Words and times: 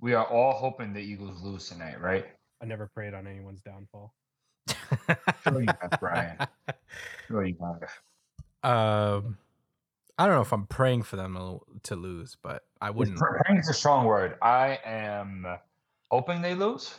we 0.00 0.14
are 0.14 0.24
all 0.26 0.52
hoping 0.52 0.92
the 0.92 1.00
Eagles 1.00 1.42
lose 1.42 1.68
tonight, 1.68 2.00
right? 2.00 2.26
I 2.62 2.66
never 2.66 2.86
prayed 2.86 3.14
on 3.14 3.26
anyone's 3.26 3.60
downfall. 3.62 4.14
Sure 5.44 5.60
you 5.62 5.66
have, 5.80 5.98
Brian. 6.00 6.36
Sure 7.28 7.44
you 7.44 7.56
have. 7.60 7.82
um, 8.62 9.38
I 10.18 10.26
don't 10.26 10.34
know 10.34 10.42
if 10.42 10.52
I'm 10.52 10.66
praying 10.66 11.02
for 11.04 11.16
them 11.16 11.34
to- 11.34 11.80
to 11.84 11.96
lose, 11.96 12.36
but 12.42 12.64
I 12.80 12.90
wouldn't. 12.90 13.18
Praying 13.18 13.58
is 13.60 13.68
a 13.70 13.74
strong 13.74 14.04
word. 14.04 14.36
I 14.42 14.78
am 14.84 15.46
hoping 16.10 16.42
they 16.42 16.54
lose. 16.54 16.98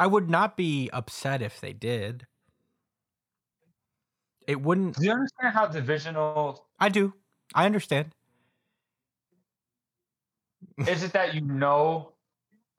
I 0.00 0.06
would 0.06 0.28
not 0.28 0.56
be 0.56 0.90
upset 0.92 1.40
if 1.42 1.60
they 1.60 1.72
did. 1.72 2.26
It 4.46 4.60
wouldn't. 4.60 4.96
Do 4.96 5.04
you 5.04 5.12
understand 5.12 5.54
how 5.54 5.66
divisional 5.66 6.66
I 6.80 6.88
do. 6.88 7.14
I 7.54 7.66
understand. 7.66 8.12
is 10.86 11.02
it 11.02 11.12
that 11.12 11.34
you 11.34 11.40
know? 11.42 12.12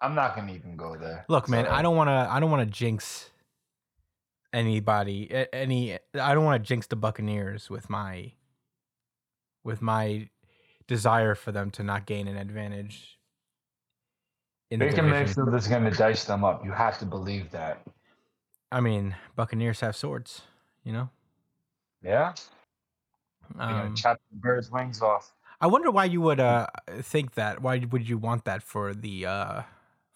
I'm 0.02 0.16
not 0.16 0.36
gonna 0.36 0.54
even 0.54 0.76
go 0.76 0.96
there. 0.96 1.26
Look, 1.28 1.50
man, 1.50 1.68
I 1.68 1.82
don't 1.82 1.96
want 1.96 2.08
to. 2.08 2.28
I 2.32 2.40
don't 2.40 2.52
want 2.52 2.68
to 2.68 2.74
jinx 2.74 3.30
anybody. 4.54 5.30
Any. 5.52 5.98
I 6.20 6.34
don't 6.34 6.46
want 6.46 6.64
to 6.64 6.68
jinx 6.68 6.88
the 6.88 6.96
Buccaneers 6.96 7.70
with 7.70 7.90
my 7.90 8.32
with 9.64 9.82
my 9.82 10.30
desire 10.88 11.36
for 11.36 11.52
them 11.52 11.70
to 11.72 11.84
not 11.84 12.06
gain 12.06 12.28
an 12.28 12.38
advantage. 12.38 13.18
In 14.72 14.80
the 14.80 14.86
Baker 14.86 15.02
division. 15.02 15.26
Mayfield 15.26 15.54
is 15.56 15.68
gonna 15.68 15.92
dice 15.92 16.24
them 16.26 16.44
up. 16.44 16.64
You 16.64 16.72
have 16.72 16.98
to 17.00 17.06
believe 17.06 17.52
that. 17.52 17.86
I 18.72 18.80
mean, 18.82 19.16
Buccaneers 19.36 19.82
have 19.82 19.96
swords. 19.96 20.44
You 20.84 20.94
know. 20.94 21.10
Yeah. 22.02 22.34
Um, 23.58 23.96
chop 23.96 24.22
the 24.32 24.38
bird's 24.38 24.72
wings 24.72 25.02
off. 25.02 25.34
I 25.60 25.68
wonder 25.68 25.92
why 25.92 26.06
you 26.06 26.22
would 26.22 26.40
uh 26.40 26.68
think 27.02 27.34
that. 27.34 27.62
Why 27.62 27.80
would 27.80 28.08
you 28.08 28.18
want 28.18 28.46
that 28.46 28.64
for 28.64 28.94
the 28.94 29.26
uh 29.26 29.62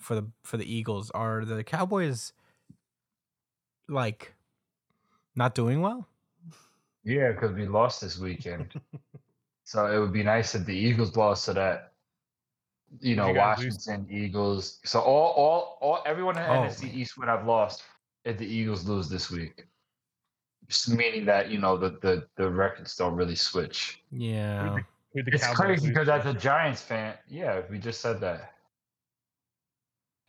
for 0.03 0.15
the 0.15 0.25
for 0.43 0.57
the 0.57 0.71
Eagles? 0.71 1.09
Are 1.11 1.45
the 1.45 1.63
Cowboys 1.63 2.33
like 3.87 4.33
not 5.35 5.55
doing 5.55 5.81
well? 5.81 6.07
Yeah, 7.03 7.31
because 7.31 7.53
we 7.53 7.65
lost 7.67 8.01
this 8.01 8.17
weekend. 8.19 8.73
so 9.63 9.85
it 9.87 9.99
would 9.99 10.13
be 10.13 10.23
nice 10.23 10.55
if 10.55 10.65
the 10.65 10.75
Eagles 10.75 11.15
lost 11.17 11.45
so 11.45 11.53
that 11.53 11.93
you 13.01 13.15
know 13.15 13.27
you 13.27 13.33
guys 13.33 13.59
lose- 13.59 13.75
Washington 13.87 14.07
Eagles. 14.15 14.79
So 14.85 14.99
all 14.99 15.31
all 15.33 15.77
all 15.81 16.03
everyone 16.05 16.37
in 16.37 16.43
the 16.43 16.49
Oh, 16.49 16.61
NFC 16.63 16.83
man. 16.83 16.93
East 16.95 17.17
would 17.17 17.27
have 17.27 17.45
lost 17.47 17.83
if 18.25 18.37
the 18.37 18.45
Eagles 18.45 18.85
lose 18.85 19.09
this 19.09 19.31
week. 19.31 19.65
Just 20.69 20.89
meaning 20.89 21.25
that 21.25 21.49
you 21.49 21.57
know 21.59 21.77
the 21.77 21.91
the 22.01 22.27
the 22.35 22.49
records 22.49 22.95
don't 22.95 23.15
really 23.15 23.35
switch. 23.35 24.01
Yeah. 24.11 24.77
It's 25.15 25.45
crazy 25.53 25.89
because 25.89 26.07
to? 26.07 26.13
as 26.15 26.25
a 26.25 26.33
Giants 26.33 26.81
fan, 26.81 27.13
yeah, 27.29 27.61
we 27.69 27.77
just 27.77 28.01
said 28.01 28.19
that. 28.21 28.53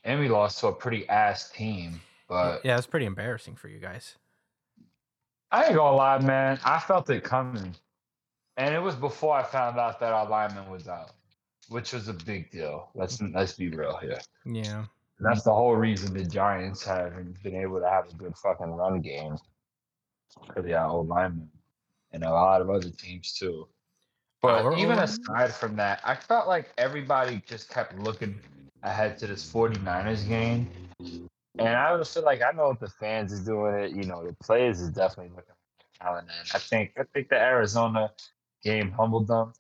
And 0.05 0.21
we 0.21 0.29
lost 0.29 0.61
to 0.61 0.69
a 0.69 0.73
pretty 0.73 1.09
ass 1.09 1.51
team. 1.51 2.01
But 2.29 2.65
yeah, 2.65 2.77
it's 2.77 2.87
pretty 2.87 3.07
embarrassing 3.07 3.57
for 3.57 3.69
you 3.69 3.79
guys. 3.79 4.17
I 5.51 5.67
ain't 5.67 5.77
gonna 5.77 5.97
lie, 5.97 6.19
man. 6.19 6.59
I 6.65 6.79
felt 6.79 7.09
it 7.11 7.25
coming. 7.25 7.75
And 8.57 8.75
it 8.75 8.81
was 8.81 8.95
before 8.95 9.37
I 9.37 9.43
found 9.43 9.79
out 9.79 10.01
that 10.01 10.13
our 10.13 10.29
lineman 10.29 10.71
was 10.71 10.89
out, 10.89 11.13
which 11.69 11.93
was 11.93 12.09
a 12.09 12.13
big 12.13 12.51
deal. 12.51 12.91
Let's 12.95 13.21
let's 13.21 13.55
be 13.55 13.69
real 13.69 13.97
here. 13.97 14.19
Yeah. 14.45 14.85
That's 15.21 15.43
the 15.43 15.53
whole 15.53 15.77
reason 15.77 16.13
the 16.13 16.25
Giants 16.25 16.85
haven't 16.85 17.43
been 17.43 17.55
able 17.55 17.81
to 17.81 17.89
have 17.89 18.11
a 18.11 18.15
good 18.15 18.37
fucking 18.37 18.67
run 18.67 19.01
game. 19.01 19.37
Because 20.47 20.67
yeah, 20.67 20.87
old 20.87 21.09
linemen. 21.09 21.49
And 22.13 22.25
a 22.25 22.31
lot 22.31 22.61
of 22.61 22.71
other 22.71 22.91
teams 22.91 23.33
too. 23.33 23.69
But 24.43 24.79
even 24.79 24.99
aside 24.99 25.55
from 25.55 25.75
that, 25.77 26.01
I 26.05 26.15
felt 26.15 26.47
like 26.47 26.73
everybody 26.77 27.43
just 27.47 27.71
kept 27.71 27.99
looking 27.99 28.39
ahead 28.85 29.19
to 29.19 29.27
this 29.27 29.51
49ers 29.51 30.29
game. 30.29 30.71
And 31.59 31.69
I 31.69 31.97
just 31.97 32.15
feel 32.15 32.25
like 32.25 32.43
I 32.43 32.53
know 32.53 32.69
what 32.69 32.81
the 32.81 32.89
fans 32.89 33.33
is 33.33 33.45
doing 33.45 33.75
it. 33.75 33.91
You 33.93 34.05
know, 34.05 34.25
the 34.25 34.33
players 34.35 34.81
is 34.81 34.91
definitely 34.91 35.33
looking. 35.35 35.55
And 36.01 36.29
I 36.53 36.59
think 36.59 36.93
I 36.99 37.05
think 37.15 37.29
the 37.29 37.41
Arizona 37.41 38.13
game 38.63 38.91
humbled 38.91 39.29
them. 39.29 39.53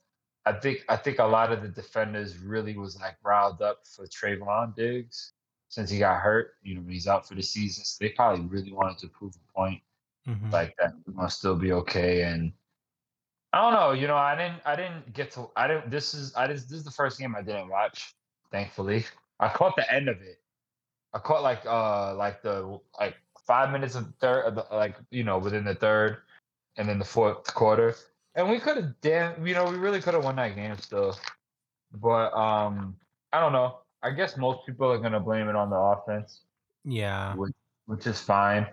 I 0.44 0.52
think 0.52 0.84
I 0.88 0.96
think 0.96 1.18
a 1.18 1.24
lot 1.24 1.52
of 1.52 1.62
the 1.62 1.68
defenders 1.68 2.38
really 2.38 2.76
was 2.76 3.00
like 3.00 3.16
riled 3.22 3.62
up 3.62 3.86
for 3.86 4.06
Trevon 4.06 4.74
Diggs 4.76 5.32
since 5.68 5.88
he 5.88 5.98
got 5.98 6.20
hurt. 6.20 6.54
You 6.62 6.74
know, 6.74 6.82
he's 6.86 7.06
out 7.06 7.26
for 7.26 7.34
the 7.34 7.42
season. 7.42 7.84
So 7.84 8.04
they 8.04 8.10
probably 8.10 8.44
really 8.44 8.72
wanted 8.72 8.98
to 8.98 9.08
prove 9.08 9.34
a 9.36 9.52
point 9.52 9.80
Mhm. 10.26 10.50
like 10.52 10.74
that 10.78 10.94
we 11.06 11.14
must 11.14 11.38
still 11.38 11.56
be 11.56 11.72
okay. 11.72 12.22
And 12.22 12.52
I 13.52 13.60
don't 13.62 13.74
know, 13.74 13.92
you 13.92 14.06
know, 14.06 14.16
I 14.16 14.36
didn't 14.36 14.60
I 14.66 14.76
didn't 14.76 15.12
get 15.12 15.30
to 15.32 15.50
I 15.56 15.66
didn't 15.68 15.90
this 15.90 16.12
is 16.12 16.34
I 16.34 16.46
just 16.46 16.68
this 16.68 16.78
is 16.78 16.84
the 16.84 16.90
first 16.90 17.18
game 17.18 17.34
I 17.36 17.42
didn't 17.42 17.68
watch, 17.68 18.14
thankfully. 18.50 19.04
I 19.40 19.48
caught 19.48 19.76
the 19.76 19.92
end 19.92 20.08
of 20.08 20.20
it. 20.22 20.40
I 21.12 21.18
caught 21.18 21.42
like 21.42 21.64
uh 21.66 22.14
like 22.16 22.42
the 22.42 22.78
like 22.98 23.16
five 23.46 23.70
minutes 23.70 23.94
of 23.94 24.12
third 24.20 24.44
of 24.44 24.54
the, 24.56 24.66
like 24.72 24.96
you 25.10 25.22
know 25.22 25.38
within 25.38 25.64
the 25.64 25.74
third 25.74 26.18
and 26.76 26.88
then 26.88 26.98
the 26.98 27.04
fourth 27.04 27.52
quarter. 27.54 27.94
And 28.34 28.50
we 28.50 28.58
could 28.58 28.76
have 28.76 29.00
damn 29.00 29.46
you 29.46 29.54
know, 29.54 29.64
we 29.64 29.76
really 29.76 30.00
could 30.00 30.14
have 30.14 30.24
won 30.24 30.36
that 30.36 30.56
game 30.56 30.76
still. 30.78 31.16
But 31.92 32.32
um 32.34 32.96
I 33.32 33.40
don't 33.40 33.52
know. 33.52 33.78
I 34.02 34.10
guess 34.10 34.36
most 34.36 34.66
people 34.66 34.90
are 34.90 34.98
gonna 34.98 35.20
blame 35.20 35.48
it 35.48 35.56
on 35.56 35.70
the 35.70 35.76
offense 35.76 36.40
Yeah. 36.84 37.34
which, 37.34 37.54
which 37.86 38.06
is 38.06 38.20
fine. 38.20 38.66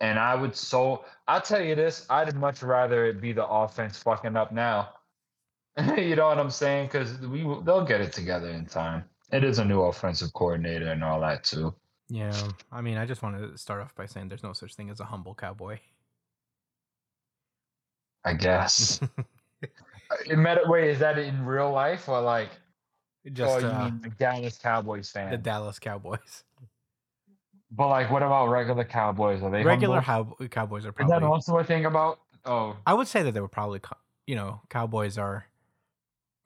And 0.00 0.18
I 0.18 0.34
would 0.34 0.54
so 0.54 1.04
I'll 1.26 1.40
tell 1.40 1.62
you 1.62 1.74
this, 1.74 2.06
I'd 2.10 2.34
much 2.36 2.62
rather 2.62 3.06
it 3.06 3.20
be 3.20 3.32
the 3.32 3.46
offense 3.46 3.98
fucking 3.98 4.36
up 4.36 4.52
now. 4.52 4.90
you 5.96 6.16
know 6.16 6.26
what 6.28 6.38
I'm 6.38 6.50
saying? 6.50 6.86
Because 6.86 7.18
we 7.20 7.42
they'll 7.64 7.84
get 7.84 8.00
it 8.00 8.12
together 8.12 8.48
in 8.50 8.66
time. 8.66 9.04
It 9.30 9.44
is 9.44 9.58
a 9.58 9.64
new 9.64 9.82
offensive 9.82 10.32
coordinator 10.32 10.90
and 10.90 11.04
all 11.04 11.20
that 11.20 11.44
too. 11.44 11.74
Yeah. 12.08 12.34
I 12.72 12.80
mean, 12.80 12.96
I 12.96 13.06
just 13.06 13.22
want 13.22 13.36
to 13.36 13.58
start 13.58 13.82
off 13.82 13.94
by 13.94 14.06
saying 14.06 14.28
there's 14.28 14.42
no 14.42 14.54
such 14.54 14.74
thing 14.74 14.90
as 14.90 15.00
a 15.00 15.04
humble 15.04 15.34
cowboy. 15.34 15.78
I 18.24 18.32
guess. 18.34 19.00
in 20.26 20.42
meta, 20.42 20.62
wait, 20.66 20.90
is 20.90 20.98
that 20.98 21.18
in 21.18 21.44
real 21.44 21.70
life 21.70 22.08
or 22.08 22.20
like? 22.20 22.50
just 23.32 23.56
oh, 23.56 23.58
you 23.58 23.66
uh, 23.66 23.84
mean 23.84 24.00
the 24.00 24.08
Dallas 24.10 24.58
Cowboys 24.58 25.10
fan? 25.10 25.30
the 25.30 25.36
Dallas 25.36 25.78
Cowboys. 25.78 26.44
but 27.70 27.88
like, 27.88 28.10
what 28.10 28.22
about 28.22 28.48
regular 28.48 28.84
Cowboys? 28.84 29.42
Are 29.42 29.50
they 29.50 29.62
Regular 29.62 30.00
humble? 30.00 30.36
how- 30.40 30.46
Cowboys 30.48 30.86
are 30.86 30.92
probably? 30.92 31.14
Is 31.14 31.20
that 31.20 31.26
also 31.26 31.58
a 31.58 31.64
thing 31.64 31.84
about? 31.84 32.20
Oh, 32.46 32.76
I 32.86 32.94
would 32.94 33.06
say 33.06 33.22
that 33.22 33.32
they 33.32 33.40
were 33.40 33.48
probably, 33.48 33.80
you 34.26 34.34
know, 34.34 34.62
Cowboys 34.70 35.18
are 35.18 35.46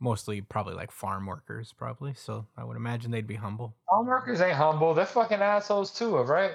mostly 0.02 0.40
probably 0.40 0.74
like 0.74 0.90
farm 0.90 1.24
workers, 1.26 1.72
probably. 1.76 2.12
So 2.14 2.46
I 2.56 2.64
would 2.64 2.76
imagine 2.76 3.10
they'd 3.10 3.26
be 3.26 3.36
humble. 3.36 3.74
Farm 3.88 4.06
workers 4.06 4.40
ain't 4.40 4.56
humble. 4.56 4.92
They're 4.92 5.06
fucking 5.06 5.40
assholes 5.40 5.92
too, 5.92 6.16
right? 6.16 6.52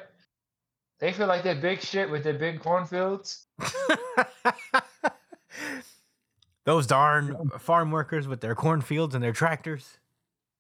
They 1.00 1.14
feel 1.14 1.28
like 1.28 1.44
they're 1.44 1.56
big 1.56 1.82
shit 1.82 2.10
with 2.10 2.24
their 2.24 2.34
big 2.34 2.60
cornfields. 2.60 3.46
Those 6.66 6.86
darn 6.86 7.50
farm 7.60 7.92
workers 7.92 8.28
with 8.28 8.42
their 8.42 8.56
cornfields 8.56 9.16
and 9.16 9.24
their 9.24 9.32
tractors. 9.32 10.00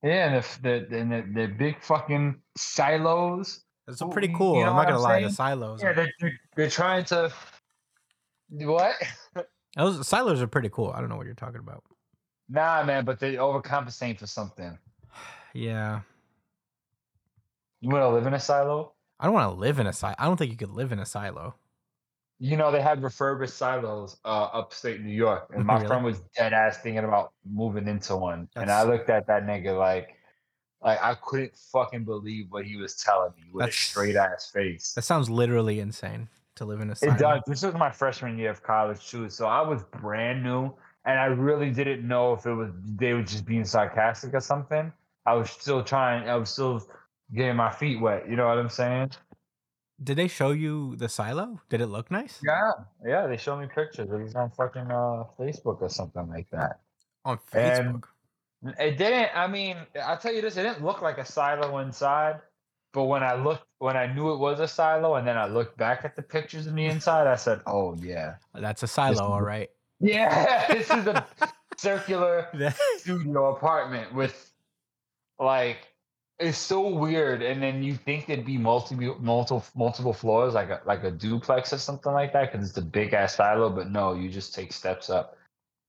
Yeah, 0.04 0.30
and 0.30 0.44
the, 0.62 0.86
the, 0.90 0.98
and 1.00 1.12
the, 1.12 1.42
the 1.42 1.48
big 1.48 1.84
fucking 1.84 2.40
silos. 2.56 3.66
It's 3.88 4.02
pretty 4.12 4.34
cool. 4.34 4.58
you 4.58 4.64
know 4.64 4.70
I'm 4.72 4.76
not 4.76 4.88
gonna 4.88 4.98
I'm 4.98 5.04
lie. 5.04 5.24
The 5.24 5.32
silos, 5.32 5.82
Yeah, 5.82 5.94
they're, 5.94 6.12
they're 6.56 6.70
trying 6.70 7.04
to. 7.06 7.32
What? 8.50 8.96
those 9.76 10.08
silos 10.08 10.42
are 10.42 10.48
pretty 10.48 10.70
cool. 10.70 10.92
I 10.96 11.00
don't 11.00 11.10
know 11.10 11.18
what 11.18 11.26
you're 11.26 11.36
talking 11.36 11.60
about. 11.60 11.84
Nah, 12.50 12.84
man, 12.84 13.04
but 13.06 13.20
they 13.20 13.36
overcompensate 13.36 14.20
for 14.20 14.28
something. 14.28 14.78
Yeah, 15.54 16.02
You 17.82 17.90
want 17.90 18.04
to 18.04 18.10
live 18.10 18.28
in 18.28 18.34
a 18.36 18.40
silo? 18.40 18.94
I 19.20 19.26
don't 19.26 19.34
want 19.34 19.52
to 19.56 19.60
live 19.60 19.80
in 19.80 19.88
a 19.88 19.94
silo. 19.94 20.14
I 20.20 20.26
don't 20.26 20.38
think 20.38 20.52
you 20.52 20.58
could 20.58 20.70
live 20.70 20.92
in 20.92 21.00
a 21.00 21.06
silo. 21.06 21.56
You 22.40 22.58
know, 22.58 22.72
they 22.72 22.82
had 22.82 23.02
refurbished 23.02 23.56
silos 23.56 24.18
uh, 24.24 24.50
upstate 24.54 25.02
New 25.02 25.14
York, 25.14 25.50
and 25.56 25.66
my 25.66 25.76
Really? 25.76 25.88
friend 25.88 26.06
was 26.06 26.20
dead 26.36 26.54
ass 26.54 26.78
thinking 26.78 27.04
about 27.06 27.34
moving 27.50 27.88
into 27.88 28.16
one. 28.16 28.48
And 28.56 28.70
I 28.70 28.84
looked 28.84 29.10
at 29.10 29.26
that 29.28 29.48
nigga 29.48 29.76
like, 29.80 30.10
like 30.84 31.02
I 31.02 31.16
couldn't 31.16 31.56
fucking 31.72 32.04
believe 32.06 32.52
what 32.52 32.64
he 32.66 32.76
was 32.78 32.96
telling 32.98 33.32
me 33.36 33.46
with 33.52 33.62
That's- 33.62 33.76
a 33.76 33.86
straight 33.86 34.16
ass 34.16 34.52
face. 34.54 34.94
That 34.94 35.02
sounds 35.04 35.28
literally 35.28 35.80
insane 35.80 36.30
to 36.58 36.66
live 36.66 36.82
in 36.82 36.92
a 36.92 36.96
silo. 36.96 37.14
It 37.14 37.18
does. 37.18 37.42
This 37.48 37.64
was 37.64 37.74
my 37.74 37.90
freshman 37.90 38.38
year 38.38 38.52
of 38.52 38.62
college 38.62 39.10
too, 39.10 39.28
so 39.32 39.48
I 39.48 39.62
was 39.62 39.82
brand 39.84 40.44
new, 40.44 40.76
and 41.08 41.18
I 41.20 41.26
really 41.26 41.72
didn't 41.72 42.08
know 42.08 42.34
if 42.34 42.46
it 42.46 42.54
was 42.54 42.70
they 42.86 43.14
were 43.14 43.24
just 43.24 43.46
being 43.46 43.66
sarcastic 43.66 44.34
or 44.34 44.40
something. 44.42 44.92
I 45.26 45.34
was 45.34 45.50
still 45.50 45.84
trying. 45.84 46.30
I 46.30 46.36
was 46.36 46.50
still 46.50 46.86
getting 47.34 47.56
my 47.56 47.72
feet 47.72 48.00
wet. 48.00 48.30
You 48.30 48.36
know 48.36 48.48
what 48.48 48.58
I'm 48.60 48.70
saying? 48.70 49.12
Did 50.04 50.18
they 50.18 50.28
show 50.28 50.52
you 50.52 50.96
the 50.98 51.10
silo? 51.10 51.60
Did 51.70 51.82
it 51.82 51.88
look 51.88 52.12
nice? 52.12 52.40
Yeah, 52.46 52.72
yeah. 53.06 53.26
They 53.26 53.38
showed 53.38 53.60
me 53.60 53.68
pictures. 53.74 54.08
It 54.12 54.22
was 54.22 54.36
on 54.36 54.52
fucking 54.52 54.92
uh, 54.92 55.24
Facebook 55.40 55.82
or 55.82 55.90
something 55.90 56.30
like 56.30 56.50
that. 56.52 56.80
On 57.26 57.40
And- 57.54 57.96
Facebook. 57.96 58.04
It 58.80 58.98
didn't. 58.98 59.30
I 59.36 59.48
mean, 59.48 59.78
I'll 60.04 60.18
tell 60.18 60.34
you 60.34 60.42
this. 60.42 60.58
It 60.58 60.64
didn't 60.64 60.84
look 60.84 61.02
like 61.02 61.18
a 61.20 61.26
silo 61.26 61.78
inside. 61.80 62.38
But 62.94 63.04
when 63.04 63.22
I 63.22 63.36
looked, 63.36 63.66
when 63.80 63.96
I 63.96 64.12
knew 64.12 64.32
it 64.34 64.38
was 64.40 64.60
a 64.60 64.68
silo, 64.68 65.16
and 65.16 65.28
then 65.28 65.38
I 65.38 65.46
looked 65.46 65.78
back 65.78 66.04
at 66.06 66.16
the 66.16 66.24
pictures 66.24 66.68
on 66.68 66.74
the 66.76 66.86
inside, 66.86 67.28
I 67.28 67.36
said, 67.36 67.62
"Oh 67.68 67.96
yeah, 68.02 68.36
That's 68.56 68.82
a 68.82 68.88
silo, 68.88 69.22
all 69.24 69.42
right. 69.42 69.70
Yeah. 70.00 70.68
This 70.74 70.90
is 70.90 71.08
a 71.08 71.26
circular 71.78 72.48
studio 72.98 73.56
apartment 73.56 74.14
with 74.14 74.52
like 75.40 75.78
it's 76.40 76.58
so 76.58 76.88
weird. 76.88 77.42
And 77.42 77.62
then 77.62 77.82
you 77.84 77.96
think 77.96 78.28
there'd 78.28 78.46
be 78.46 78.58
multiple 78.58 79.18
multiple 79.20 79.66
multiple 79.76 80.14
floors, 80.14 80.54
like 80.54 80.70
a 80.70 80.82
like 80.86 81.04
a 81.04 81.12
duplex 81.12 81.74
or 81.74 81.78
something 81.78 82.12
like 82.12 82.34
that, 82.34 82.52
because 82.52 82.70
it's 82.70 82.78
a 82.78 82.82
big 82.82 83.14
ass 83.14 83.36
silo. 83.36 83.70
But 83.70 83.92
no, 83.92 84.14
you 84.14 84.30
just 84.30 84.54
take 84.54 84.72
steps 84.72 85.10
up, 85.10 85.38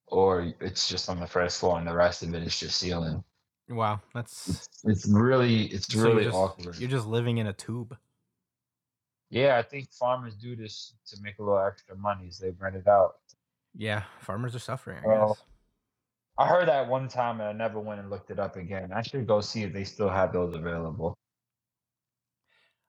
or 0.06 0.52
it's 0.60 0.88
just 0.88 1.08
on 1.08 1.20
the 1.20 1.26
first 1.26 1.60
floor, 1.60 1.78
and 1.78 1.86
the 1.86 1.94
rest 1.94 2.22
of 2.22 2.34
it 2.34 2.42
is 2.42 2.58
just 2.58 2.78
ceiling. 2.78 3.22
Wow, 3.68 4.00
that's 4.14 4.48
It's, 4.48 4.84
it's 4.84 5.08
really 5.08 5.64
it's 5.66 5.92
so 5.92 5.98
you're 5.98 6.08
really 6.08 6.24
just, 6.24 6.36
awkward. 6.36 6.78
You're 6.78 6.88
just 6.88 7.06
living 7.06 7.38
in 7.38 7.48
a 7.48 7.52
tube. 7.52 7.96
Yeah, 9.30 9.58
I 9.58 9.62
think 9.62 9.90
farmers 9.92 10.34
do 10.34 10.56
this 10.56 10.94
to 11.08 11.20
make 11.20 11.38
a 11.38 11.42
little 11.42 11.58
extra 11.58 11.94
money. 11.94 12.30
So 12.30 12.46
they 12.46 12.52
rent 12.52 12.76
it 12.76 12.88
out. 12.88 13.16
Yeah, 13.78 14.02
farmers 14.20 14.56
are 14.56 14.58
suffering. 14.58 14.98
I 15.04 15.06
Well, 15.06 15.28
guess. 15.28 15.44
I 16.36 16.48
heard 16.48 16.68
that 16.68 16.88
one 16.88 17.08
time 17.08 17.40
and 17.40 17.48
I 17.48 17.52
never 17.52 17.78
went 17.80 18.00
and 18.00 18.10
looked 18.10 18.30
it 18.32 18.40
up 18.40 18.56
again. 18.56 18.92
I 18.92 19.02
should 19.02 19.26
go 19.26 19.40
see 19.40 19.62
if 19.62 19.72
they 19.72 19.84
still 19.84 20.08
have 20.08 20.32
those 20.32 20.54
available. 20.54 21.16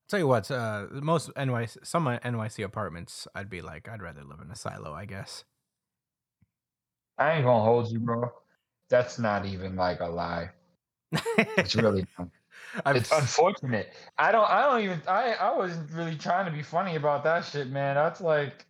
tell 0.10 0.20
you 0.20 0.28
what, 0.28 0.50
uh, 0.50 0.88
most 0.92 1.30
NYC, 1.36 1.86
some 1.86 2.06
NYC 2.08 2.66
apartments, 2.66 3.28
I'd 3.36 3.50
be 3.50 3.62
like, 3.62 3.88
I'd 3.88 4.02
rather 4.02 4.24
live 4.24 4.40
in 4.42 4.50
a 4.50 4.56
silo. 4.56 4.94
I 4.94 5.06
guess. 5.06 5.44
I 7.20 7.34
ain't 7.34 7.46
gonna 7.46 7.64
hold 7.64 7.92
you, 7.92 8.00
bro. 8.00 8.32
That's 8.90 9.20
not 9.20 9.46
even 9.46 9.76
like 9.76 10.00
a 10.00 10.08
lie. 10.08 10.50
It's 11.58 11.76
really. 11.76 12.06
It's 12.86 13.12
unfortunate. 13.12 13.94
I 14.20 14.32
don't 14.32 14.48
I 14.48 14.62
don't 14.62 14.84
even 14.84 15.02
I 15.08 15.34
I 15.34 15.56
wasn't 15.58 15.90
really 15.92 16.16
trying 16.16 16.46
to 16.46 16.52
be 16.52 16.62
funny 16.62 16.98
about 16.98 17.24
that 17.24 17.46
shit, 17.46 17.70
man. 17.70 17.96
That's 17.96 18.22
like 18.22 18.68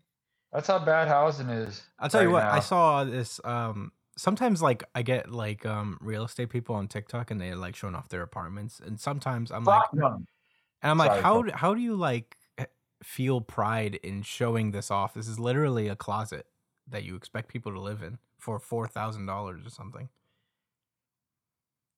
that's 0.52 0.68
how 0.68 0.80
bad 0.80 1.08
housing 1.08 1.50
is. 1.50 1.82
I'll 2.00 2.10
tell 2.10 2.22
you 2.22 2.28
right 2.30 2.46
what, 2.46 2.54
I 2.54 2.60
saw 2.60 3.04
this. 3.04 3.40
Um, 3.44 3.92
sometimes 4.18 4.62
like 4.62 4.84
I 4.96 5.02
get 5.02 5.32
like 5.32 5.66
um 5.66 5.98
real 6.02 6.24
estate 6.26 6.50
people 6.50 6.76
on 6.76 6.88
TikTok 6.88 7.32
and 7.32 7.40
they're 7.40 7.56
like 7.56 7.76
showing 7.76 7.96
off 7.96 8.10
their 8.10 8.22
apartments, 8.24 8.80
and 8.80 9.00
sometimes 9.00 9.52
I'm 9.52 9.64
like, 9.64 9.92
them. 9.92 10.26
and 10.82 10.92
I'm 10.92 10.98
like, 10.98 11.12
Sorry, 11.12 11.22
how 11.22 11.46
how 11.54 11.74
do 11.74 11.82
you 11.82 11.96
like 11.96 12.38
feel 13.04 13.40
pride 13.42 13.96
in 14.04 14.22
showing 14.24 14.72
this 14.72 14.92
off? 14.92 15.14
This 15.14 15.28
is 15.28 15.40
literally 15.40 15.88
a 15.88 15.96
closet 15.96 16.48
that 16.88 17.04
you 17.04 17.16
expect 17.16 17.48
people 17.50 17.72
to 17.72 17.80
live 17.80 18.02
in 18.02 18.18
for 18.40 18.60
four 18.60 18.88
thousand 18.88 19.26
dollars 19.26 19.66
or 19.66 19.70
something. 19.70 20.10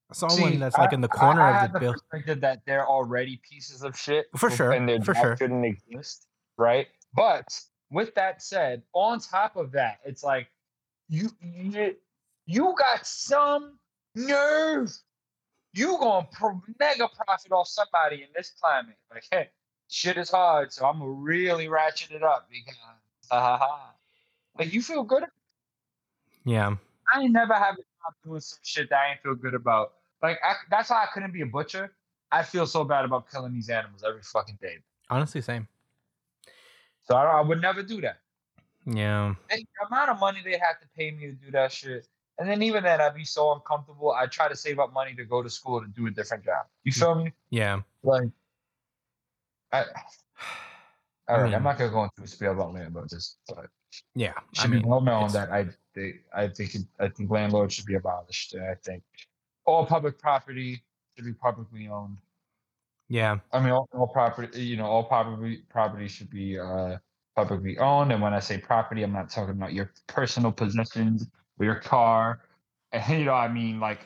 I 0.09 0.13
saw 0.13 0.27
one 0.41 0.59
that's 0.59 0.77
like 0.77 0.91
I- 0.91 0.95
in 0.95 1.01
the 1.01 1.07
corner 1.07 1.41
I 1.41 1.49
of 1.51 1.55
have 1.61 1.73
the 1.73 1.79
building. 1.79 1.99
perspective 2.11 2.41
that 2.41 2.61
they're 2.65 2.85
already 2.87 3.39
pieces 3.49 3.81
of 3.81 3.97
shit 3.97 4.25
For 4.35 4.49
sure, 4.51 4.71
and 4.71 4.87
they're 4.89 5.01
for 5.01 5.15
sure. 5.15 5.37
shouldn't 5.37 5.65
exist, 5.65 6.27
right? 6.57 6.87
But 7.13 7.47
with 7.91 8.15
that 8.15 8.41
said, 8.41 8.81
on 8.93 9.19
top 9.19 9.55
of 9.57 9.73
that, 9.73 9.99
it's 10.05 10.23
like 10.23 10.47
you 11.09 11.29
you, 11.41 11.95
you 12.45 12.73
got 12.77 13.05
some 13.05 13.77
nerve. 14.15 14.91
You 15.73 15.97
gonna 15.99 16.27
pro- 16.31 16.61
mega 16.79 17.07
profit 17.25 17.51
off 17.51 17.67
somebody 17.67 18.23
in 18.23 18.29
this 18.35 18.53
climate. 18.59 18.97
Like, 19.13 19.23
hey, 19.31 19.49
shit 19.87 20.17
is 20.17 20.29
hard, 20.29 20.73
so 20.73 20.85
I'm 20.85 20.99
gonna 20.99 21.11
really 21.11 21.67
ratchet 21.67 22.11
it 22.11 22.23
up 22.23 22.47
because 22.49 22.75
ha 23.29 23.39
ha 23.39 23.57
ha. 23.57 23.93
Like 24.57 24.73
you 24.73 24.81
feel 24.81 25.03
good. 25.03 25.23
Yeah, 26.45 26.75
I 27.13 27.21
ain't 27.21 27.31
never 27.31 27.53
have 27.53 27.75
a 27.75 27.77
job 27.77 28.13
doing 28.23 28.41
some 28.41 28.59
shit 28.63 28.89
that 28.89 28.97
I 28.97 29.11
ain't 29.11 29.21
feel 29.21 29.35
good 29.35 29.53
about. 29.53 29.93
Like 30.21 30.39
I, 30.43 30.55
that's 30.69 30.89
why 30.89 31.03
I 31.03 31.07
couldn't 31.13 31.33
be 31.33 31.41
a 31.41 31.45
butcher. 31.45 31.93
I 32.31 32.43
feel 32.43 32.65
so 32.65 32.83
bad 32.83 33.03
about 33.05 33.29
killing 33.29 33.53
these 33.53 33.69
animals 33.69 34.03
every 34.07 34.21
fucking 34.21 34.57
day. 34.61 34.77
honestly, 35.09 35.41
same. 35.41 35.67
So 37.03 37.15
I, 37.15 37.39
I 37.39 37.41
would 37.41 37.61
never 37.61 37.83
do 37.83 38.01
that. 38.01 38.17
Yeah, 38.85 39.35
Hey, 39.49 39.63
the 39.79 39.85
amount 39.87 40.09
of 40.09 40.19
money 40.19 40.39
they 40.43 40.57
have 40.57 40.79
to 40.81 40.87
pay 40.97 41.11
me 41.11 41.27
to 41.27 41.33
do 41.33 41.51
that 41.51 41.71
shit, 41.71 42.07
and 42.39 42.49
then 42.49 42.63
even 42.63 42.83
then 42.83 42.99
I'd 42.99 43.13
be 43.13 43.25
so 43.25 43.53
uncomfortable. 43.53 44.11
I 44.11 44.25
try 44.25 44.47
to 44.47 44.55
save 44.55 44.79
up 44.79 44.91
money 44.91 45.13
to 45.15 45.23
go 45.25 45.43
to 45.43 45.49
school 45.51 45.81
to 45.81 45.87
do 45.87 46.07
a 46.07 46.11
different 46.11 46.43
job. 46.45 46.65
You 46.83 46.91
feel 46.91 47.13
me? 47.15 47.31
yeah. 47.51 47.81
Like, 48.03 48.29
I. 49.71 49.85
I 51.27 51.33
All 51.33 51.37
right, 51.37 51.45
mean- 51.45 51.53
I'm 51.55 51.63
not 51.63 51.77
gonna 51.77 51.91
go 51.91 52.03
into 52.03 52.23
a 52.23 52.27
spiel 52.27 52.51
about 52.53 52.73
land 52.73 52.87
about 52.87 53.09
this, 53.09 53.37
but 53.47 53.67
Yeah, 54.15 54.31
it 54.53 54.59
I 54.59 54.67
mean, 54.67 54.81
be 54.81 54.87
well 54.87 54.99
known 55.01 55.31
that 55.33 55.51
I 55.51 55.67
think 55.93 56.15
I 56.35 56.47
think 56.47 56.75
I 56.99 57.07
think 57.07 57.29
landlords 57.29 57.75
should 57.75 57.85
be 57.85 57.93
abolished. 57.95 58.53
And 58.53 58.63
I 58.65 58.73
think 58.83 59.03
all 59.65 59.85
public 59.85 60.17
property 60.19 60.81
should 61.15 61.25
be 61.25 61.33
publicly 61.33 61.87
owned. 61.87 62.17
Yeah, 63.11 63.39
I 63.51 63.59
mean, 63.59 63.71
all, 63.71 63.89
all 63.91 64.07
property, 64.07 64.61
you 64.63 64.77
know, 64.77 64.85
all 64.85 65.03
property 65.03 65.63
property 65.69 66.07
should 66.07 66.29
be 66.29 66.57
uh, 66.57 66.97
publicly 67.35 67.77
owned. 67.77 68.13
And 68.13 68.21
when 68.21 68.33
I 68.33 68.39
say 68.39 68.57
property, 68.57 69.03
I'm 69.03 69.11
not 69.11 69.29
talking 69.29 69.51
about 69.51 69.73
your 69.73 69.91
personal 70.07 70.53
possessions 70.53 71.27
or 71.59 71.65
your 71.65 71.75
car. 71.75 72.41
And 72.93 73.19
you 73.19 73.25
know, 73.25 73.33
I 73.33 73.47
mean 73.47 73.79
like 73.79 74.01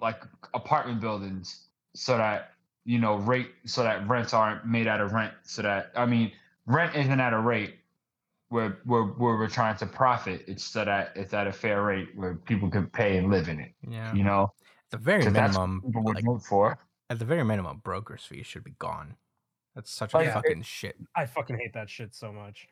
like 0.00 0.22
apartment 0.54 1.00
buildings, 1.00 1.66
so 1.94 2.16
that 2.16 2.52
you 2.84 2.98
know 3.00 3.16
rate, 3.16 3.50
so 3.66 3.82
that 3.82 4.06
rents 4.08 4.32
aren't 4.34 4.64
made 4.66 4.86
out 4.86 5.00
of 5.00 5.12
rent. 5.12 5.34
So 5.42 5.62
that 5.62 5.90
I 5.96 6.06
mean, 6.06 6.30
rent 6.66 6.94
isn't 6.94 7.20
at 7.20 7.32
a 7.32 7.40
rate 7.40 7.74
where 8.50 8.78
where 8.84 9.02
where 9.02 9.36
we're 9.36 9.48
trying 9.48 9.76
to 9.78 9.86
profit. 9.86 10.44
It's 10.46 10.64
so 10.64 10.84
that 10.84 11.12
it's 11.16 11.34
at 11.34 11.48
a 11.48 11.52
fair 11.52 11.82
rate 11.82 12.10
where 12.16 12.36
people 12.36 12.70
can 12.70 12.86
pay 12.88 13.16
and 13.18 13.30
live 13.30 13.48
in 13.48 13.58
it. 13.60 13.72
yeah. 13.88 14.14
You 14.14 14.22
know, 14.24 14.52
the 14.90 14.98
very 14.98 15.24
'Cause 15.24 15.32
that's 15.32 15.56
what 15.56 15.68
minimum, 15.68 15.82
people 15.82 16.04
would 16.04 16.16
like, 16.16 16.24
vote 16.24 16.42
for. 16.44 16.78
At 17.10 17.18
the 17.18 17.24
very 17.26 17.44
minimum, 17.44 17.80
brokers' 17.84 18.24
fees 18.24 18.46
should 18.46 18.64
be 18.64 18.74
gone. 18.78 19.16
That's 19.74 19.90
such 19.90 20.14
Oh, 20.14 20.18
a 20.20 20.22
yeah, 20.22 20.30
it- 20.30 20.32
fucking 20.34 20.62
shit. 20.62 20.96
I 21.14 21.26
fucking 21.26 21.58
hate 21.58 21.74
that 21.74 21.90
shit 21.90 22.14
so 22.14 22.32
much. 22.32 22.68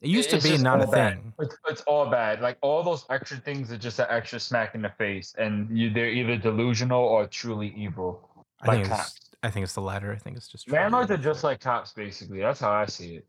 It 0.00 0.08
used 0.08 0.30
to 0.30 0.36
be 0.36 0.48
just 0.50 0.64
not 0.64 0.82
a 0.82 0.86
bad. 0.86 1.12
thing. 1.22 1.34
It's, 1.40 1.56
it's 1.68 1.80
all 1.82 2.08
bad. 2.10 2.40
Like 2.40 2.56
all 2.62 2.82
those 2.82 3.04
extra 3.10 3.36
things 3.36 3.70
are 3.70 3.76
just 3.76 3.98
an 3.98 4.06
extra 4.08 4.40
smack 4.40 4.74
in 4.74 4.80
the 4.80 4.88
face, 4.96 5.34
and 5.36 5.76
you, 5.76 5.90
they're 5.90 6.08
either 6.08 6.38
delusional 6.38 7.02
or 7.04 7.26
truly 7.26 7.74
evil. 7.76 8.46
I 8.62 8.68
like 8.68 8.86
think 8.86 8.98
it's. 8.98 9.20
I 9.42 9.50
think 9.50 9.64
it's 9.64 9.74
the 9.74 9.82
latter. 9.82 10.10
I 10.12 10.16
think 10.16 10.36
it's 10.38 10.48
just 10.48 10.66
truly 10.66 10.80
Landlords 10.80 11.10
are 11.10 11.16
just 11.18 11.44
like 11.44 11.60
cops, 11.60 11.92
basically. 11.92 12.40
That's 12.40 12.60
how 12.60 12.70
I 12.72 12.86
see 12.86 13.16
it. 13.16 13.26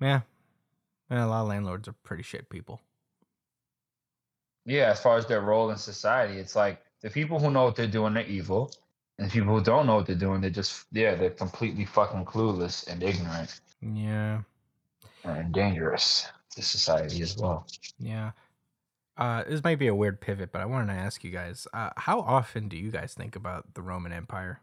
yeah. 0.00 0.20
Yeah, 1.10 1.24
a 1.24 1.26
lot 1.26 1.42
of 1.42 1.48
landlords 1.48 1.88
are 1.88 1.94
pretty 2.04 2.22
shit 2.22 2.48
people. 2.48 2.80
Yeah, 4.64 4.90
as 4.90 5.00
far 5.00 5.16
as 5.16 5.26
their 5.26 5.40
role 5.40 5.70
in 5.70 5.76
society, 5.76 6.38
it's 6.38 6.54
like 6.54 6.80
the 7.02 7.10
people 7.10 7.38
who 7.40 7.50
know 7.50 7.64
what 7.64 7.76
they're 7.76 7.86
doing, 7.88 8.14
they're 8.14 8.26
evil, 8.26 8.72
and 9.18 9.28
the 9.28 9.32
people 9.32 9.56
who 9.58 9.64
don't 9.64 9.86
know 9.86 9.96
what 9.96 10.06
they're 10.06 10.16
doing, 10.16 10.40
they're 10.40 10.50
just 10.50 10.86
yeah, 10.92 11.14
they're 11.14 11.30
completely 11.30 11.84
fucking 11.86 12.24
clueless 12.26 12.86
and 12.88 13.02
ignorant 13.02 13.60
Yeah, 13.82 14.42
and 15.24 15.52
dangerous 15.54 16.28
to 16.52 16.62
society 16.62 17.22
as 17.22 17.36
well. 17.36 17.66
yeah. 17.98 18.32
Uh, 19.16 19.44
this 19.44 19.62
might 19.64 19.78
be 19.78 19.88
a 19.88 19.94
weird 19.94 20.20
pivot, 20.20 20.50
but 20.52 20.62
I 20.62 20.66
wanted 20.66 20.94
to 20.94 20.98
ask 21.00 21.24
you 21.24 21.30
guys: 21.30 21.66
uh, 21.74 21.90
How 21.96 22.20
often 22.20 22.68
do 22.68 22.76
you 22.76 22.90
guys 22.90 23.14
think 23.14 23.36
about 23.36 23.74
the 23.74 23.82
Roman 23.82 24.12
Empire? 24.12 24.62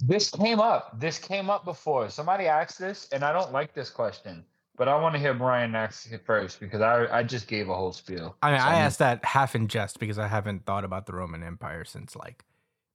This 0.00 0.30
came 0.30 0.60
up. 0.60 0.98
This 1.00 1.18
came 1.18 1.50
up 1.50 1.64
before. 1.64 2.10
Somebody 2.10 2.46
asked 2.46 2.78
this, 2.78 3.08
and 3.12 3.24
I 3.24 3.32
don't 3.32 3.52
like 3.52 3.74
this 3.74 3.90
question, 3.90 4.44
but 4.82 4.88
I 4.88 4.96
want 5.00 5.14
to 5.14 5.20
hear 5.20 5.32
Brian 5.32 5.76
ask 5.76 6.10
it 6.10 6.26
first 6.26 6.58
because 6.58 6.80
I 6.80 7.06
I 7.18 7.22
just 7.22 7.46
gave 7.46 7.68
a 7.68 7.74
whole 7.76 7.92
spiel. 7.92 8.34
I 8.42 8.50
mean, 8.50 8.60
So 8.60 8.66
I 8.66 8.74
asked 8.80 8.98
that 8.98 9.24
half 9.24 9.54
in 9.54 9.68
jest 9.68 10.00
because 10.00 10.18
I 10.18 10.26
haven't 10.26 10.66
thought 10.66 10.82
about 10.82 11.06
the 11.06 11.12
Roman 11.12 11.44
Empire 11.44 11.84
since 11.84 12.16
like 12.16 12.44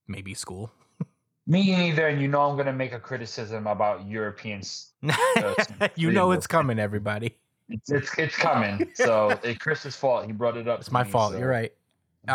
maybe 0.05 0.33
school. 0.33 0.69
Me 1.47 1.63
neither, 1.73 2.09
and 2.09 2.21
you 2.21 2.27
know 2.27 2.41
I'm 2.41 2.57
gonna 2.57 2.73
make 2.73 2.91
a 2.91 2.99
criticism 2.99 3.67
about 3.67 4.05
Europeans. 4.05 4.91
you 5.95 6.11
know 6.11 6.31
it's 6.31 6.45
coming, 6.45 6.77
everybody. 6.77 7.37
It's 7.69 7.89
it's, 7.89 8.17
it's 8.17 8.35
coming. 8.35 8.91
So 8.93 9.39
it's 9.41 9.57
Chris's 9.59 9.95
fault. 9.95 10.25
He 10.25 10.33
brought 10.33 10.57
it 10.57 10.67
up. 10.67 10.79
It's 10.79 10.89
to 10.89 10.93
my 10.93 11.05
me, 11.05 11.09
fault. 11.09 11.31
so 11.31 11.39
You're 11.39 11.47
right. 11.47 11.71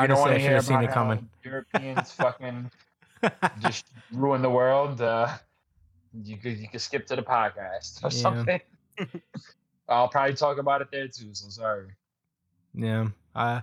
you 0.01 0.07
don't 0.07 0.19
wanna 0.19 0.37
should 0.37 0.41
hear 0.41 0.55
have 0.55 0.65
seen 0.65 0.77
about 0.79 0.89
it 0.89 0.95
coming. 0.95 1.29
Europeans 1.45 2.11
fucking 2.23 2.71
just 3.61 3.85
ruin 4.13 4.41
the 4.41 4.49
world. 4.49 5.03
Uh, 5.03 5.29
you 6.25 6.39
could 6.39 6.57
you 6.57 6.69
could 6.69 6.81
skip 6.81 7.07
to 7.09 7.17
the 7.17 7.23
podcast 7.23 8.03
or 8.03 8.09
Yeah. 8.09 8.23
something. 8.23 8.61
I'll 9.89 10.09
probably 10.09 10.35
talk 10.35 10.59
about 10.59 10.81
it 10.81 10.89
there 10.91 11.09
too. 11.09 11.35
So 11.35 11.49
sorry. 11.49 11.89
Yeah. 12.75 13.09
Uh 13.35 13.61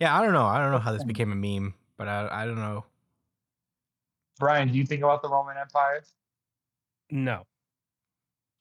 yeah, 0.00 0.18
I 0.18 0.22
don't 0.22 0.32
know. 0.32 0.44
I 0.44 0.60
don't 0.60 0.72
know 0.72 0.78
how 0.78 0.92
this 0.92 1.04
became 1.04 1.32
a 1.32 1.36
meme, 1.36 1.74
but 1.96 2.08
I 2.08 2.28
I 2.30 2.44
don't 2.46 2.56
know. 2.56 2.84
Brian, 4.38 4.68
do 4.68 4.74
you 4.78 4.84
think 4.84 5.02
about 5.02 5.22
the 5.22 5.28
Roman 5.28 5.56
Empire? 5.56 6.02
No. 7.10 7.46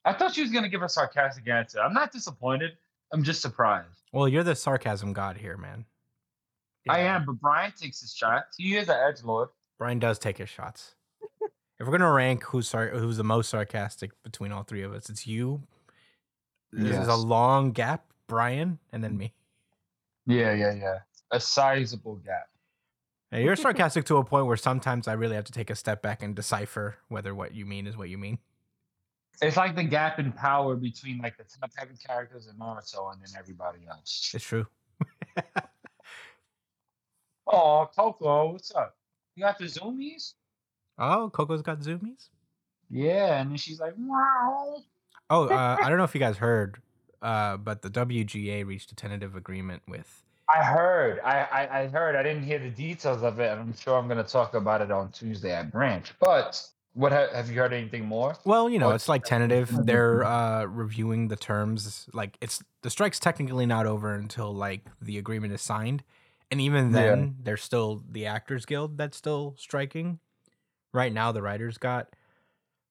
I 0.06 0.14
thought 0.14 0.34
she 0.36 0.42
was 0.42 0.52
gonna 0.52 0.70
give 0.70 0.84
a 0.84 0.90
sarcastic 0.90 1.48
answer. 1.48 1.80
I'm 1.82 1.94
not 1.94 2.12
disappointed. 2.12 2.78
I'm 3.12 3.24
just 3.24 3.42
surprised. 3.42 4.04
Well, 4.12 4.28
you're 4.28 4.44
the 4.44 4.56
sarcasm 4.56 5.14
god 5.14 5.38
here, 5.38 5.58
man. 5.58 5.86
I 6.88 7.00
am, 7.00 7.26
but 7.26 7.40
Brian 7.40 7.74
takes 7.76 8.02
his 8.02 8.14
shots. 8.14 8.58
He 8.58 8.76
is 8.76 8.90
an 8.90 8.96
edge 8.96 9.24
lord. 9.24 9.50
Brian 9.80 9.98
does 10.00 10.20
take 10.20 10.38
his 10.38 10.50
shots. 10.50 10.96
if 11.42 11.86
we're 11.88 11.92
gonna 11.92 12.12
rank 12.12 12.44
who's 12.44 12.68
sar- 12.68 12.90
who's 12.90 13.18
the 13.18 13.24
most 13.24 13.50
sarcastic 13.50 14.12
between 14.24 14.52
all 14.52 14.64
three 14.64 14.84
of 14.84 14.94
us, 14.94 15.10
it's 15.10 15.26
you. 15.26 15.64
This 16.78 16.98
is 16.98 17.08
a 17.08 17.16
long 17.16 17.72
gap, 17.72 18.06
Brian, 18.28 18.80
and 18.92 19.04
then 19.04 19.18
me. 19.18 19.34
Yeah, 20.26 20.54
yeah, 20.54 20.74
yeah. 20.74 21.00
A 21.32 21.40
sizable 21.40 22.16
gap. 22.18 22.50
Yeah, 23.32 23.40
you're 23.40 23.56
sarcastic 23.56 24.06
to 24.06 24.18
a 24.18 24.24
point 24.24 24.46
where 24.46 24.58
sometimes 24.58 25.08
I 25.08 25.14
really 25.14 25.36
have 25.36 25.46
to 25.46 25.52
take 25.52 25.70
a 25.70 25.76
step 25.76 26.02
back 26.02 26.22
and 26.22 26.36
decipher 26.36 26.98
whether 27.08 27.34
what 27.34 27.54
you 27.54 27.66
mean 27.66 27.88
is 27.88 27.98
what 27.98 28.10
you 28.10 28.18
mean. 28.18 28.40
It's 29.42 29.58
like 29.58 29.76
the 29.76 29.84
gap 29.84 30.20
in 30.20 30.32
power 30.32 30.76
between 30.76 31.20
like 31.20 31.38
the 31.38 31.44
top 31.44 31.72
heavy 31.76 31.96
characters 31.96 32.48
in 32.48 32.56
Naruto 32.56 33.12
and 33.12 33.22
then 33.22 33.30
everybody 33.38 33.80
else. 33.90 34.32
It's 34.34 34.44
true. 34.44 34.68
Oh, 37.48 37.88
Coco, 37.96 38.54
what's 38.54 38.74
up? 38.74 38.98
You 39.36 39.44
got 39.44 39.60
the 39.60 39.66
zoomies? 39.66 40.34
Oh, 40.98 41.30
Coco's 41.30 41.62
got 41.62 41.80
zoomies. 41.80 42.30
Yeah, 42.90 43.40
and 43.40 43.52
then 43.52 43.58
she's 43.58 43.80
like, 43.80 43.94
wow. 43.98 44.78
Oh, 45.30 45.48
uh, 45.50 45.78
I 45.82 45.90
don't 45.90 45.98
know 45.98 46.04
if 46.04 46.14
you 46.14 46.20
guys 46.20 46.38
heard, 46.38 46.82
uh, 47.22 47.58
but 47.58 47.82
the 47.82 47.90
WGA 47.90 48.66
reached 48.66 48.92
a 48.92 48.96
tentative 48.96 49.36
agreement 49.36 49.84
with. 49.88 50.24
I 50.54 50.64
heard. 50.64 51.20
I, 51.22 51.40
I 51.42 51.80
I 51.82 51.88
heard. 51.88 52.16
I 52.16 52.22
didn't 52.22 52.44
hear 52.44 52.60
the 52.60 52.70
details 52.70 53.24
of 53.24 53.40
it, 53.40 53.50
and 53.52 53.60
I'm 53.60 53.76
sure 53.76 53.98
I'm 53.98 54.08
going 54.08 54.24
to 54.24 54.30
talk 54.32 54.54
about 54.54 54.82
it 54.82 54.92
on 54.92 55.12
Tuesday 55.12 55.52
at 55.52 55.72
Branch. 55.72 56.14
But 56.20 56.62
what 56.94 57.12
ha- 57.12 57.28
have 57.34 57.50
you 57.50 57.56
heard 57.60 57.74
anything 57.74 58.06
more? 58.06 58.36
Well, 58.46 58.70
you 58.70 58.78
know, 58.78 58.92
it's 58.92 59.10
like 59.10 59.24
tentative. 59.24 59.72
They're 59.86 60.24
uh, 60.24 60.66
reviewing 60.66 61.30
the 61.30 61.36
terms. 61.36 62.08
Like, 62.14 62.38
it's 62.42 62.62
the 62.84 62.92
strike's 62.92 63.20
technically 63.20 63.66
not 63.66 63.88
over 63.88 64.14
until 64.14 64.54
like 64.54 64.86
the 65.02 65.18
agreement 65.18 65.52
is 65.54 65.62
signed, 65.62 66.04
and 66.52 66.62
even 66.62 66.92
Yeah. 66.92 67.02
then, 67.02 67.36
there's 67.42 67.64
still 67.64 68.04
the 68.08 68.28
Actors 68.28 68.66
Guild 68.68 69.00
that's 69.00 69.18
still 69.18 69.56
striking. 69.58 70.20
Right 70.94 71.12
now, 71.12 71.32
the 71.32 71.42
writers 71.42 71.80
got 71.80 72.10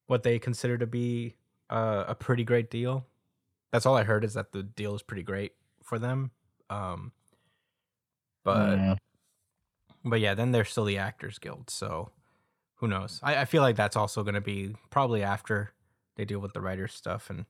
what 0.09 0.25
they 0.25 0.41
consider 0.41 0.77
to 0.77 0.87
be 0.89 1.37
uh, 1.71 2.05
a 2.09 2.15
pretty 2.15 2.45
great 2.45 2.71
deal. 2.71 3.07
That's 3.73 3.87
all 3.87 3.97
I 3.97 4.05
heard 4.05 4.25
is 4.25 4.35
that 4.35 4.53
the 4.53 4.63
deal 4.63 4.95
is 4.95 5.03
pretty 5.03 5.23
great 5.23 5.53
for 5.83 5.99
them. 5.99 6.31
Um, 6.71 7.13
but 8.45 8.79
Mm, 8.79 8.97
but 10.05 10.21
yeah, 10.21 10.35
then 10.35 10.53
there's 10.53 10.71
still 10.71 10.85
the 10.85 10.99
Actors 10.99 11.39
Guild. 11.39 11.71
So 11.71 12.11
who 12.77 12.89
knows? 12.89 13.21
I, 13.23 13.39
I 13.43 13.45
feel 13.47 13.63
like 13.63 13.77
that's 13.77 13.97
also 13.97 14.23
going 14.23 14.35
to 14.35 14.41
be 14.41 14.77
probably 14.91 15.23
after 15.23 15.73
they 16.17 16.25
deal 16.25 16.39
with 16.39 16.53
the 16.53 16.61
writers 16.61 16.93
stuff, 16.93 17.31
and 17.31 17.47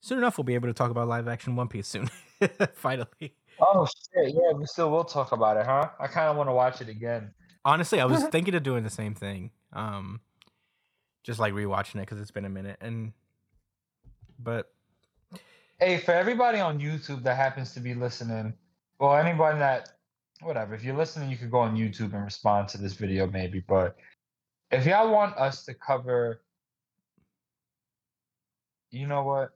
soon 0.00 0.18
enough 0.18 0.38
we'll 0.38 0.44
be 0.44 0.54
able 0.54 0.68
to 0.68 0.74
talk 0.74 0.90
about 0.90 1.08
live 1.08 1.28
action 1.28 1.56
One 1.56 1.68
Piece 1.68 1.88
soon. 1.88 2.08
Finally, 2.74 3.34
oh 3.60 3.86
shit! 3.86 4.34
Yeah, 4.34 4.52
we 4.56 4.64
still 4.66 4.90
will 4.90 5.04
talk 5.04 5.32
about 5.32 5.56
it, 5.56 5.66
huh? 5.66 5.90
I 5.98 6.06
kind 6.06 6.28
of 6.28 6.36
want 6.36 6.48
to 6.48 6.54
watch 6.54 6.80
it 6.80 6.88
again. 6.88 7.32
honestly, 7.64 8.00
I 8.00 8.04
was 8.04 8.22
thinking 8.32 8.54
of 8.54 8.62
doing 8.62 8.84
the 8.84 8.90
same 8.90 9.14
thing. 9.14 9.50
Um, 9.72 10.20
just 11.24 11.40
like 11.40 11.52
rewatching 11.52 11.96
it 11.96 12.00
because 12.00 12.20
it's 12.20 12.30
been 12.30 12.44
a 12.44 12.50
minute, 12.50 12.78
and 12.80 13.12
but 14.38 14.70
Hey, 15.80 15.98
for 15.98 16.10
everybody 16.10 16.58
on 16.58 16.80
YouTube 16.80 17.22
that 17.22 17.36
happens 17.36 17.72
to 17.74 17.80
be 17.80 17.94
listening, 17.94 18.52
well, 18.98 19.14
anybody 19.14 19.60
that, 19.60 19.90
whatever, 20.40 20.74
if 20.74 20.82
you're 20.82 20.96
listening, 20.96 21.30
you 21.30 21.36
could 21.36 21.52
go 21.52 21.60
on 21.60 21.76
YouTube 21.76 22.14
and 22.14 22.24
respond 22.24 22.66
to 22.70 22.78
this 22.78 22.94
video, 22.94 23.28
maybe. 23.28 23.60
But 23.60 23.96
if 24.72 24.86
y'all 24.86 25.12
want 25.12 25.36
us 25.36 25.64
to 25.66 25.74
cover, 25.74 26.42
you 28.90 29.06
know 29.06 29.22
what? 29.22 29.50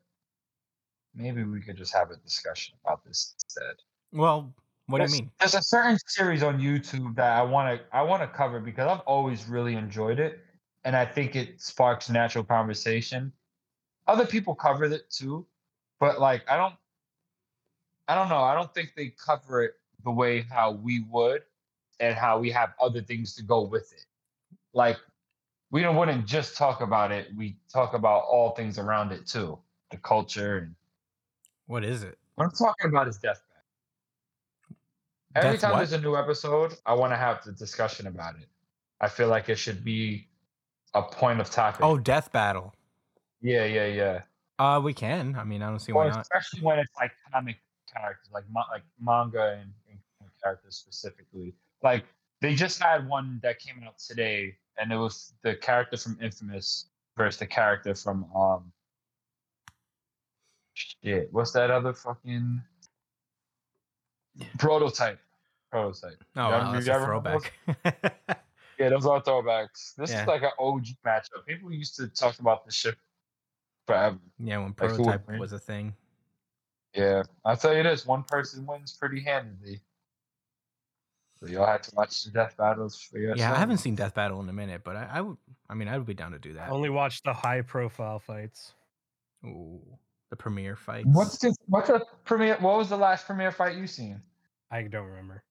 Maybe 1.12 1.42
we 1.42 1.60
could 1.60 1.76
just 1.76 1.92
have 1.92 2.12
a 2.12 2.16
discussion 2.18 2.76
about 2.84 3.04
this 3.04 3.34
instead. 3.34 3.74
well, 4.12 4.54
what 4.86 4.98
do 4.98 5.12
you 5.12 5.22
mean? 5.22 5.30
There's 5.40 5.56
a 5.56 5.62
certain 5.62 5.98
series 6.06 6.44
on 6.44 6.60
YouTube 6.60 7.16
that 7.16 7.36
I 7.36 7.42
want 7.42 7.80
to 7.80 7.96
I 7.96 8.02
want 8.02 8.22
to 8.22 8.28
cover 8.28 8.60
because 8.60 8.88
I've 8.88 9.04
always 9.06 9.48
really 9.48 9.74
enjoyed 9.74 10.20
it, 10.20 10.38
and 10.84 10.94
I 10.94 11.04
think 11.04 11.34
it 11.34 11.60
sparks 11.60 12.08
natural 12.08 12.44
conversation. 12.44 13.32
Other 14.06 14.26
people 14.26 14.54
cover 14.54 14.84
it 14.84 15.10
too, 15.10 15.46
but 16.00 16.20
like 16.20 16.42
I 16.50 16.56
don't, 16.56 16.74
I 18.08 18.14
don't 18.14 18.28
know. 18.28 18.42
I 18.42 18.54
don't 18.54 18.72
think 18.74 18.94
they 18.96 19.14
cover 19.24 19.62
it 19.62 19.74
the 20.04 20.10
way 20.10 20.42
how 20.50 20.72
we 20.72 21.04
would, 21.10 21.42
and 22.00 22.14
how 22.16 22.38
we 22.38 22.50
have 22.50 22.74
other 22.80 23.00
things 23.00 23.34
to 23.36 23.42
go 23.42 23.62
with 23.62 23.92
it. 23.92 24.06
Like 24.74 24.98
we 25.70 25.80
don't 25.82 25.96
wouldn't 25.96 26.26
just 26.26 26.56
talk 26.56 26.80
about 26.80 27.12
it. 27.12 27.28
We 27.36 27.56
talk 27.72 27.94
about 27.94 28.24
all 28.24 28.50
things 28.50 28.78
around 28.78 29.12
it 29.12 29.26
too, 29.26 29.58
the 29.90 29.96
culture 29.98 30.58
and 30.58 30.74
What 31.66 31.84
is 31.84 32.02
it? 32.02 32.18
what 32.34 32.44
I'm 32.44 32.50
talking 32.50 32.90
about 32.90 33.08
is 33.08 33.18
death. 33.18 33.42
Every 35.34 35.52
Death 35.52 35.60
time 35.60 35.70
what? 35.72 35.78
there's 35.78 35.92
a 35.92 36.00
new 36.00 36.16
episode, 36.16 36.74
I 36.84 36.92
want 36.94 37.12
to 37.12 37.16
have 37.16 37.42
the 37.44 37.52
discussion 37.52 38.06
about 38.06 38.34
it. 38.36 38.48
I 39.00 39.08
feel 39.08 39.28
like 39.28 39.48
it 39.48 39.56
should 39.56 39.82
be 39.82 40.28
a 40.94 41.02
point 41.02 41.40
of 41.40 41.48
topic. 41.50 41.80
Oh, 41.82 41.96
Death 41.96 42.30
Battle. 42.32 42.74
Yeah, 43.42 43.64
yeah, 43.64 43.86
yeah. 43.86 44.20
Uh, 44.58 44.80
we 44.80 44.94
can. 44.94 45.34
I 45.36 45.44
mean, 45.44 45.62
I 45.62 45.68
don't 45.68 45.80
see 45.80 45.92
why 45.92 46.08
not. 46.08 46.20
especially 46.20 46.60
when 46.60 46.78
it's 46.78 46.94
like 46.96 47.10
comic 47.32 47.56
characters, 47.92 48.28
like 48.32 48.44
ma- 48.50 48.66
like 48.70 48.82
manga 49.00 49.58
and, 49.60 49.72
and 49.90 49.98
characters 50.42 50.76
specifically. 50.76 51.54
Like 51.82 52.04
they 52.40 52.54
just 52.54 52.80
had 52.80 53.08
one 53.08 53.40
that 53.42 53.58
came 53.58 53.82
out 53.84 53.98
today, 53.98 54.56
and 54.78 54.92
it 54.92 54.96
was 54.96 55.34
the 55.42 55.56
character 55.56 55.96
from 55.96 56.18
Infamous 56.22 56.86
versus 57.16 57.38
the 57.38 57.46
character 57.46 57.94
from 57.94 58.24
um. 58.34 58.72
Shit, 60.74 61.28
what's 61.32 61.52
that 61.52 61.70
other 61.70 61.92
fucking 61.92 62.62
prototype? 64.58 65.18
Prototype. 65.70 66.22
Oh, 66.36 66.50
wow, 66.50 66.72
that's 66.72 66.86
a 66.86 67.04
throwback. 67.04 67.52
Yeah, 68.78 68.88
those 68.88 69.06
are 69.06 69.22
throwbacks. 69.22 69.94
This 69.96 70.10
Yeah. 70.10 70.22
is 70.22 70.26
like 70.26 70.42
an 70.42 70.50
OG 70.58 70.86
matchup. 71.06 71.46
People 71.46 71.70
used 71.72 71.94
to 71.96 72.08
talk 72.08 72.40
about 72.40 72.64
this 72.64 72.74
shit 72.74 72.96
forever. 73.86 74.18
yeah, 74.38 74.58
when 74.58 74.68
Like, 74.68 74.90
who 74.90 74.96
prototype 74.96 75.28
win? 75.28 75.38
was 75.38 75.52
a 75.52 75.58
thing. 75.58 75.94
Yeah, 76.94 77.22
I'll 77.44 77.56
tell 77.56 77.74
you 77.74 77.82
this: 77.82 78.04
one 78.06 78.22
person 78.24 78.66
wins 78.66 78.92
pretty 78.92 79.20
handily. 79.22 79.80
So 81.40 81.48
you'll 81.48 81.66
have 81.66 81.82
to 81.82 81.94
watch 81.96 82.22
the 82.22 82.30
death 82.30 82.56
battles 82.56 83.00
for 83.00 83.18
yourself. 83.18 83.38
Yeah, 83.38 83.52
I 83.52 83.56
haven't 83.56 83.78
seen 83.78 83.96
Death 83.96 84.14
Battle 84.14 84.40
in 84.40 84.48
a 84.48 84.52
minute, 84.52 84.82
but 84.84 84.94
I, 84.94 85.08
I 85.14 85.20
would. 85.22 85.36
I 85.68 85.74
mean, 85.74 85.88
I 85.88 85.98
would 85.98 86.06
be 86.06 86.14
down 86.14 86.32
to 86.32 86.38
do 86.38 86.52
that. 86.52 86.70
Only 86.70 86.90
watch 86.90 87.22
the 87.22 87.32
high 87.32 87.62
profile 87.62 88.20
fights. 88.20 88.74
Ooh, 89.44 89.80
the 90.30 90.36
premiere 90.36 90.76
fights. 90.76 91.08
What's 91.10 91.38
the 91.38 91.52
what's 91.66 91.88
the 91.88 92.04
premiere? 92.24 92.58
What 92.60 92.76
was 92.76 92.90
the 92.90 92.96
last 92.96 93.26
premiere 93.26 93.50
fight 93.50 93.76
you 93.76 93.88
seen? 93.88 94.22
I 94.70 94.82
don't 94.82 95.06
remember. 95.06 95.42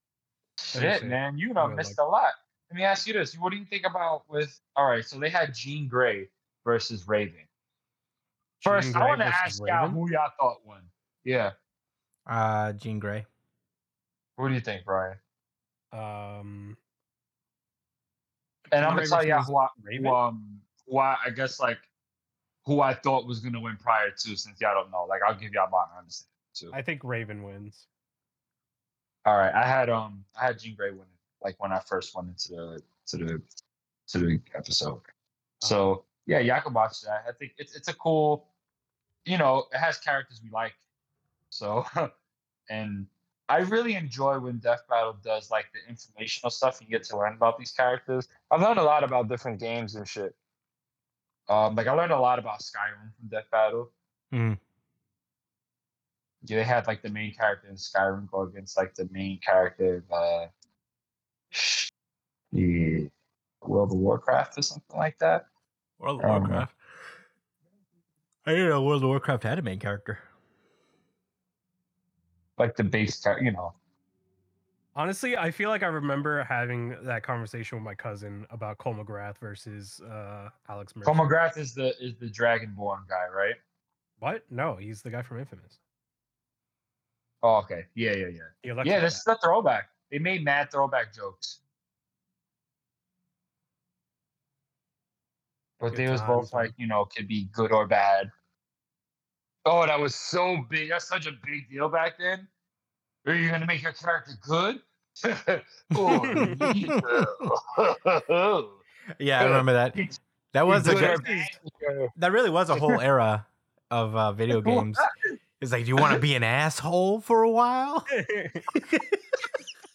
Shit, 0.60 1.04
man, 1.04 1.38
you 1.38 1.48
me 1.50 1.54
know 1.54 1.68
look. 1.68 1.76
missed 1.76 2.00
a 2.00 2.06
lot. 2.06 2.32
Let 2.70 2.78
me 2.78 2.84
ask 2.84 3.06
you 3.06 3.14
this: 3.14 3.38
What 3.38 3.52
do 3.52 3.58
you 3.58 3.66
think 3.66 3.84
about 3.86 4.24
with? 4.30 4.58
All 4.78 4.88
right, 4.88 5.04
so 5.04 5.20
they 5.20 5.30
had 5.30 5.54
Jean 5.54 5.90
Grey 5.90 6.30
versus 6.64 7.06
Raven. 7.08 7.48
First, 8.64 8.94
Jean 8.94 9.02
I 9.02 9.08
want 9.08 9.20
to 9.22 9.26
ask 9.28 9.60
y'all 9.66 9.90
who 9.90 10.12
y'all 10.12 10.30
thought 10.40 10.66
won. 10.66 10.82
Yeah, 11.24 11.52
Uh, 12.28 12.74
Jean 12.74 13.00
Grey. 13.00 13.26
what 14.36 14.48
do 14.50 14.54
you 14.54 14.60
think, 14.60 14.86
Brian? 14.86 15.18
Um, 15.94 16.78
And 18.72 18.80
Jean 18.80 18.84
I'm 18.84 18.90
gonna 18.90 18.96
Grey 19.02 19.08
tell 19.08 19.26
y'all 19.26 19.44
who 19.44 19.58
I, 19.58 19.68
who, 19.98 20.08
um, 20.08 20.62
who 20.88 20.98
I, 21.00 21.18
I 21.26 21.30
guess 21.32 21.60
like 21.60 21.80
who 22.66 22.82
I 22.82 22.94
thought 22.94 23.26
was 23.26 23.40
gonna 23.40 23.60
win 23.60 23.78
prior 23.78 24.12
to, 24.12 24.36
since 24.36 24.62
y'all 24.62 24.74
don't 24.76 24.92
know. 24.92 25.06
Like, 25.10 25.22
I'll 25.28 25.36
give 25.36 25.52
y'all 25.54 25.70
my 25.72 25.84
understanding 25.98 26.28
too. 26.54 26.72
I 26.74 26.82
think 26.82 27.04
Raven 27.04 27.44
wins. 27.44 27.88
All 29.26 29.38
right, 29.38 29.54
I 29.54 29.68
had 29.68 29.90
um, 29.90 30.24
I 30.40 30.46
had 30.46 30.60
Jean 30.60 30.76
Grey 30.76 30.92
winning, 30.92 31.06
like 31.44 31.56
when 31.60 31.72
I 31.72 31.80
first 31.80 32.16
went 32.16 32.30
into 32.30 32.50
the 32.50 32.82
to 33.08 33.18
the 33.18 33.42
to 34.08 34.18
the 34.18 34.40
episode. 34.56 35.02
So 35.62 36.06
yeah, 36.26 36.40
y'all 36.40 36.62
can 36.62 36.74
watch 36.74 37.02
that. 37.02 37.26
I 37.28 37.32
think 37.34 37.54
it's 37.58 37.76
it's 37.76 37.88
a 37.88 37.94
cool, 37.94 38.48
you 39.26 39.38
know, 39.38 39.66
it 39.72 39.78
has 39.78 39.98
characters 39.98 40.42
we 40.44 40.50
like. 40.50 40.74
So, 41.50 41.86
and 42.70 43.08
I 43.50 43.60
really 43.60 43.96
enjoy 43.96 44.40
when 44.40 44.58
Death 44.60 44.84
Battle 44.90 45.18
does 45.24 45.52
like 45.52 45.66
the 45.74 45.80
informational 45.90 46.50
stuff. 46.50 46.80
You 46.82 46.88
get 46.88 47.04
to 47.06 47.18
learn 47.18 47.34
about 47.34 47.58
these 47.58 47.72
characters. 47.72 48.28
I've 48.50 48.62
learned 48.62 48.80
a 48.80 48.84
lot 48.84 49.04
about 49.04 49.28
different 49.28 49.60
games 49.60 49.96
and 49.96 50.08
shit. 50.08 50.36
Um, 51.50 51.76
like 51.76 51.88
I 51.88 51.92
learned 51.94 52.14
a 52.14 52.20
lot 52.20 52.40
about 52.40 52.62
Skyrim 52.62 53.14
from 53.18 53.28
Death 53.28 53.50
Battle. 53.52 53.92
Mhm. 54.32 54.58
Yeah, 56.44 56.58
they 56.58 56.64
had 56.64 56.88
like 56.88 57.02
the 57.02 57.10
main 57.10 57.34
character 57.34 57.68
in 57.68 57.76
Skyrim 57.76 58.32
go 58.32 58.42
against 58.44 58.78
like 58.78 58.96
the 58.96 59.08
main 59.12 59.40
character 59.40 59.98
of 59.98 60.12
uh, 60.12 60.48
the 62.54 63.10
World 63.62 63.92
of 63.92 63.98
Warcraft 63.98 64.58
or 64.58 64.62
something 64.62 64.98
like 64.98 65.20
that. 65.20 65.48
World 66.00 66.22
of 66.22 66.26
Um, 66.26 66.42
Warcraft. 66.44 66.76
I 68.46 68.52
didn't 68.52 68.70
know 68.70 68.82
World 68.82 69.04
of 69.04 69.10
Warcraft 69.10 69.44
had 69.44 69.60
a 69.60 69.62
main 69.62 69.80
character. 69.80 70.20
Like 72.58 72.76
the 72.76 72.84
base, 72.84 73.22
char- 73.22 73.42
you 73.42 73.52
know. 73.52 73.74
Honestly, 74.96 75.38
I 75.38 75.52
feel 75.52 75.70
like 75.70 75.84
I 75.84 75.88
remember 75.88 76.44
having 76.44 76.96
that 77.04 77.24
conversation 77.24 77.78
with 77.78 77.86
my 77.86 77.96
cousin 77.96 78.46
about 78.50 78.78
Cole 78.78 78.94
McGrath 78.94 79.38
versus 79.38 80.02
uh, 80.02 80.50
Alex 80.68 80.96
Mercer. 80.96 81.06
Cole 81.12 81.26
McGrath 81.26 81.58
is 81.58 81.74
the 81.74 81.94
is 82.04 82.16
the 82.18 82.28
Dragonborn 82.28 83.08
guy, 83.08 83.26
right? 83.34 83.56
What? 84.20 84.44
No, 84.52 84.76
he's 84.76 85.02
the 85.02 85.10
guy 85.10 85.22
from 85.22 85.40
Infamous. 85.40 85.80
Oh, 87.42 87.56
okay. 87.58 87.86
Yeah, 87.96 88.12
yeah, 88.12 88.28
yeah. 88.28 88.40
The 88.64 88.70
Electric 88.70 88.88
Yeah, 88.92 89.00
guy. 89.00 89.06
this 89.06 89.16
is 89.16 89.28
a 89.28 89.38
throwback. 89.42 89.90
They 90.12 90.20
made 90.20 90.44
mad 90.44 90.72
throwback 90.72 91.14
jokes. 91.16 91.60
But 95.82 95.90
Good 95.90 95.98
they 95.98 96.10
was 96.10 96.22
both 96.22 96.54
like, 96.54 96.74
you 96.78 96.86
know, 96.88 97.06
could 97.06 97.28
be 97.28 97.46
good 97.52 97.72
or 97.72 97.88
bad. 97.88 98.32
Oh, 99.66 99.86
that 99.86 100.00
was 100.00 100.16
so 100.16 100.64
big. 100.70 100.90
That's 100.90 101.08
such 101.08 101.26
a 101.26 101.32
big 101.32 101.70
deal 101.70 101.90
back 101.90 102.20
then. 102.20 102.48
Are 103.26 103.34
you 103.34 103.50
gonna 103.50 103.66
make 103.66 103.82
your 103.82 103.94
character 103.94 104.34
good? 104.48 104.80
or 105.98 106.26
evil? 106.74 107.02
Yeah, 109.18 109.42
I 109.42 109.46
remember 109.46 109.74
that. 109.74 109.96
That 110.54 110.68
was 110.68 110.88
a 110.88 110.94
Good 110.94 111.04
or 111.04 111.16
joke. 111.18 111.24
bad? 111.26 112.10
That 112.18 112.32
really 112.32 112.52
was 112.52 112.70
a 112.70 112.76
whole 112.76 113.00
era 113.02 113.48
of 113.90 114.16
uh, 114.16 114.32
video 114.34 114.62
games. 114.62 114.98
It's 115.60 115.72
like, 115.72 115.86
do 115.86 115.90
you 115.90 115.96
want 115.96 116.14
to 116.14 116.20
be 116.20 116.36
an 116.36 116.44
asshole 116.44 117.20
for 117.22 117.42
a 117.42 117.50
while? 117.50 118.06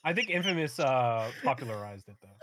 I 0.05 0.13
think 0.13 0.31
Infamous 0.31 0.81
uh, 0.81 1.31
popularized 1.45 2.09
it 2.09 2.17
though. 2.21 2.36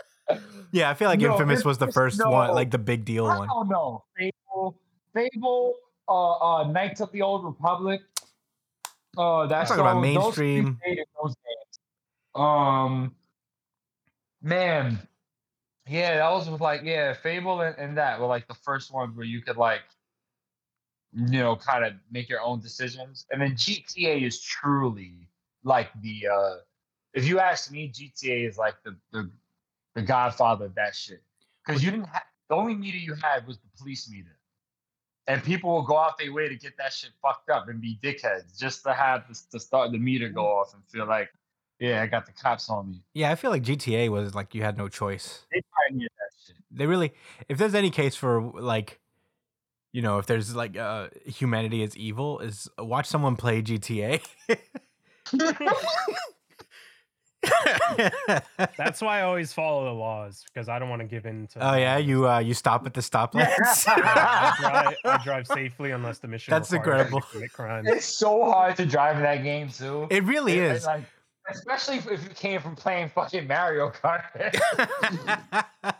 Yeah, 0.72 0.90
I 0.90 0.94
feel 0.94 1.08
like 1.08 1.20
No, 1.20 1.32
Infamous 1.32 1.64
was 1.64 1.78
the 1.78 1.92
first 1.92 2.18
no. 2.18 2.30
one, 2.30 2.50
like 2.50 2.70
the 2.70 2.78
big 2.78 3.04
deal 3.04 3.26
I 3.26 3.38
one. 3.38 3.48
don't 3.48 3.68
know. 3.68 4.04
Fable, 4.16 4.76
Fable, 5.14 5.74
uh, 6.08 6.32
uh, 6.32 6.64
Knights 6.70 7.00
of 7.00 7.12
the 7.12 7.22
Old 7.22 7.44
Republic. 7.44 8.00
Uh, 9.16 9.46
that's 9.46 9.70
talking 9.70 9.80
about 9.82 10.00
mainstream. 10.00 10.78
those 11.22 11.34
games. 11.34 11.78
Um, 12.34 13.14
man, 14.42 14.98
yeah, 15.86 16.16
that 16.16 16.30
was 16.30 16.48
with 16.48 16.60
like 16.60 16.82
yeah, 16.82 17.12
Fable 17.12 17.60
and, 17.60 17.76
and 17.78 17.96
that 17.98 18.18
were 18.18 18.26
like 18.26 18.48
the 18.48 18.54
first 18.54 18.92
ones 18.92 19.16
where 19.16 19.26
you 19.26 19.42
could 19.42 19.56
like, 19.56 19.82
you 21.12 21.38
know, 21.38 21.54
kind 21.54 21.84
of 21.84 21.92
make 22.10 22.28
your 22.28 22.40
own 22.40 22.60
decisions. 22.60 23.26
And 23.30 23.40
then 23.40 23.52
GTA 23.52 24.26
is 24.26 24.40
truly 24.40 25.28
like 25.62 25.90
the 26.02 26.26
uh 26.26 26.54
if 27.12 27.26
you 27.28 27.38
ask 27.38 27.70
me, 27.70 27.92
GTA 27.94 28.48
is 28.48 28.58
like 28.58 28.74
the 28.84 28.96
the, 29.12 29.30
the 29.94 30.02
godfather 30.02 30.66
of 30.66 30.74
that 30.74 30.94
shit. 30.94 31.22
Because 31.64 31.82
you 31.82 31.90
didn't 31.90 32.06
have 32.06 32.22
the 32.48 32.54
only 32.54 32.74
meter 32.74 32.98
you 32.98 33.14
had 33.14 33.46
was 33.46 33.58
the 33.58 33.68
police 33.78 34.10
meter. 34.10 34.36
And 35.26 35.42
people 35.42 35.72
will 35.72 35.82
go 35.82 35.96
out 35.96 36.18
their 36.18 36.32
way 36.32 36.48
to 36.48 36.56
get 36.56 36.76
that 36.76 36.92
shit 36.92 37.10
fucked 37.22 37.48
up 37.48 37.68
and 37.68 37.80
be 37.80 37.98
dickheads 38.02 38.58
just 38.58 38.82
to 38.84 38.92
have 38.92 39.26
this 39.26 39.42
to 39.52 39.58
start 39.58 39.90
the 39.90 39.98
meter 39.98 40.28
go 40.28 40.46
off 40.46 40.74
and 40.74 40.82
feel 40.86 41.06
like, 41.06 41.30
yeah, 41.80 42.02
I 42.02 42.06
got 42.06 42.26
the 42.26 42.32
cops 42.32 42.68
on 42.68 42.90
me. 42.90 43.02
Yeah, 43.14 43.30
I 43.30 43.34
feel 43.34 43.50
like 43.50 43.62
GTA 43.62 44.10
was 44.10 44.34
like 44.34 44.54
you 44.54 44.62
had 44.62 44.76
no 44.76 44.88
choice. 44.88 45.46
They 45.50 45.62
pioneered 45.88 46.10
that 46.18 46.46
shit. 46.46 46.56
They 46.70 46.86
really, 46.86 47.14
if 47.48 47.56
there's 47.56 47.74
any 47.74 47.90
case 47.90 48.14
for 48.14 48.42
like, 48.42 49.00
you 49.92 50.02
know, 50.02 50.18
if 50.18 50.26
there's 50.26 50.54
like 50.54 50.76
uh, 50.76 51.08
humanity 51.24 51.82
is 51.82 51.96
evil, 51.96 52.40
is 52.40 52.68
watch 52.78 53.06
someone 53.06 53.36
play 53.36 53.62
GTA. 53.62 54.22
That's 58.76 59.00
why 59.00 59.20
I 59.20 59.22
always 59.22 59.52
follow 59.52 59.84
the 59.84 59.92
laws 59.92 60.44
because 60.52 60.68
I 60.68 60.78
don't 60.78 60.88
want 60.88 61.00
to 61.00 61.06
give 61.08 61.26
in 61.26 61.46
to. 61.48 61.72
oh 61.72 61.76
yeah, 61.76 61.96
you 61.98 62.28
uh, 62.28 62.38
you 62.38 62.54
stop 62.54 62.86
at 62.86 62.94
the 62.94 63.00
stoplights. 63.00 63.54
I, 63.88 64.54
drive, 64.60 64.94
I 65.04 65.24
drive 65.24 65.46
safely 65.46 65.90
unless 65.92 66.18
the 66.18 66.28
mission. 66.28 66.52
That's 66.52 66.72
requires 66.72 66.86
me 66.86 67.00
to 67.00 67.00
incredible. 67.16 67.20
Commit 67.32 67.52
crimes. 67.52 67.88
It's 67.90 68.06
so 68.06 68.44
hard 68.44 68.76
to 68.76 68.86
drive 68.86 69.16
in 69.16 69.22
that 69.22 69.42
game 69.42 69.68
too. 69.68 70.06
it 70.10 70.24
really 70.24 70.54
It- 70.58 70.76
is. 70.76 70.86
Like, 70.86 71.04
especially 71.50 71.96
if 71.98 72.10
if 72.10 72.22
you 72.24 72.30
came 72.30 72.60
from 72.60 72.74
playing 72.76 73.08
fucking 73.10 73.46
Mario 73.46 73.90
Kart. 73.90 74.22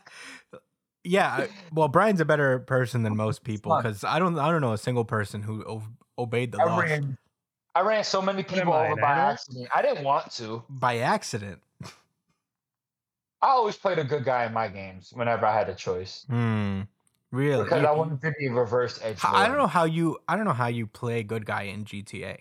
yeah, 1.05 1.47
well, 1.73 1.89
Brian's 1.89 2.21
a 2.21 2.25
better 2.25 2.61
person 2.61 3.03
than 3.03 3.17
most 3.17 3.45
people 3.45 3.77
because 3.77 4.05
I 4.05 4.19
don't 4.19 4.39
I 4.39 4.51
don't 4.51 4.61
know 4.63 4.73
a 4.73 4.79
single 4.79 5.05
person 5.05 5.43
who 5.43 5.63
o- 5.65 5.83
obeyed 6.19 6.53
the 6.53 6.59
I 6.61 6.65
laws 6.65 6.83
ran, 6.83 7.19
I 7.75 7.81
ran 7.81 8.05
so 8.05 8.23
many 8.23 8.43
people 8.43 8.73
I, 8.73 8.87
over 8.89 9.01
by 9.01 9.13
animal? 9.13 9.31
accident. 9.33 9.69
I 9.75 9.83
didn't 9.83 10.05
want 10.05 10.31
to. 10.37 10.63
by 10.69 10.99
accident. 10.99 11.61
I 13.43 13.49
always 13.49 13.77
played 13.77 13.99
a 13.99 14.05
good 14.05 14.25
guy 14.25 14.45
in 14.47 14.53
my 14.53 14.69
games 14.69 15.13
whenever 15.15 15.45
I 15.47 15.57
had 15.57 15.69
a 15.69 15.75
choice 15.75 16.25
Hmm. 16.29 16.83
Really? 17.31 17.65
because 17.65 17.83
You- 17.83 17.89
I 17.89 17.93
wanted 17.93 18.21
to 18.23 18.33
be 18.39 18.49
reverse 18.49 19.01
edge. 19.03 19.19
H- 19.19 19.25
I 19.25 19.49
don't 19.49 19.59
know 19.59 19.67
how 19.67 19.85
you 19.85 20.19
I 20.29 20.37
don't 20.37 20.45
know 20.45 20.53
how 20.53 20.69
you 20.69 20.87
play 20.87 21.23
good 21.25 21.45
guy 21.45 21.63
in 21.63 21.85
GTA. 21.85 22.39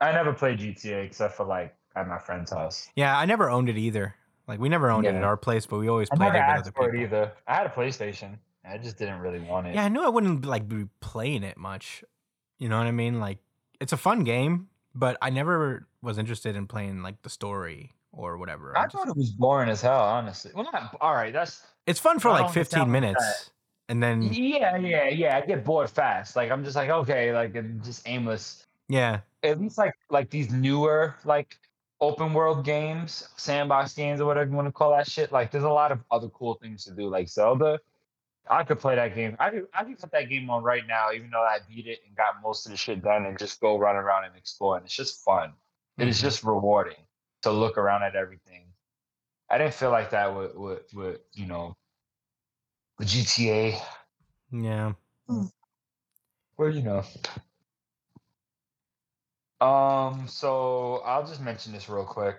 I 0.00 0.12
never 0.12 0.32
played 0.34 0.58
GTA 0.58 1.02
except 1.04 1.34
for 1.34 1.44
like 1.44 1.74
at 1.96 2.06
my 2.06 2.18
friend's 2.18 2.52
house. 2.52 2.88
Yeah, 2.94 3.18
I 3.18 3.24
never 3.24 3.48
owned 3.48 3.68
it 3.70 3.78
either. 3.78 4.14
Like 4.46 4.60
we 4.60 4.68
never 4.68 4.90
owned 4.90 5.06
it 5.06 5.14
at 5.14 5.24
our 5.24 5.36
place, 5.36 5.64
but 5.66 5.78
we 5.78 5.88
always 5.88 6.08
I 6.12 6.16
played 6.16 6.34
never 6.34 6.36
it 6.36 6.40
with 6.40 6.48
asked 6.50 6.60
other 6.60 6.72
for 6.72 6.84
people. 6.92 7.00
it 7.00 7.02
either. 7.04 7.32
I 7.48 7.54
had 7.54 7.66
a 7.66 7.70
PlayStation. 7.70 8.38
I 8.68 8.78
just 8.78 8.98
didn't 8.98 9.20
really 9.20 9.40
want 9.40 9.66
it. 9.68 9.74
Yeah, 9.74 9.84
I 9.84 9.88
knew 9.88 10.04
I 10.04 10.08
wouldn't 10.08 10.44
like 10.44 10.68
be 10.68 10.86
playing 11.00 11.42
it 11.42 11.56
much. 11.56 12.04
You 12.58 12.68
know 12.68 12.78
what 12.78 12.86
I 12.86 12.90
mean? 12.92 13.18
Like 13.18 13.38
it's 13.80 13.92
a 13.92 13.96
fun 13.96 14.24
game, 14.24 14.68
but 14.94 15.16
I 15.20 15.30
never 15.30 15.86
was 16.02 16.18
interested 16.18 16.56
in 16.56 16.66
playing 16.66 17.02
like 17.02 17.22
the 17.22 17.30
story 17.30 17.92
or 18.12 18.36
whatever. 18.38 18.76
I 18.76 18.82
I 18.82 18.84
just- 18.84 18.94
thought 18.96 19.08
it 19.08 19.16
was 19.16 19.30
boring 19.30 19.68
as 19.68 19.80
hell, 19.82 20.00
honestly. 20.02 20.52
Well, 20.54 20.68
not 20.72 20.96
all 21.00 21.14
right. 21.14 21.32
That's 21.32 21.62
it's 21.86 22.00
fun 22.00 22.18
for 22.18 22.28
I 22.30 22.40
like 22.42 22.52
15 22.52 22.90
minutes, 22.90 23.50
and 23.88 24.02
then 24.02 24.22
yeah, 24.22 24.76
yeah, 24.76 25.08
yeah. 25.08 25.36
I 25.36 25.46
get 25.46 25.64
bored 25.64 25.90
fast. 25.90 26.34
Like 26.36 26.50
I'm 26.50 26.64
just 26.64 26.76
like 26.76 26.90
okay, 26.90 27.32
like 27.32 27.54
I'm 27.56 27.80
just 27.84 28.08
aimless. 28.08 28.66
yeah, 28.88 29.20
At 29.42 29.60
least 29.60 29.78
like 29.78 29.94
like 30.10 30.30
these 30.30 30.50
newer 30.50 31.14
like 31.24 31.56
open 32.00 32.32
world 32.34 32.64
games, 32.64 33.28
sandbox 33.36 33.94
games 33.94 34.20
or 34.20 34.26
whatever 34.26 34.50
you 34.50 34.56
want 34.56 34.68
to 34.68 34.72
call 34.72 34.90
that 34.96 35.08
shit. 35.08 35.32
Like 35.32 35.50
there's 35.50 35.64
a 35.64 35.68
lot 35.70 35.92
of 35.92 36.00
other 36.10 36.28
cool 36.28 36.54
things 36.60 36.84
to 36.84 36.90
do, 36.92 37.08
like 37.08 37.28
Zelda. 37.28 37.78
I 38.48 38.64
could 38.64 38.78
play 38.78 38.94
that 38.96 39.14
game. 39.14 39.36
I 39.40 39.50
could 39.50 39.66
I 39.74 39.84
could 39.84 39.98
put 39.98 40.12
that 40.12 40.28
game 40.28 40.50
on 40.50 40.62
right 40.62 40.86
now, 40.86 41.12
even 41.12 41.30
though 41.30 41.42
I 41.42 41.58
beat 41.68 41.86
it 41.86 42.00
and 42.06 42.16
got 42.16 42.40
most 42.42 42.66
of 42.66 42.70
the 42.72 42.76
shit 42.76 43.02
done, 43.02 43.26
and 43.26 43.38
just 43.38 43.60
go 43.60 43.78
run 43.78 43.96
around 43.96 44.24
and 44.24 44.36
explore. 44.36 44.76
And 44.76 44.84
it's 44.86 44.94
just 44.94 45.24
fun. 45.24 45.52
It 45.98 46.08
is 46.08 46.18
Mhm. 46.18 46.22
just 46.22 46.44
rewarding 46.44 47.06
to 47.42 47.50
look 47.50 47.78
around 47.78 48.02
at 48.02 48.14
everything. 48.16 48.72
I 49.48 49.58
didn't 49.58 49.74
feel 49.74 49.90
like 49.90 50.10
that 50.10 50.34
with 50.36 50.54
with, 50.54 50.94
with 50.94 51.20
you 51.32 51.46
know 51.46 51.76
the 52.98 53.04
GTA. 53.04 53.80
yeah. 54.52 54.92
Well, 56.56 56.70
you 56.70 56.82
know. 56.82 57.04
Um, 59.60 60.28
so 60.28 60.96
I'll 61.04 61.26
just 61.26 61.40
mention 61.40 61.72
this 61.72 61.88
real 61.88 62.04
quick. 62.04 62.36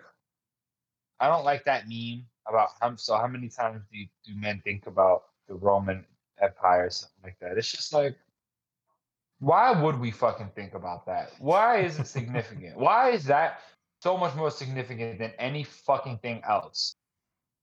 I 1.20 1.28
don't 1.30 1.46
like 1.46 1.66
that 1.66 1.88
meme 1.88 2.28
about 2.48 2.70
how 2.80 2.96
so 2.96 3.18
how 3.18 3.28
many 3.28 3.50
times 3.50 3.82
do 3.92 3.98
you, 3.98 4.08
do 4.24 4.36
men 4.36 4.62
think 4.64 4.86
about 4.88 5.24
the 5.48 5.56
Roman 5.56 6.06
Empire 6.42 6.86
or 6.86 6.90
something 6.90 7.24
like 7.24 7.40
that? 7.40 7.58
It's 7.58 7.72
just 7.72 7.94
like 7.94 8.16
why 9.40 9.72
would 9.72 10.00
we 10.00 10.12
fucking 10.12 10.52
think 10.56 10.74
about 10.74 11.06
that? 11.06 11.32
Why 11.40 11.82
is 11.82 12.00
it 12.00 12.08
significant? 12.08 12.78
why 12.78 13.12
is 13.12 13.26
that 13.26 13.62
so 14.02 14.18
much 14.18 14.36
more 14.36 14.52
significant 14.52 15.20
than 15.20 15.32
any 15.38 15.64
fucking 15.64 16.20
thing 16.20 16.42
else? 16.48 16.96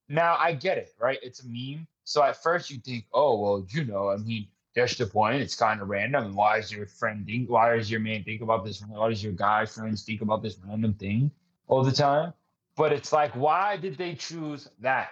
Now 0.07 0.37
I 0.39 0.53
get 0.53 0.77
it, 0.77 0.93
right? 0.99 1.19
It's 1.21 1.43
a 1.43 1.47
meme. 1.47 1.87
So 2.03 2.23
at 2.23 2.41
first 2.41 2.69
you 2.69 2.77
think, 2.77 3.05
oh 3.13 3.39
well, 3.39 3.65
you 3.69 3.83
know, 3.83 4.09
I 4.09 4.17
mean, 4.17 4.47
that's 4.75 4.95
the 4.95 5.05
point. 5.05 5.41
It's 5.41 5.55
kind 5.55 5.81
of 5.81 5.89
random. 5.89 6.35
Why 6.35 6.57
is 6.57 6.71
your 6.71 6.85
friend 6.85 7.25
think? 7.25 7.49
Why 7.49 7.75
is 7.75 7.89
your 7.89 7.99
man 7.99 8.23
think 8.23 8.41
about 8.41 8.65
this? 8.65 8.83
Why 8.85 9.09
does 9.09 9.23
your 9.23 9.33
guy 9.33 9.65
friends 9.65 10.03
think 10.03 10.21
about 10.21 10.43
this 10.43 10.57
random 10.65 10.93
thing 10.93 11.31
all 11.67 11.83
the 11.83 11.91
time? 11.91 12.33
But 12.75 12.91
it's 12.91 13.13
like, 13.13 13.35
why 13.35 13.77
did 13.77 13.97
they 13.97 14.15
choose 14.15 14.69
that? 14.81 15.09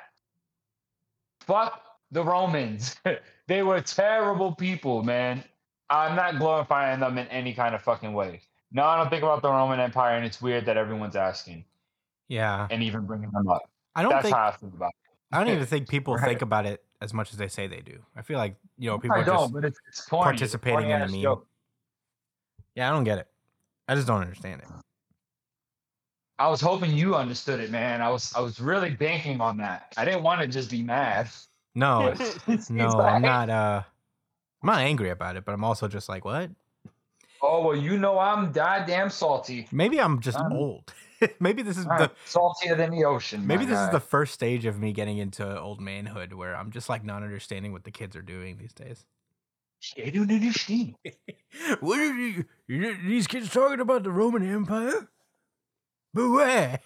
Fuck 1.40 1.82
the 2.14 2.24
Romans. 2.24 2.96
they 3.48 3.64
were 3.64 3.82
terrible 3.82 4.54
people, 4.56 5.04
man. 5.04 5.44
I'm 5.90 6.16
not 6.16 6.38
glorifying 6.40 7.00
them 7.02 7.18
in 7.18 7.28
any 7.28 7.54
kind 7.54 7.76
of 7.76 7.82
fucking 7.82 8.14
way. 8.14 8.42
No, 8.72 8.84
I 8.86 8.98
don't 8.98 9.10
think 9.10 9.22
about 9.24 9.42
the 9.42 9.50
Roman 9.52 9.80
Empire, 9.80 10.16
and 10.16 10.26
it's 10.26 10.42
weird 10.42 10.66
that 10.66 10.78
everyone's 10.78 11.16
asking 11.16 11.66
Yeah. 12.30 12.68
and 12.72 12.82
even 12.82 13.06
bringing 13.06 13.30
them 13.32 13.48
up. 13.48 13.70
I 13.96 14.02
don't 14.02 14.12
That's 14.12 14.24
think 14.24 14.36
how 14.36 14.48
I 14.48 14.52
think 14.52 14.74
about 14.74 14.90
it. 14.90 15.36
I 15.36 15.44
don't 15.44 15.54
even 15.54 15.66
think 15.66 15.90
people 15.96 16.16
Right. 16.16 16.26
think 16.26 16.42
about 16.42 16.66
it 16.66 16.84
as 17.02 17.14
much 17.14 17.32
as 17.32 17.38
they 17.38 17.48
say 17.48 17.68
they 17.68 17.82
do. 17.82 18.00
I 18.16 18.22
feel 18.22 18.38
like, 18.38 18.56
you 18.78 18.90
know, 18.90 18.98
people 18.98 19.18
I 19.18 19.22
are 19.22 19.26
just 19.26 19.54
it's, 19.56 19.80
it's 19.88 20.06
corny. 20.06 20.32
It's 20.32 20.40
participating 20.40 20.90
in 20.90 21.00
the 21.02 21.08
meme. 21.08 21.22
joke. 21.22 21.48
Yeah, 22.76 22.90
I 22.90 22.94
don't 22.94 23.04
get 23.04 23.20
it. 23.20 23.28
I 23.88 23.96
just 23.96 24.08
don't 24.08 24.22
understand 24.22 24.62
it. 24.62 24.68
I 26.40 26.48
was 26.48 26.62
hoping 26.62 26.92
you 26.98 27.16
understood 27.16 27.60
it, 27.60 27.70
man. 27.70 28.02
I 28.02 28.10
was 28.10 28.34
I 28.36 28.40
was 28.40 28.60
really 28.60 28.90
banking 28.92 29.40
on 29.40 29.58
that. 29.58 29.94
I 29.98 30.06
didn't 30.06 30.24
want 30.24 30.42
to 30.42 30.48
just 30.48 30.72
be 30.72 30.82
mad. 30.82 31.30
No, 31.76 32.14
It's 32.48 32.70
no, 32.70 32.88
like, 32.88 33.14
I'm 33.14 33.22
not 33.22 33.50
uh 33.50 33.84
I'm 34.62 34.68
not 34.68 34.80
angry 34.80 35.10
about 35.10 35.36
it, 35.36 35.46
but 35.46 35.54
I'm 35.54 35.64
also 35.64 35.88
just 35.88 36.08
like, 36.08 36.24
what? 36.24 36.52
Oh 37.42 37.66
well, 37.68 37.76
you 37.76 37.98
know 37.98 38.18
I'm 38.18 38.52
goddamn 38.52 39.10
salty. 39.10 39.68
Maybe 39.72 40.00
I'm 40.00 40.22
just 40.22 40.38
Um, 40.38 40.54
old. 40.54 40.94
maybe 41.40 41.62
this 41.62 41.78
is 41.78 41.86
I'm 41.86 41.98
the 41.98 42.12
saltier 42.26 42.76
than 42.76 42.92
the 42.92 43.04
ocean. 43.04 43.46
maybe 43.46 43.66
my 43.66 43.72
this 43.72 43.80
is 43.80 43.90
the 43.90 44.00
first 44.00 44.34
stage 44.34 44.66
of 44.66 44.80
me 44.80 44.94
getting 44.94 45.18
into 45.18 45.60
old 45.60 45.82
manhood 45.82 46.34
where 46.34 46.56
I'm 46.56 46.72
just 46.72 46.88
like 46.90 47.04
not 47.04 47.24
understanding 47.24 47.74
what 47.74 47.84
the 47.84 47.92
kids 47.92 48.16
are 48.16 48.22
doing 48.22 48.58
these 48.58 48.74
days. 48.74 49.06
I 49.98 50.10
don't 50.10 50.32
understand. 50.32 50.96
what 51.82 52.00
are 52.00 52.16
you, 52.16 52.46
you 52.68 52.98
these 53.06 53.28
kids 53.28 53.50
talking 53.50 53.82
about 53.82 54.04
the 54.04 54.12
Roman 54.12 54.50
Empire? 54.50 55.10
But 56.14 56.30
where? 56.30 56.80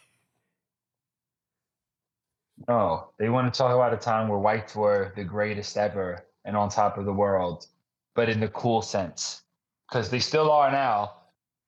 No, 2.68 3.12
they 3.18 3.30
want 3.30 3.52
to 3.54 3.58
talk 3.58 3.74
about 3.74 3.94
a 3.94 3.98
time 3.98 4.28
where 4.28 4.40
whites 4.40 4.76
were 4.76 5.14
the 5.16 5.24
greatest 5.24 5.78
ever 5.78 6.26
and 6.44 6.56
on 6.58 6.70
top 6.70 6.98
of 6.98 7.06
the 7.06 7.14
world, 7.14 7.68
but 8.14 8.28
in 8.30 8.40
the 8.40 8.50
cool 8.50 8.82
sense, 8.82 9.44
because 9.90 10.10
they 10.10 10.20
still 10.20 10.52
are 10.52 10.70
now. 10.72 11.14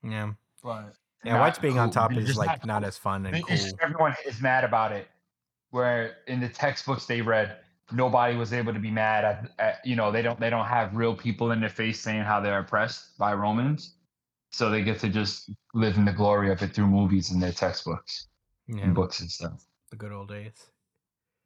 Yeah. 0.04 0.32
But 0.62 0.94
Yeah, 1.24 1.40
whites 1.40 1.60
being 1.60 1.80
on 1.80 1.90
top 1.92 2.14
is 2.14 2.38
like 2.38 2.66
not 2.66 2.82
cool. 2.82 2.88
as 2.88 2.98
fun 2.98 3.26
and 3.26 3.46
cool. 3.46 3.58
everyone 3.82 4.16
is 4.26 4.42
mad 4.42 4.64
about 4.64 4.92
it. 4.92 5.08
Where 5.72 6.18
in 6.28 6.40
the 6.42 6.50
textbooks 6.50 7.06
they 7.06 7.22
read, 7.22 7.58
nobody 7.92 8.36
was 8.36 8.52
able 8.54 8.74
to 8.74 8.80
be 8.80 8.92
mad 8.92 9.24
at, 9.24 9.52
at 9.60 9.86
you 9.86 9.96
know 9.96 10.12
they 10.12 10.22
don't 10.22 10.40
they 10.40 10.50
don't 10.50 10.66
have 10.66 10.96
real 10.96 11.16
people 11.16 11.52
in 11.52 11.60
their 11.62 11.70
face 11.70 12.00
saying 12.02 12.24
how 12.24 12.40
they're 12.42 12.60
oppressed 12.60 13.18
by 13.18 13.34
Romans, 13.34 13.96
so 14.52 14.70
they 14.70 14.82
get 14.84 15.00
to 15.00 15.10
just 15.10 15.52
live 15.74 15.96
in 15.96 16.06
the 16.06 16.12
glory 16.12 16.52
of 16.52 16.62
it 16.62 16.74
through 16.74 16.88
movies 16.88 17.32
and 17.32 17.42
their 17.42 17.52
textbooks 17.52 18.28
Yeah, 18.68 18.84
and 18.84 18.96
books 18.96 19.20
and 19.22 19.30
stuff. 19.32 19.64
the 19.92 19.96
good 19.96 20.12
old 20.12 20.30
days. 20.30 20.54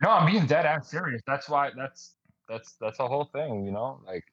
No, 0.04 0.10
I'm 0.10 0.30
being 0.30 0.46
dead 0.46 0.66
ass 0.66 0.90
serious. 0.90 1.22
That's 1.26 1.48
why 1.48 1.72
that's 1.76 2.16
that's 2.50 2.74
that's 2.74 3.00
a 3.00 3.08
whole 3.08 3.24
thing, 3.24 3.66
you 3.66 3.72
know. 3.72 4.02
Like 4.06 4.26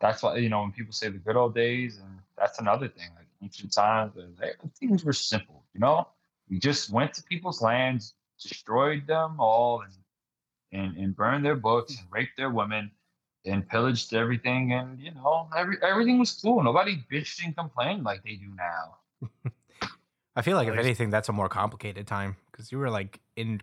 that's 0.00 0.22
why 0.22 0.36
you 0.36 0.48
know 0.48 0.60
when 0.60 0.70
people 0.70 0.92
say 0.92 1.08
the 1.08 1.18
good 1.18 1.34
old 1.34 1.52
days, 1.52 1.98
and 1.98 2.20
that's 2.38 2.60
another 2.60 2.86
thing. 2.86 3.08
Like 3.16 3.26
ancient 3.42 3.72
times, 3.72 4.16
and 4.16 4.36
they, 4.36 4.52
things 4.78 5.04
were 5.04 5.12
simple, 5.12 5.64
you 5.74 5.80
know. 5.80 6.06
We 6.48 6.60
just 6.60 6.90
went 6.90 7.12
to 7.14 7.24
people's 7.24 7.60
lands, 7.60 8.14
destroyed 8.40 9.04
them 9.08 9.40
all, 9.40 9.80
and 9.82 9.92
and, 10.70 10.96
and 10.96 11.16
burned 11.16 11.44
their 11.44 11.56
books 11.56 11.98
and 11.98 12.06
raped 12.12 12.36
their 12.36 12.50
women 12.50 12.92
and 13.44 13.68
pillaged 13.68 14.14
everything 14.14 14.72
and 14.72 15.00
you 15.00 15.12
know 15.12 15.48
every, 15.56 15.76
everything 15.82 16.20
was 16.20 16.30
cool 16.30 16.62
nobody 16.62 17.04
bitched 17.12 17.44
and 17.44 17.56
complained 17.56 18.04
like 18.04 18.22
they 18.22 18.36
do 18.36 18.46
now 18.56 19.50
I 20.34 20.42
feel 20.42 20.56
like 20.56 20.68
At 20.68 20.74
if 20.74 20.80
anything, 20.80 21.10
that's 21.10 21.28
a 21.28 21.32
more 21.32 21.48
complicated 21.48 22.06
time 22.06 22.36
because 22.50 22.72
you 22.72 22.78
were 22.78 22.88
like 22.88 23.20
in 23.36 23.60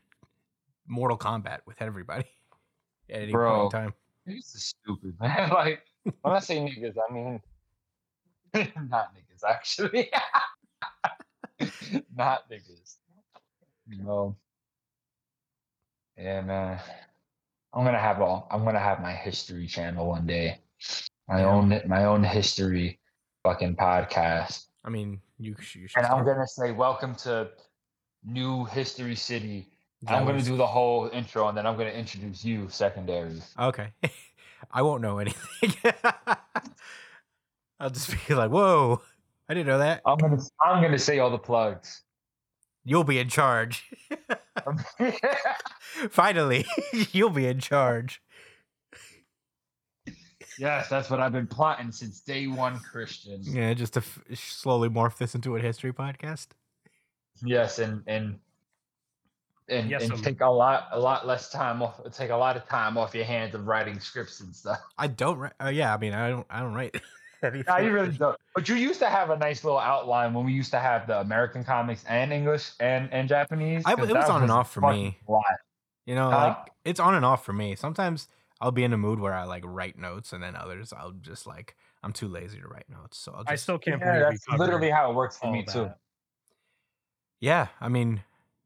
Mortal 0.90 1.18
Kombat 1.18 1.60
with 1.66 1.82
everybody 1.82 2.26
at 3.10 3.22
any 3.22 3.32
point 3.34 3.64
in 3.64 3.70
time. 3.70 3.94
niggas 4.28 4.56
is 4.56 4.74
stupid 4.84 5.14
man 5.20 5.50
like 5.54 5.84
when 6.22 6.34
i 6.36 6.40
say 6.40 6.58
niggas 6.58 6.96
i 7.10 7.14
mean 7.14 7.40
not 8.90 9.14
niggas 9.16 9.44
actually 9.48 10.10
not 12.16 12.50
niggas 12.50 12.96
no 13.88 14.36
yeah 16.18 16.42
man 16.42 16.80
i'm 17.74 17.86
gonna 17.86 18.00
have 18.00 18.22
all 18.22 18.48
i'm 18.52 18.64
gonna 18.66 18.80
have 18.80 19.00
my 19.02 19.14
history 19.14 19.68
channel 19.68 20.08
one 20.08 20.26
day 20.26 20.60
my 21.28 21.42
Yeah. 21.42 21.50
own 21.52 21.82
my 21.88 22.06
own 22.06 22.24
history 22.24 23.00
fucking 23.44 23.76
podcast 23.76 24.66
I 24.86 24.90
mean, 24.90 25.20
you, 25.38 25.56
you 25.60 25.88
should. 25.88 25.98
and 25.98 26.06
I'm 26.08 26.26
gonna 26.26 26.48
say 26.48 26.72
welcome 26.72 27.14
to 27.28 27.50
New 28.24 28.64
History 28.66 29.16
City. 29.16 29.68
I'm 30.08 30.26
gonna 30.26 30.42
do 30.42 30.56
the 30.56 30.68
whole 30.68 31.10
intro, 31.12 31.48
and 31.50 31.58
then 31.58 31.68
I'm 31.68 31.78
gonna 31.78 31.90
introduce 31.90 32.46
you 32.46 32.68
secondary. 32.70 33.42
Okay. 33.60 33.90
I 34.72 34.82
won't 34.82 35.02
know 35.02 35.20
anything. 35.20 35.74
I'll 37.80 37.90
just 37.90 38.28
be 38.28 38.34
like, 38.34 38.52
"Whoa, 38.52 39.02
I 39.48 39.54
didn't 39.54 39.68
know 39.68 39.80
that." 39.80 40.02
I'm 40.06 40.18
gonna 40.18 40.42
I'm 40.62 40.82
gonna 40.82 41.00
say 41.00 41.20
all 41.20 41.30
the 41.30 41.38
plugs. 41.38 42.04
You'll 42.86 43.04
be 43.04 43.20
in 43.20 43.30
charge. 43.30 43.92
Finally, 46.10 46.66
you'll 47.12 47.30
be 47.30 47.46
in 47.46 47.60
charge. 47.60 48.22
yes, 50.58 50.88
that's 50.90 51.10
what 51.10 51.20
I've 51.20 51.34
been 51.34 51.48
plotting 51.48 51.92
since 51.92 52.22
day 52.22 52.48
one, 52.48 52.80
Christian. 52.80 53.42
Yeah, 53.44 53.74
just 53.74 53.94
to 53.94 54.00
f- 54.00 54.22
slowly 54.34 54.90
morph 54.90 55.18
this 55.18 55.36
into 55.36 55.56
a 55.56 55.60
history 55.60 55.94
podcast. 55.94 56.48
Yes, 57.44 57.80
and 57.80 58.02
and 58.08 58.40
and, 59.70 59.90
Yes, 59.90 60.10
and 60.10 60.24
take 60.24 60.42
a 60.42 60.48
lot 60.48 60.88
a 60.92 61.00
lot 61.00 61.26
less 61.28 61.50
time 61.50 61.82
off. 61.82 62.00
Take 62.12 62.30
a 62.32 62.36
lot 62.36 62.58
of 62.58 62.66
time 62.68 62.98
off 62.98 63.14
your 63.16 63.26
hands 63.26 63.56
of 63.56 63.68
writing 63.68 64.00
scripts 64.00 64.40
and 64.42 64.56
stuff. 64.56 64.82
I 64.98 65.08
don't. 65.08 65.38
Write, 65.38 65.54
uh, 65.64 65.70
yeah, 65.70 65.94
I 65.94 65.98
mean, 65.98 66.14
I 66.14 66.30
don't. 66.30 66.48
I 66.50 66.60
don't 66.62 66.74
write. 66.74 67.02
anything. 67.44 67.64
No, 67.68 67.78
you 67.78 67.92
really 67.92 68.12
don't. 68.18 68.38
But 68.56 68.68
you 68.68 68.76
used 68.76 69.00
to 69.00 69.10
have 69.10 69.30
a 69.30 69.38
nice 69.38 69.64
little 69.64 69.80
outline 69.80 70.34
when 70.34 70.46
we 70.46 70.54
used 70.54 70.72
to 70.72 70.80
have 70.80 71.08
the 71.08 71.20
American 71.20 71.64
comics 71.64 72.04
and 72.06 72.34
English 72.34 72.72
and 72.80 73.12
and 73.14 73.30
Japanese. 73.30 73.86
I- 73.86 73.94
it 73.94 74.00
was 74.00 74.10
that 74.10 74.30
on 74.30 74.42
and 74.42 74.52
off 74.52 74.72
for 74.74 74.82
me. 74.82 75.18
a 75.28 75.32
lot. 75.32 75.44
You 76.06 76.16
know, 76.16 76.30
Huh? 76.32 76.38
like 76.50 76.72
it's 76.84 77.00
on 77.00 77.16
and 77.16 77.24
off 77.26 77.46
for 77.46 77.54
me. 77.54 77.76
Sometimes 77.76 78.28
I'll 78.60 78.72
be 78.72 78.84
in 78.84 78.94
a 78.94 78.98
mood 78.98 79.20
where 79.20 79.34
I 79.34 79.44
like 79.46 79.64
write 79.66 79.98
notes, 79.98 80.34
and 80.34 80.44
then 80.44 80.56
others 80.56 80.92
I'll 80.92 81.12
just 81.12 81.46
like 81.48 81.76
I'm 82.04 82.14
too 82.14 82.28
lazy 82.28 82.60
to 82.60 82.68
write 82.68 82.90
notes. 82.90 83.18
So 83.18 83.32
I'll 83.32 83.44
just 83.44 83.52
I 83.52 83.56
still 83.56 83.78
can't 83.78 84.02
Yeah, 84.02 84.12
believe 84.12 84.22
that's 84.22 84.48
literally 84.60 84.90
how 84.90 85.12
it 85.12 85.16
works 85.16 85.38
for 85.38 85.48
all 85.48 85.54
me 85.54 85.64
too. 85.64 85.90
yeah. 87.40 87.68
I 87.80 87.90
mean, 87.90 88.24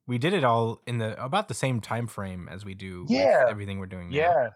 we 0.08 0.18
did 0.18 0.34
it 0.34 0.44
all 0.44 0.82
in 0.86 0.98
the 0.98 1.22
about 1.24 1.48
the 1.48 1.54
same 1.54 1.80
time 1.82 2.08
frame 2.08 2.50
as 2.52 2.66
we 2.66 2.74
do. 2.74 3.04
with 3.04 3.12
Yeah. 3.12 3.46
everything 3.48 3.80
we're 3.80 3.86
doing. 3.86 4.10
Now. 4.10 4.16
Yeah. 4.16 4.50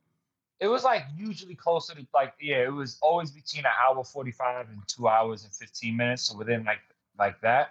It 0.59 0.67
was 0.67 0.83
like 0.83 1.03
usually 1.15 1.55
closer 1.55 1.93
to 1.93 2.05
like 2.13 2.33
yeah, 2.41 2.63
it 2.63 2.73
was 2.73 2.97
always 3.01 3.31
between 3.31 3.63
an 3.65 3.71
hour 3.85 4.03
forty 4.03 4.31
five 4.31 4.69
and 4.69 4.79
two 4.87 5.07
hours 5.07 5.43
and 5.43 5.53
fifteen 5.53 5.95
minutes. 5.95 6.23
So 6.23 6.37
within 6.37 6.63
like 6.63 6.79
like 7.17 7.39
that. 7.41 7.69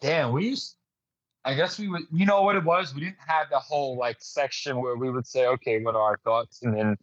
Damn, 0.00 0.32
we 0.32 0.48
used 0.48 0.76
I 1.44 1.54
guess 1.54 1.78
we 1.78 1.88
would 1.88 2.02
you 2.12 2.24
know 2.26 2.42
what 2.42 2.56
it 2.56 2.64
was? 2.64 2.94
We 2.94 3.00
didn't 3.00 3.16
have 3.26 3.48
the 3.50 3.58
whole 3.58 3.96
like 3.96 4.16
section 4.20 4.80
where 4.80 4.96
we 4.96 5.10
would 5.10 5.26
say, 5.26 5.46
okay, 5.46 5.80
what 5.82 5.94
are 5.96 6.02
our 6.02 6.18
thoughts? 6.24 6.62
And 6.62 6.76
then 6.76 6.96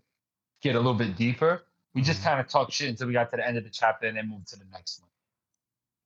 get 0.61 0.75
a 0.75 0.79
little 0.79 0.93
bit 0.93 1.15
deeper. 1.17 1.63
We 1.93 2.01
just 2.01 2.21
Mhm. 2.21 2.23
kind 2.25 2.39
of 2.39 2.47
talked 2.47 2.71
shit 2.71 2.89
until 2.89 3.07
we 3.07 3.13
got 3.13 3.29
to 3.31 3.37
the 3.37 3.45
end 3.47 3.57
of 3.57 3.63
the 3.65 3.69
chapter 3.69 4.07
and 4.07 4.17
then 4.17 4.29
moved 4.29 4.47
to 4.49 4.55
the 4.57 4.65
next 4.71 4.99
one. 5.01 5.09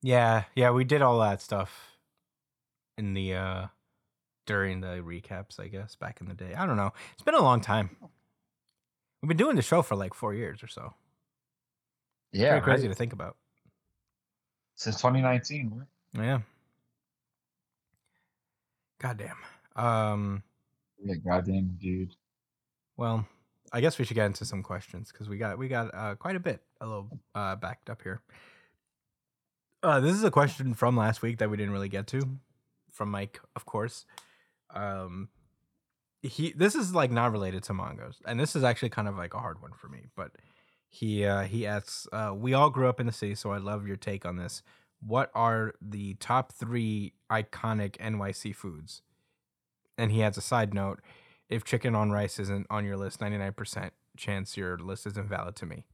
Yeah, 0.02 0.44
yeah, 0.54 0.70
we 0.70 0.84
did 0.84 1.00
all 1.02 1.18
that 1.20 1.40
stuff 1.40 1.97
in 2.98 3.14
the 3.14 3.34
uh 3.34 3.66
during 4.46 4.80
the 4.80 5.02
recaps, 5.02 5.60
I 5.60 5.68
guess, 5.68 5.94
back 5.94 6.20
in 6.20 6.28
the 6.28 6.34
day. 6.34 6.54
I 6.54 6.66
don't 6.66 6.76
know. 6.76 6.92
It's 7.12 7.22
been 7.22 7.34
a 7.34 7.42
long 7.42 7.60
time. 7.60 7.90
We've 9.22 9.28
been 9.28 9.36
doing 9.36 9.56
the 9.56 9.62
show 9.62 9.82
for 9.82 9.94
like 9.94 10.14
four 10.14 10.32
years 10.34 10.62
or 10.62 10.68
so. 10.68 10.94
Yeah. 12.32 12.52
Pretty 12.52 12.64
crazy 12.64 12.86
right? 12.88 12.94
to 12.94 12.98
think 12.98 13.12
about. 13.12 13.36
Since 14.76 14.96
2019, 14.96 15.86
right? 16.14 16.24
Yeah. 16.24 16.40
Goddamn. 19.00 19.36
Um. 19.76 20.42
Yeah, 21.02 21.14
goddamn 21.16 21.76
dude. 21.80 22.14
Well, 22.96 23.26
I 23.72 23.80
guess 23.80 23.98
we 23.98 24.04
should 24.04 24.14
get 24.14 24.26
into 24.26 24.44
some 24.44 24.62
questions 24.62 25.12
because 25.12 25.28
we 25.28 25.36
got 25.36 25.58
we 25.58 25.68
got 25.68 25.94
uh, 25.94 26.14
quite 26.16 26.36
a 26.36 26.40
bit 26.40 26.62
a 26.80 26.86
little 26.86 27.08
uh, 27.34 27.56
backed 27.56 27.90
up 27.90 28.02
here. 28.02 28.22
Uh, 29.82 30.00
this 30.00 30.14
is 30.14 30.24
a 30.24 30.30
question 30.30 30.74
from 30.74 30.96
last 30.96 31.22
week 31.22 31.38
that 31.38 31.50
we 31.50 31.56
didn't 31.56 31.72
really 31.72 31.88
get 31.88 32.08
to, 32.08 32.38
from 32.98 33.10
Mike, 33.10 33.40
of 33.56 33.64
course. 33.64 34.04
Um, 34.74 35.28
he 36.20 36.52
this 36.52 36.74
is 36.74 36.94
like 36.94 37.10
not 37.10 37.32
related 37.32 37.62
to 37.64 37.74
mangas, 37.74 38.20
and 38.26 38.38
this 38.38 38.54
is 38.54 38.64
actually 38.64 38.90
kind 38.90 39.08
of 39.08 39.16
like 39.16 39.32
a 39.32 39.38
hard 39.38 39.62
one 39.62 39.72
for 39.72 39.88
me. 39.88 40.06
But 40.16 40.32
he 40.90 41.24
uh, 41.24 41.42
he 41.42 41.66
asks, 41.66 42.06
uh, 42.12 42.32
"We 42.34 42.52
all 42.52 42.68
grew 42.68 42.88
up 42.88 43.00
in 43.00 43.06
the 43.06 43.12
city, 43.12 43.36
so 43.36 43.52
I'd 43.52 43.62
love 43.62 43.86
your 43.86 43.96
take 43.96 44.26
on 44.26 44.36
this. 44.36 44.62
What 45.00 45.30
are 45.34 45.74
the 45.80 46.14
top 46.14 46.52
three 46.52 47.14
iconic 47.30 47.96
NYC 47.98 48.54
foods?" 48.54 49.02
And 49.96 50.12
he 50.12 50.22
adds 50.22 50.36
a 50.36 50.42
side 50.42 50.74
note 50.74 51.00
if 51.48 51.64
chicken 51.64 51.94
on 51.94 52.10
rice 52.10 52.38
isn't 52.38 52.66
on 52.68 52.84
your 52.84 52.96
list, 52.96 53.20
99% 53.20 53.90
chance 54.16 54.56
your 54.56 54.78
list 54.78 55.06
is 55.06 55.16
invalid 55.16 55.56
to 55.56 55.66
me. 55.66 55.84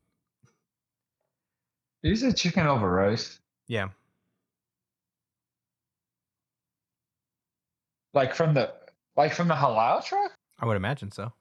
You 2.03 2.17
said 2.17 2.37
chicken 2.37 2.67
over 2.67 2.91
rice. 2.91 3.39
Yeah. 3.67 3.89
Like 8.15 8.35
from 8.35 8.55
the 8.55 8.73
like 9.17 9.35
from 9.35 9.49
the 9.49 9.55
halal 9.55 10.05
truck? 10.05 10.33
I 10.61 10.67
would 10.67 10.77
imagine 10.77 11.11
so. 11.11 11.33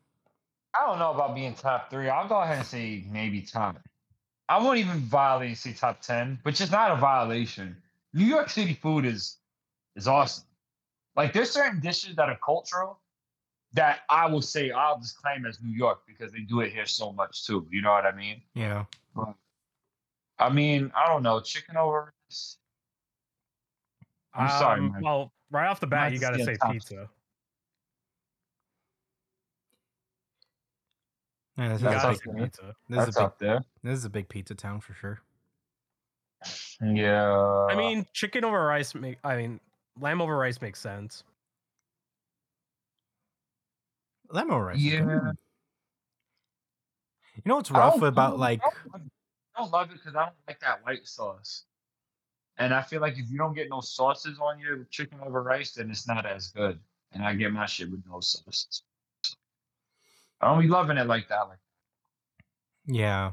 I 0.76 0.88
don't 0.88 1.00
know 1.00 1.12
about 1.14 1.36
being 1.36 1.54
top 1.54 1.90
three. 1.92 2.10
I'll 2.10 2.28
go 2.28 2.42
ahead 2.42 2.58
and 2.58 2.66
say 2.66 3.04
maybe 3.10 3.42
top. 3.42 3.80
I 4.50 4.58
won't 4.62 4.80
even 4.80 4.98
violate 4.98 5.50
and 5.50 5.58
say 5.58 5.74
top 5.74 6.02
ten, 6.02 6.40
which 6.44 6.60
is 6.62 6.72
not 6.72 6.92
a 6.92 6.96
violation. 6.96 7.78
New 8.14 8.26
York 8.26 8.50
City 8.50 8.74
food 8.74 9.06
is 9.06 9.38
is 9.96 10.08
awesome. 10.08 10.46
Like 11.16 11.32
there's 11.34 11.52
certain 11.52 11.80
dishes 11.80 12.16
that 12.16 12.28
are 12.30 12.40
cultural 12.44 13.00
that 13.74 14.00
I 14.10 14.28
will 14.28 14.42
say 14.42 14.72
I'll 14.72 15.00
just 15.00 15.18
claim 15.18 15.46
as 15.46 15.60
New 15.62 15.76
York 15.76 16.02
because 16.08 16.32
they 16.32 16.40
do 16.42 16.62
it 16.62 16.72
here 16.72 16.86
so 16.86 17.12
much 17.12 17.46
too. 17.46 17.68
You 17.72 17.82
know 17.82 17.92
what 17.92 18.06
I 18.06 18.16
mean? 18.16 18.42
Yeah. 18.56 18.86
I 20.40 20.50
mean, 20.50 20.92
I 20.96 21.08
don't 21.08 21.24
know, 21.24 21.40
chicken 21.40 21.78
over. 21.78 22.14
I'm 24.34 24.50
sorry, 24.50 24.80
Um, 24.80 24.92
man. 24.92 25.02
Well, 25.04 25.32
right 25.54 25.68
off 25.68 25.80
the 25.80 25.88
bat, 25.88 26.12
Mine's 26.12 26.14
you 26.16 26.20
got 26.20 26.32
to 26.36 26.44
say 26.44 26.56
top. 26.56 26.72
pizza. 26.74 27.10
Yeah, 31.58 31.70
this, 31.70 31.82
You 31.82 31.88
is, 31.90 31.94
a 31.94 31.98
That's 31.98 32.20
big, 32.20 32.28
up 32.30 32.36
there. 32.36 32.46
pizza. 32.46 32.76
this, 32.90 33.00
is 33.00 33.06
That's 33.06 33.18
a 33.18 33.20
big, 33.20 33.26
up 33.26 33.40
there. 33.40 33.64
this 33.84 34.00
is 34.00 34.06
a 34.06 34.10
big 34.10 34.28
pizza 34.28 34.56
town 34.56 34.82
for 34.82 34.94
sure. 34.94 35.20
Yeah. 36.82 37.68
I 37.70 37.76
mean, 37.76 38.06
chicken 38.14 38.44
over 38.44 38.62
rice 38.66 38.94
make. 38.96 39.18
I 39.24 39.38
mean, 39.38 39.60
lamb 40.00 40.20
over 40.22 40.36
rice 40.36 40.60
makes 40.62 40.80
sense. 40.80 41.24
Lamb 44.30 44.52
over 44.52 44.66
rice. 44.66 44.78
is 44.78 44.84
good. 44.84 45.00
Yeah. 45.08 45.32
You 47.36 47.42
know 47.46 47.56
what's 47.58 47.72
rough 47.72 48.02
about 48.02 48.38
like 48.40 48.62
don't 48.62 48.92
love 48.92 49.02
it. 49.06 49.12
I 49.56 49.62
don't 49.62 49.72
love 49.72 49.90
it 49.92 49.94
because 49.94 50.16
I 50.16 50.26
don't 50.26 50.36
like 50.48 50.60
that 50.62 50.84
white 50.84 51.08
sauce. 51.08 51.64
And 52.58 52.74
I 52.74 52.82
feel 52.82 53.02
like 53.02 53.18
if 53.18 53.30
you 53.30 53.38
don't 53.38 53.54
get 53.54 53.70
no 53.70 53.82
sauces 53.82 54.40
on 54.40 54.60
your 54.60 54.86
chicken 54.92 55.20
over 55.26 55.42
rice, 55.42 55.74
then 55.74 55.90
it's 55.90 56.08
not 56.08 56.26
as 56.26 56.50
good. 56.50 56.80
And 57.12 57.24
I 57.24 57.34
get 57.34 57.52
my 57.52 57.66
shit 57.66 57.90
with 57.90 58.04
no 58.08 58.20
sauces. 58.20 58.84
I 60.42 60.48
don't 60.48 60.62
be 60.62 60.68
loving 60.68 60.98
it 60.98 61.08
like 61.08 61.30
that. 61.30 61.48
Like 61.48 61.60
Yeah. 62.86 63.32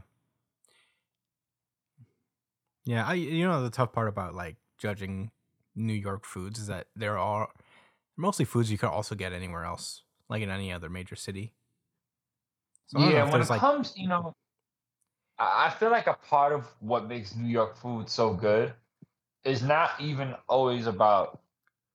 Yeah, 2.84 3.06
I 3.06 3.14
you 3.14 3.46
know 3.46 3.62
the 3.62 3.70
tough 3.70 3.92
part 3.92 4.08
about 4.08 4.34
like 4.34 4.56
judging 4.78 5.30
New 5.74 5.92
York 5.92 6.24
foods 6.24 6.58
is 6.58 6.66
that 6.68 6.86
there 6.96 7.18
are 7.18 7.48
mostly 8.16 8.44
foods 8.44 8.70
you 8.70 8.78
could 8.78 8.88
also 8.88 9.14
get 9.14 9.32
anywhere 9.32 9.64
else, 9.64 10.02
like 10.28 10.42
in 10.42 10.50
any 10.50 10.72
other 10.72 10.88
major 10.88 11.16
city. 11.16 11.52
So 12.86 12.98
I 12.98 13.02
don't 13.02 13.10
know 13.12 13.16
yeah, 13.16 13.32
when 13.32 13.42
it 13.42 13.50
like 13.50 13.60
comes, 13.60 13.92
you 13.96 14.08
know, 14.08 14.34
I 15.38 15.70
feel 15.70 15.90
like 15.90 16.06
a 16.06 16.14
part 16.14 16.52
of 16.52 16.66
what 16.80 17.06
makes 17.06 17.34
New 17.36 17.48
York 17.48 17.76
food 17.76 18.08
so 18.08 18.34
good 18.34 18.74
is 19.44 19.62
not 19.62 19.92
even 20.00 20.34
always 20.48 20.86
about 20.86 21.40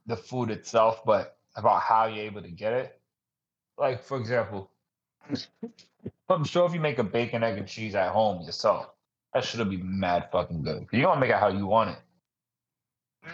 the 0.05 0.15
food 0.15 0.49
itself, 0.49 1.03
but 1.05 1.37
about 1.55 1.81
how 1.81 2.05
you're 2.05 2.25
able 2.25 2.41
to 2.41 2.51
get 2.51 2.73
it. 2.73 2.99
Like, 3.77 4.03
for 4.03 4.17
example, 4.17 4.71
I'm 6.29 6.43
sure 6.43 6.65
if 6.65 6.73
you 6.73 6.79
make 6.79 6.99
a 6.99 7.03
bacon, 7.03 7.43
egg, 7.43 7.57
and 7.57 7.67
cheese 7.67 7.95
at 7.95 8.11
home 8.11 8.41
yourself, 8.41 8.87
that 9.33 9.43
should 9.43 9.69
be 9.69 9.77
mad 9.77 10.29
fucking 10.31 10.63
good. 10.63 10.87
You're 10.91 11.03
gonna 11.03 11.19
make 11.19 11.29
it 11.29 11.35
how 11.37 11.49
you 11.49 11.67
want 11.67 11.91
it. 11.91 11.97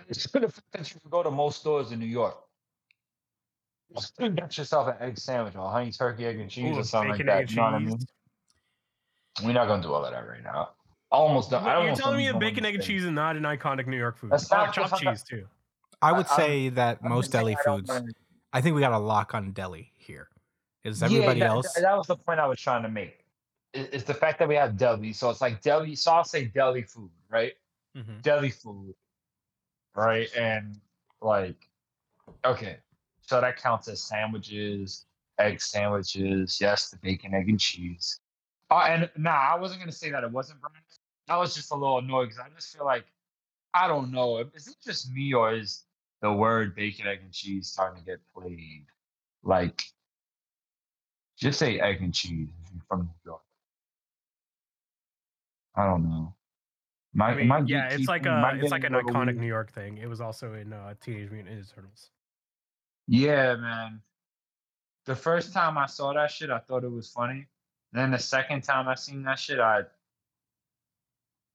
It's 0.07 0.25
good 0.25 0.43
that 0.43 0.93
you 0.93 0.99
can 0.99 1.09
go 1.09 1.21
to 1.21 1.31
most 1.31 1.59
stores 1.59 1.91
in 1.91 1.99
New 1.99 2.05
York. 2.05 2.37
Get 4.17 4.57
yourself 4.57 4.87
an 4.87 4.95
egg 5.01 5.17
sandwich 5.17 5.55
or 5.55 5.65
a 5.65 5.69
honey 5.69 5.91
turkey, 5.91 6.25
egg 6.25 6.39
and 6.39 6.49
cheese, 6.49 6.77
Ooh, 6.77 6.79
or 6.79 6.83
something 6.83 7.11
like 7.11 7.25
that. 7.25 7.49
You 7.49 7.57
know 7.57 7.63
what 7.63 7.73
I 7.73 7.79
mean? 7.79 7.99
We're 9.43 9.53
not 9.53 9.67
gonna 9.67 9.83
do 9.83 9.93
all 9.93 10.05
of 10.05 10.11
that 10.11 10.27
right 10.27 10.43
now. 10.43 10.69
Almost 11.11 11.49
done. 11.51 11.65
You're 11.65 11.73
almost 11.75 12.01
telling 12.01 12.17
me 12.17 12.25
don't 12.25 12.35
that 12.35 12.39
bacon, 12.39 12.65
egg, 12.65 12.75
and 12.75 12.83
cheese 12.83 13.03
is 13.03 13.11
not 13.11 13.35
an 13.35 13.43
iconic 13.43 13.85
New 13.87 13.97
York 13.97 14.17
food. 14.17 14.31
That's 14.31 14.49
Oh, 14.51 14.55
not 14.57 14.73
chopped 14.73 14.91
just 14.91 14.91
like 14.93 15.01
a- 15.01 15.17
cheese 15.17 15.23
too. 15.23 15.47
I 16.01 16.11
would 16.13 16.25
I- 16.27 16.29
I'm- 16.29 16.39
say 16.39 16.69
that 16.69 16.99
I'm 17.03 17.09
most 17.09 17.31
deli 17.31 17.55
I 17.55 17.63
foods. 17.63 17.89
wanna- 17.89 18.11
I 18.53 18.61
think 18.61 18.75
we 18.75 18.81
got 18.81 18.93
a 18.93 18.97
lock 18.97 19.33
on 19.35 19.51
deli 19.51 19.91
here. 19.97 20.29
Is 20.83 21.01
Yeah, 21.01 21.07
everybody 21.07 21.39
that, 21.41 21.49
else? 21.49 21.73
That 21.73 21.97
was 21.97 22.07
the 22.07 22.15
point 22.17 22.39
I 22.39 22.47
was 22.47 22.59
trying 22.59 22.83
to 22.83 22.89
make. 22.89 23.25
It's 23.73 24.03
the 24.03 24.13
fact 24.13 24.39
that 24.39 24.47
we 24.47 24.55
have 24.55 24.77
deli, 24.77 25.13
so 25.13 25.29
it's 25.29 25.41
like 25.41 25.61
deli. 25.61 25.95
So 25.95 26.11
I'll 26.11 26.23
say 26.23 26.45
deli 26.45 26.81
food, 26.83 27.11
right? 27.29 27.53
Mhm. 27.95 28.21
Deli 28.21 28.49
food, 28.49 28.95
right? 29.95 30.29
And 30.35 30.79
like, 31.21 31.69
okay, 32.45 32.79
so 33.21 33.39
that 33.41 33.57
counts 33.57 33.87
as 33.89 34.01
sandwiches, 34.01 35.05
egg 35.39 35.61
sandwiches. 35.61 36.59
Yes, 36.59 36.89
the 36.89 36.97
bacon, 36.97 37.33
egg, 37.33 37.49
and 37.49 37.59
cheese. 37.59 38.19
Oh, 38.69 38.79
and 38.79 39.09
nah, 39.17 39.31
I 39.53 39.55
wasn't 39.55 39.81
gonna 39.81 39.91
say 39.91 40.09
that 40.11 40.23
it 40.23 40.31
wasn't 40.31 40.59
brand. 40.61 40.75
I 41.31 41.37
was 41.37 41.55
just 41.55 41.71
a 41.71 41.75
little 41.75 41.99
annoyed 41.99 42.25
because 42.25 42.39
I 42.39 42.49
just 42.53 42.75
feel 42.75 42.85
like 42.85 43.05
I 43.73 43.87
don't 43.87 44.11
know. 44.11 44.39
Is 44.53 44.67
it 44.67 44.75
just 44.83 45.09
me 45.13 45.33
or 45.33 45.53
is 45.53 45.85
the 46.21 46.31
word 46.31 46.75
bacon, 46.75 47.07
egg, 47.07 47.19
and 47.23 47.31
cheese 47.31 47.69
starting 47.69 48.03
to 48.03 48.05
get 48.05 48.19
played? 48.35 48.85
Like, 49.41 49.81
just 51.39 51.57
say 51.57 51.79
egg 51.79 52.01
and 52.01 52.13
cheese 52.13 52.49
if 52.65 52.73
you're 52.73 52.83
from 52.89 53.03
New 53.03 53.31
York. 53.31 53.41
I 55.77 55.85
don't 55.85 56.03
know. 56.09 56.35
My, 57.13 57.29
I 57.29 57.35
mean, 57.35 57.47
my 57.47 57.59
yeah, 57.65 57.87
it's 57.89 58.09
like 58.09 58.25
a 58.25 58.51
it's 58.61 58.71
like 58.71 58.83
an 58.83 58.91
iconic 58.91 59.27
weird. 59.27 59.37
New 59.37 59.47
York 59.47 59.71
thing. 59.71 59.99
It 59.99 60.09
was 60.09 60.19
also 60.19 60.53
in 60.53 60.73
uh, 60.73 60.95
Teenage 60.99 61.31
Mutant 61.31 61.57
Ninja 61.57 61.73
Turtles. 61.73 62.09
Yeah, 63.07 63.55
man. 63.55 64.01
The 65.05 65.15
first 65.15 65.53
time 65.53 65.77
I 65.77 65.85
saw 65.85 66.13
that 66.13 66.29
shit, 66.29 66.49
I 66.49 66.59
thought 66.59 66.83
it 66.83 66.91
was 66.91 67.09
funny. 67.09 67.47
Then 67.93 68.11
the 68.11 68.19
second 68.19 68.63
time 68.63 68.89
I 68.89 68.95
seen 68.95 69.23
that 69.23 69.39
shit, 69.39 69.59
I 69.59 69.83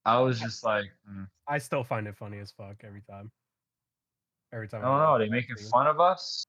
I 0.06 0.20
was 0.20 0.38
just 0.38 0.64
like, 0.64 0.84
mm, 1.10 1.26
I 1.48 1.58
still 1.58 1.82
find 1.82 2.06
it 2.06 2.16
funny 2.16 2.38
as 2.38 2.52
fuck 2.52 2.76
every 2.84 3.02
time. 3.02 3.30
Every 4.52 4.68
time. 4.68 4.82
I 4.84 4.88
don't 4.88 4.98
know. 4.98 5.10
watch 5.10 5.20
They 5.20 5.28
making 5.28 5.56
fun 5.70 5.88
of 5.88 5.98
us, 5.98 6.46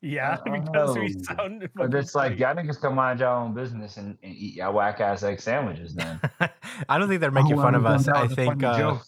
Yeah, 0.00 0.38
I 0.44 0.50
because 0.58 0.98
we 0.98 1.12
sound. 1.22 1.68
but 1.76 1.94
it's 1.94 2.16
like 2.16 2.40
y'all 2.40 2.56
niggas 2.56 2.80
come 2.80 2.96
mind 2.96 3.20
your 3.20 3.28
own 3.28 3.54
business 3.54 3.96
and, 3.96 4.18
and 4.24 4.34
eat 4.34 4.56
y'all 4.56 4.72
whack 4.72 5.00
ass 5.00 5.22
egg 5.22 5.40
sandwiches. 5.40 5.94
Then 5.94 6.20
I 6.88 6.98
don't 6.98 7.08
think 7.08 7.20
they're 7.20 7.30
making 7.30 7.56
fun 7.56 7.76
of 7.76 7.86
us. 7.86 8.08
I 8.08 8.26
think 8.26 8.64
uh. 8.64 8.98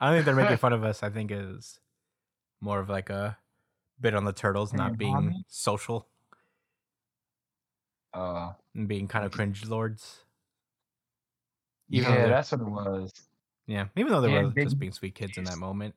I 0.00 0.06
don't 0.06 0.14
think 0.14 0.24
they're 0.24 0.36
making 0.36 0.58
fun 0.58 0.72
of 0.72 0.84
us. 0.84 1.02
I 1.02 1.10
think 1.10 1.32
is 1.32 1.80
more 2.60 2.78
of 2.78 2.88
like 2.88 3.10
a 3.10 3.38
bit 4.00 4.14
on 4.14 4.24
the 4.24 4.32
turtles 4.32 4.72
not 4.72 4.96
being 4.96 5.42
social 5.48 6.06
uh, 8.14 8.52
and 8.74 8.86
being 8.86 9.08
kind 9.08 9.24
of 9.24 9.32
cringe 9.32 9.66
lords. 9.66 10.20
Yeah, 11.88 12.00
Even 12.00 12.10
though 12.12 12.18
they're- 12.20 12.28
that's 12.28 12.52
what 12.52 12.60
it 12.60 12.64
was. 12.64 13.12
Yeah, 13.66 13.88
even 13.96 14.12
though 14.12 14.20
they 14.22 14.30
Yeah, 14.32 14.42
were 14.44 14.50
big 14.50 14.66
just 14.66 14.78
being 14.78 14.92
sweet 14.92 15.14
kids 15.14 15.36
in 15.36 15.44
that 15.44 15.58
moment. 15.58 15.94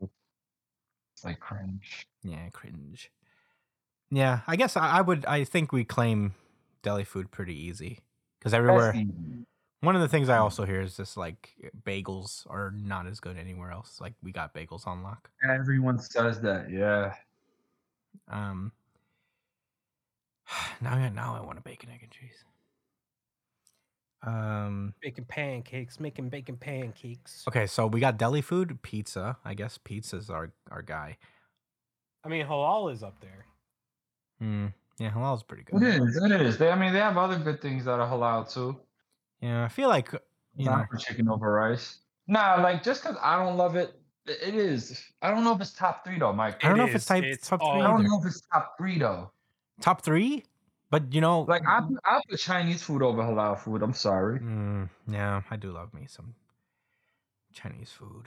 It's 0.00 1.24
like 1.24 1.40
cringe. 1.40 2.06
Yeah, 2.22 2.48
cringe. 2.50 3.10
Yeah, 4.10 4.40
I 4.46 4.54
guess 4.56 4.76
I, 4.76 4.88
I 4.98 5.00
would. 5.00 5.24
I 5.26 5.44
think 5.44 5.72
we 5.72 5.84
claim 5.84 6.34
deli 6.82 7.04
food 7.04 7.30
pretty 7.32 7.54
easy 7.58 8.00
because 8.38 8.54
everywhere. 8.54 8.94
One 9.80 9.96
of 9.96 10.00
the 10.02 10.08
things 10.08 10.28
I 10.30 10.38
Mm. 10.38 10.42
also 10.42 10.64
hear 10.64 10.80
is 10.80 10.96
just 10.96 11.16
like 11.16 11.54
bagels 11.84 12.46
are 12.48 12.70
not 12.70 13.06
as 13.06 13.20
good 13.20 13.36
anywhere 13.36 13.70
else. 13.70 14.00
Like 14.00 14.14
we 14.22 14.32
got 14.32 14.54
bagels 14.54 14.86
on 14.86 15.02
lock. 15.02 15.30
Everyone 15.48 15.98
says 15.98 16.40
that. 16.42 16.70
Yeah. 16.70 17.14
Um. 18.28 18.72
Now, 20.80 21.08
now 21.08 21.34
I 21.34 21.40
want 21.44 21.58
a 21.58 21.62
bacon, 21.62 21.90
egg, 21.90 22.00
and 22.02 22.10
cheese. 22.12 22.44
Um. 24.26 24.94
making 25.02 25.24
pancakes, 25.26 26.00
making 26.00 26.28
bacon 26.30 26.56
pancakes. 26.56 27.44
Okay, 27.48 27.66
so 27.66 27.86
we 27.86 28.00
got 28.00 28.16
deli 28.16 28.40
food, 28.40 28.80
pizza. 28.82 29.36
I 29.44 29.54
guess 29.54 29.78
pizza's 29.78 30.30
our 30.30 30.52
our 30.70 30.82
guy. 30.82 31.18
I 32.24 32.28
mean, 32.28 32.46
halal 32.46 32.90
is 32.92 33.02
up 33.02 33.20
there. 33.20 33.44
Hmm. 34.40 34.66
Yeah, 34.98 35.10
halal's 35.10 35.42
pretty 35.42 35.64
good. 35.64 35.82
is. 35.82 36.16
It 36.22 36.40
is. 36.40 36.56
They, 36.56 36.70
I 36.70 36.76
mean, 36.76 36.92
they 36.92 37.00
have 37.00 37.16
other 37.18 37.38
good 37.38 37.60
things 37.60 37.84
that 37.84 38.00
are 38.00 38.08
halal 38.08 38.50
too. 38.52 38.78
Yeah, 39.40 39.64
I 39.64 39.68
feel 39.68 39.88
like 39.88 40.12
you 40.56 40.64
Not 40.66 40.78
know. 40.78 40.84
for 40.90 40.96
chicken 40.96 41.28
over 41.28 41.52
rice. 41.52 41.98
Nah, 42.26 42.54
like 42.62 42.82
just 42.82 43.02
because 43.02 43.18
I 43.22 43.36
don't 43.36 43.56
love 43.58 43.76
it, 43.76 43.92
it 44.26 44.54
is. 44.54 45.02
I 45.20 45.30
don't 45.30 45.44
know 45.44 45.52
if 45.54 45.60
it's 45.60 45.72
top 45.74 46.04
three 46.04 46.18
though, 46.18 46.32
Mike. 46.32 46.64
I 46.64 46.68
don't 46.68 46.76
It 46.78 46.82
know 46.82 46.88
if 46.88 46.94
it's 46.94 47.04
type 47.04 47.24
It's 47.24 47.46
top 47.48 47.60
three 47.60 47.68
I 47.68 47.82
don't 47.82 48.00
either. 48.00 48.08
know 48.08 48.20
if 48.20 48.26
it's 48.26 48.40
top 48.52 48.78
three 48.78 48.98
though. 48.98 49.30
Top 49.80 50.00
three, 50.02 50.44
but 50.94 51.12
you 51.12 51.20
know, 51.20 51.40
Like 51.42 51.66
I, 51.66 51.80
put- 51.80 51.98
I 52.04 52.20
put 52.28 52.38
Chinese 52.38 52.82
food 52.82 53.02
over 53.02 53.20
halal 53.22 53.58
food. 53.58 53.82
I'm 53.82 53.94
sorry. 53.94 54.38
Mm, 54.38 54.88
yeah, 55.08 55.42
I 55.50 55.56
do 55.56 55.72
love 55.72 55.92
me 55.92 56.06
some 56.08 56.34
Chinese 57.52 57.90
food. 57.90 58.26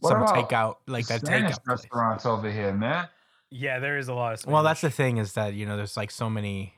What 0.00 0.10
some 0.10 0.26
takeout, 0.36 0.76
like 0.86 1.06
that 1.06 1.20
Spanish 1.26 1.52
takeout 1.52 1.64
place. 1.64 1.78
restaurants 1.78 2.26
over 2.26 2.50
here, 2.50 2.72
man. 2.72 3.08
Yeah, 3.50 3.78
there 3.78 3.96
is 3.98 4.08
a 4.08 4.14
lot 4.14 4.34
of. 4.34 4.46
Well, 4.50 4.62
that's 4.62 4.80
the 4.80 4.90
thing 4.90 5.16
is 5.18 5.32
that 5.34 5.54
you 5.54 5.64
know 5.66 5.76
there's 5.76 5.96
like 5.96 6.10
so 6.10 6.28
many 6.28 6.74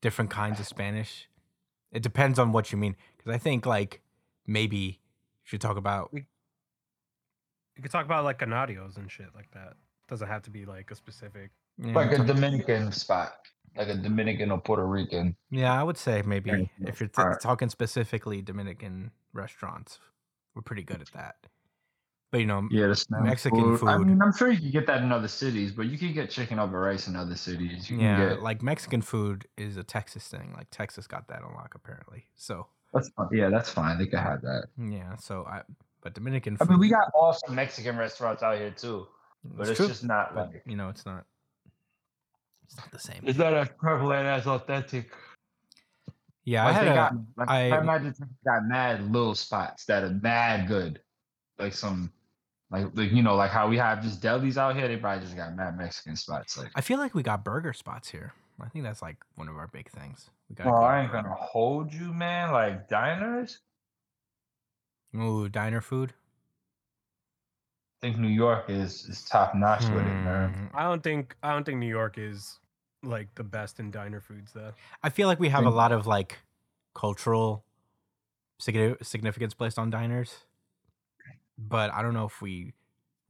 different 0.00 0.30
kinds 0.30 0.60
of 0.60 0.66
Spanish. 0.66 1.28
It 1.90 2.02
depends 2.02 2.38
on 2.38 2.52
what 2.52 2.70
you 2.72 2.78
mean, 2.78 2.96
because 3.16 3.32
I 3.34 3.38
think 3.38 3.66
like 3.66 4.00
maybe 4.46 4.76
you 4.78 4.94
should 5.44 5.60
talk 5.60 5.76
about 5.76 6.10
you 6.12 7.82
could 7.82 7.90
talk 7.90 8.04
about 8.04 8.24
like 8.24 8.38
canarios 8.38 8.96
and 8.96 9.10
shit 9.10 9.30
like 9.34 9.50
that. 9.52 9.74
Doesn't 10.08 10.28
have 10.28 10.42
to 10.42 10.50
be 10.50 10.64
like 10.66 10.90
a 10.90 10.94
specific. 10.94 11.50
yeah, 11.78 11.94
Like 11.94 12.12
a 12.12 12.18
Dominican 12.24 12.92
spot, 12.92 13.34
like 13.76 13.88
a 13.88 13.94
Dominican 13.96 14.50
or 14.50 14.60
Puerto 14.60 14.86
Rican. 14.86 15.36
yeah, 15.50 15.72
I 15.78 15.82
would 15.82 15.96
say 15.96 16.22
maybe 16.24 16.50
Yeah, 16.50 16.88
if 16.88 17.00
you're 17.00 17.08
t- 17.08 17.20
alright. 17.22 17.40
talking 17.40 17.68
specifically 17.68 18.42
Dominican 18.42 19.10
restaurants, 19.32 19.98
we're 20.54 20.62
pretty 20.62 20.82
good 20.82 21.00
at 21.00 21.10
that. 21.12 21.36
But 22.30 22.40
you 22.40 22.46
know, 22.46 22.66
Yeah, 22.70 22.92
Mexican 23.10 23.74
I 23.74 23.76
food. 23.76 24.06
mean, 24.08 24.20
I'm 24.20 24.32
sure 24.36 24.50
you 24.50 24.58
can 24.58 24.70
get 24.72 24.86
that 24.88 25.02
in 25.02 25.12
other 25.12 25.28
cities, 25.28 25.70
but 25.70 25.86
you 25.86 25.96
can 25.96 26.12
get 26.12 26.30
chicken 26.30 26.58
over 26.58 26.80
rice 26.80 27.06
in 27.06 27.14
other 27.14 27.36
cities. 27.36 27.88
You 27.88 27.96
can 27.96 28.04
yeah, 28.04 28.28
get 28.30 28.42
like 28.42 28.60
Mexican 28.62 29.02
food 29.02 29.46
is 29.56 29.76
a 29.76 29.84
Texas 29.84 30.26
thing. 30.26 30.52
Like 30.56 30.66
Texas 30.70 31.06
got 31.06 31.28
that 31.28 31.42
on 31.42 31.54
lock 31.54 31.74
apparently. 31.76 32.24
So 32.34 32.66
that's 32.92 33.08
fine. 33.10 33.28
Yeah, 33.32 33.50
that's 33.50 33.70
fine. 33.70 33.98
They 33.98 34.06
can 34.06 34.18
have 34.18 34.42
that. 34.42 34.66
yeah, 34.78 35.14
so 35.16 35.44
I 35.46 35.62
but 36.00 36.14
Dominican 36.14 36.56
I 36.60 36.64
mean, 36.64 36.78
we 36.80 36.88
got 36.88 37.10
awesome 37.14 37.54
Mexican 37.54 37.96
restaurants 37.96 38.42
out 38.42 38.58
here 38.58 38.70
too, 38.72 39.06
but 39.44 39.68
it's 39.68 39.76
true, 39.78 39.86
just 39.88 40.02
not 40.04 40.34
like 40.34 40.62
you 40.66 40.74
know, 40.76 40.88
it's 40.88 41.06
not. 41.06 41.26
It's 42.64 42.76
not 42.76 42.90
the 42.90 42.98
same. 42.98 43.20
it's 43.24 43.38
not 43.38 43.54
as 43.54 43.68
prevalent 43.78 44.26
as 44.26 44.46
authentic. 44.46 45.12
Yeah, 46.44 46.64
I 46.64 46.66
Like 46.66 46.74
had 46.74 46.84
they 46.86 46.90
a, 46.90 46.94
got, 46.94 47.12
like, 47.36 47.48
I- 47.48 47.70
I 47.70 47.80
imagine 47.80 48.14
they 48.18 48.26
got 48.50 48.64
mad 48.66 49.10
little 49.12 49.34
spots 49.34 49.84
that 49.86 50.02
are 50.04 50.10
mad 50.10 50.68
good, 50.68 51.00
like 51.58 51.72
some, 51.72 52.12
like 52.70 52.86
like 52.94 53.12
you 53.12 53.22
know, 53.22 53.34
like 53.36 53.50
how 53.50 53.66
we 53.68 53.78
have 53.78 54.02
just 54.02 54.20
delis 54.20 54.56
out 54.58 54.76
here. 54.76 54.86
They 54.88 54.96
probably 54.96 55.24
just 55.24 55.36
got 55.36 55.54
mad 55.56 55.78
Mexican 55.78 56.16
spots. 56.16 56.58
Like, 56.58 56.70
I 56.74 56.80
feel 56.82 56.98
like 56.98 57.14
we 57.14 57.22
got 57.22 57.44
burger 57.44 57.72
spots 57.72 58.08
here. 58.10 58.34
I 58.60 58.68
think 58.68 58.84
that's 58.84 59.00
like 59.02 59.16
one 59.36 59.48
of 59.48 59.56
our 59.56 59.68
big 59.68 59.90
things. 59.90 60.28
We 60.48 60.56
got. 60.56 60.66
oh, 60.66 60.82
I 60.82 61.02
ain't 61.02 61.12
gonna 61.12 61.34
hold 61.34 61.92
you, 61.92 62.12
man. 62.12 62.52
Like 62.52 62.88
diners. 62.88 63.58
Ooh, 65.16 65.48
diner 65.48 65.80
food. 65.80 66.12
I 68.04 68.08
think 68.08 68.18
New 68.18 68.28
York 68.28 68.68
is 68.68 69.06
is 69.08 69.24
top 69.24 69.54
notch 69.54 69.84
with 69.84 70.02
it, 70.02 70.24
man. 70.24 70.52
Hmm. 70.52 70.76
I 70.76 70.82
don't 70.82 71.02
think. 71.02 71.34
I 71.42 71.52
don't 71.52 71.64
think 71.64 71.78
New 71.78 71.88
York 71.88 72.18
is 72.18 72.58
like 73.02 73.34
the 73.34 73.44
best 73.44 73.80
in 73.80 73.90
diner 73.90 74.20
foods 74.20 74.52
though. 74.52 74.72
I 75.02 75.08
feel 75.08 75.26
like 75.26 75.40
we 75.40 75.48
have 75.48 75.64
a 75.64 75.70
lot 75.70 75.90
of 75.90 76.06
like 76.06 76.36
cultural 76.94 77.64
significance 78.58 79.54
placed 79.54 79.78
on 79.78 79.88
diners, 79.88 80.34
but 81.56 81.94
I 81.94 82.02
don't 82.02 82.12
know 82.12 82.26
if 82.26 82.42
we 82.42 82.74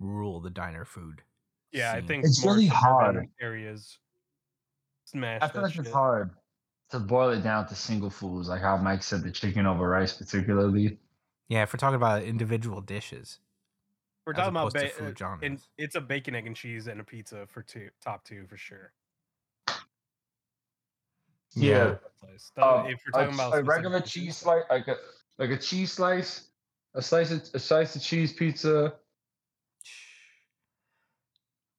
rule 0.00 0.40
the 0.40 0.50
diner 0.50 0.84
food. 0.84 1.22
Yeah, 1.70 1.92
I 1.92 2.00
think 2.00 2.24
It's 2.24 2.44
really 2.44 2.66
hard. 2.66 3.28
areas 3.40 3.98
smash. 5.04 5.40
I 5.40 5.46
feel 5.48 5.62
that 5.62 5.68
like 5.68 5.78
it's 5.78 5.92
hard 5.92 6.30
to 6.90 6.98
boil 6.98 7.30
it 7.30 7.42
down 7.44 7.68
to 7.68 7.76
single 7.76 8.10
foods, 8.10 8.48
like 8.48 8.60
how 8.60 8.76
Mike 8.76 9.04
said 9.04 9.22
the 9.22 9.30
chicken 9.30 9.66
over 9.66 9.88
rice, 9.88 10.14
particularly. 10.14 10.98
Yeah, 11.46 11.62
if 11.62 11.72
we're 11.72 11.78
talking 11.78 11.94
about 11.94 12.24
individual 12.24 12.80
dishes, 12.80 13.38
We're 14.26 14.32
talking 14.32 14.50
about 14.50 14.68
opposed 14.68 14.96
ba- 14.96 15.04
food 15.04 15.22
uh, 15.22 15.36
and 15.42 15.60
it's 15.76 15.96
a 15.96 16.00
bacon, 16.00 16.34
egg, 16.34 16.46
and 16.46 16.56
cheese 16.56 16.86
and 16.86 16.98
a 17.00 17.04
pizza 17.04 17.46
for 17.46 17.62
two, 17.62 17.90
top 18.02 18.24
two 18.24 18.46
for 18.46 18.56
sure. 18.56 18.92
Yeah. 21.54 21.96
Place. 22.20 22.50
Um, 22.56 22.86
if 22.86 23.00
we're 23.06 23.20
a, 23.20 23.24
talking 23.24 23.34
about 23.34 23.58
a 23.58 23.62
regular 23.62 24.00
cheese 24.00 24.38
slice, 24.38 24.64
like 24.70 24.88
a 24.88 24.96
like 25.38 25.50
a 25.50 25.58
cheese 25.58 25.92
slice, 25.92 26.48
a 26.94 27.02
slice 27.02 27.30
of 27.30 27.42
a 27.52 27.58
slice 27.58 27.94
of 27.96 28.02
cheese 28.02 28.32
pizza. 28.32 28.94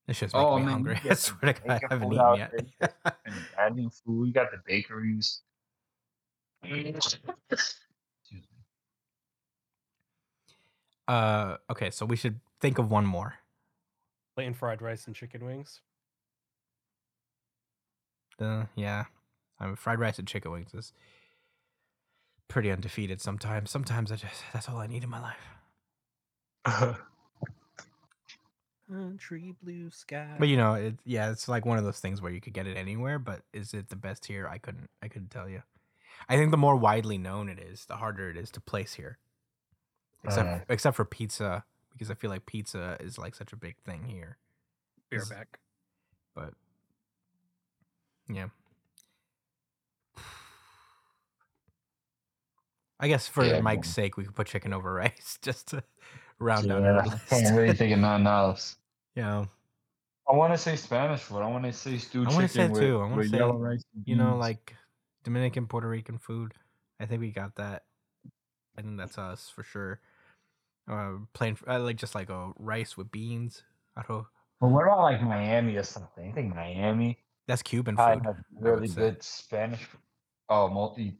this 0.08 0.18
shit's 0.18 0.34
making 0.34 0.48
Oh, 0.48 0.58
me 0.60 0.66
man, 0.66 0.74
hungry. 0.74 0.96
I 1.04 1.08
get 1.08 1.18
swear 1.18 1.54
to 1.54 1.60
God, 1.62 1.70
I 1.70 1.80
haven't 1.90 2.14
eaten 2.14 2.36
yet. 2.36 2.52
there. 2.80 3.16
And 3.26 3.36
Italian 3.52 3.90
food, 3.90 4.28
you 4.28 4.34
got 4.34 4.52
the 4.52 4.60
bakeries. 4.66 5.42
Excuse 6.64 6.94
me. 8.34 8.40
Uh, 11.08 11.58
okay, 11.70 11.92
so 11.92 12.06
we 12.06 12.16
should 12.16 12.40
think 12.60 12.78
of 12.78 12.90
one 12.90 13.06
more. 13.06 13.36
plain 14.36 14.54
fried 14.54 14.82
rice 14.82 15.08
and 15.08 15.16
chicken 15.16 15.46
wings. 15.46 15.82
Uh, 18.40 18.66
yeah. 18.76 19.06
I 19.60 19.66
mean, 19.68 19.76
fried 19.76 20.00
rice 20.00 20.20
and 20.20 20.28
chicken 20.28 20.52
wings 20.52 20.74
is 20.74 20.92
pretty 22.48 22.72
undefeated 22.72 23.22
sometimes. 23.22 23.72
Sometimes 23.72 24.12
I 24.12 24.16
just 24.18 24.44
that's 24.54 24.68
all 24.68 24.78
I 24.78 24.88
need 24.88 25.04
in 25.04 25.10
my 25.10 25.22
life. 25.22 25.38
Country 28.90 29.56
blue 29.64 29.90
sky. 29.90 30.36
But 30.38 30.48
you 30.48 30.58
know, 30.58 30.74
it 30.74 30.96
yeah, 31.06 31.32
it's 31.32 31.48
like 31.48 31.66
one 31.66 31.78
of 31.78 31.84
those 31.84 32.00
things 32.00 32.22
where 32.22 32.32
you 32.32 32.42
could 32.42 32.54
get 32.54 32.68
it 32.68 32.78
anywhere, 32.78 33.18
but 33.18 33.42
is 33.54 33.74
it 33.74 33.90
the 33.90 33.96
best 33.96 34.26
here? 34.26 34.48
I 34.48 34.58
couldn't 34.58 34.90
I 35.02 35.08
couldn't 35.08 35.32
tell 35.32 35.50
you. 35.50 35.64
I 36.30 36.38
think 36.38 36.52
the 36.52 36.58
more 36.58 36.76
widely 36.76 37.18
known 37.18 37.50
it 37.50 37.60
is, 37.60 37.86
the 37.86 37.98
harder 37.98 38.30
it 38.30 38.38
is 38.38 38.52
to 38.52 38.62
place 38.62 38.94
here. 38.96 39.18
Except 40.26 40.48
Uh. 40.48 40.66
except 40.70 40.96
for 40.96 41.06
pizza, 41.06 41.64
because 41.94 42.10
I 42.12 42.14
feel 42.16 42.30
like 42.30 42.46
pizza 42.46 42.98
is 43.00 43.18
like 43.18 43.36
such 43.36 43.54
a 43.54 43.56
big 43.56 43.78
thing 43.86 44.06
here. 44.06 44.38
Beer 45.10 45.24
back. 45.30 45.60
But 46.34 46.54
yeah. 48.28 48.48
I 53.00 53.08
guess 53.08 53.28
for 53.28 53.44
Yeah, 53.46 53.60
Mike's 53.62 53.88
man. 53.90 53.94
sake, 53.94 54.18
we 54.18 54.24
could 54.26 54.36
put 54.36 54.48
chicken 54.48 54.74
over 54.74 54.94
rice 55.04 55.38
just 55.42 55.68
to 55.70 55.84
round 56.40 56.68
down 56.68 56.84
Yeah, 56.84 56.92
our 56.92 57.02
I 57.02 57.06
list. 57.06 57.28
can't 57.28 57.58
really 57.58 57.74
think 57.76 57.94
of 57.94 58.00
nothing 58.00 58.28
else. 58.28 58.78
you 59.16 59.24
know, 59.24 59.48
I 60.30 60.34
want 60.36 60.54
to 60.54 60.58
say 60.58 60.76
Spanish 60.76 61.22
food. 61.22 61.40
I 61.42 61.48
want 61.48 61.66
to 61.66 61.74
say 61.74 61.98
stewed 61.98 62.28
I 62.28 62.34
wanna 62.34 62.48
chicken 62.48 62.68
say 62.68 62.72
with, 62.72 62.82
too. 62.82 63.00
I 63.02 63.06
wanna 63.10 63.28
say, 63.28 63.38
yellow 63.38 63.58
rice. 63.58 63.84
you 64.06 64.16
know, 64.16 64.38
like 64.38 64.74
Dominican, 65.24 65.68
Puerto 65.68 65.88
Rican 65.88 66.18
food. 66.18 66.54
I 67.00 67.06
think 67.06 67.22
we 67.22 67.32
got 67.32 67.56
that. 67.56 67.84
I 68.78 68.82
think 68.82 68.98
that's 68.98 69.18
us 69.18 69.50
for 69.54 69.64
sure. 69.64 70.00
Uh, 70.88 71.14
plain, 71.34 71.58
uh, 71.68 71.80
like 71.80 71.96
just 71.98 72.14
like 72.16 72.30
a 72.30 72.52
rice 72.58 72.96
with 72.96 73.12
beans. 73.12 73.64
I 73.98 74.04
don't. 74.08 74.26
But 74.62 74.70
what 74.70 74.84
about 74.86 75.02
like 75.02 75.22
Miami 75.22 75.76
or 75.78 75.84
something? 75.84 76.30
I 76.30 76.32
think 76.34 76.54
Miami 76.56 77.20
That's 77.48 77.62
Cuban 77.62 77.98
food. 77.98 78.22
really 78.60 78.88
good 78.88 79.22
Spanish. 79.24 79.88
Oh, 80.48 80.70
multi. 80.70 81.18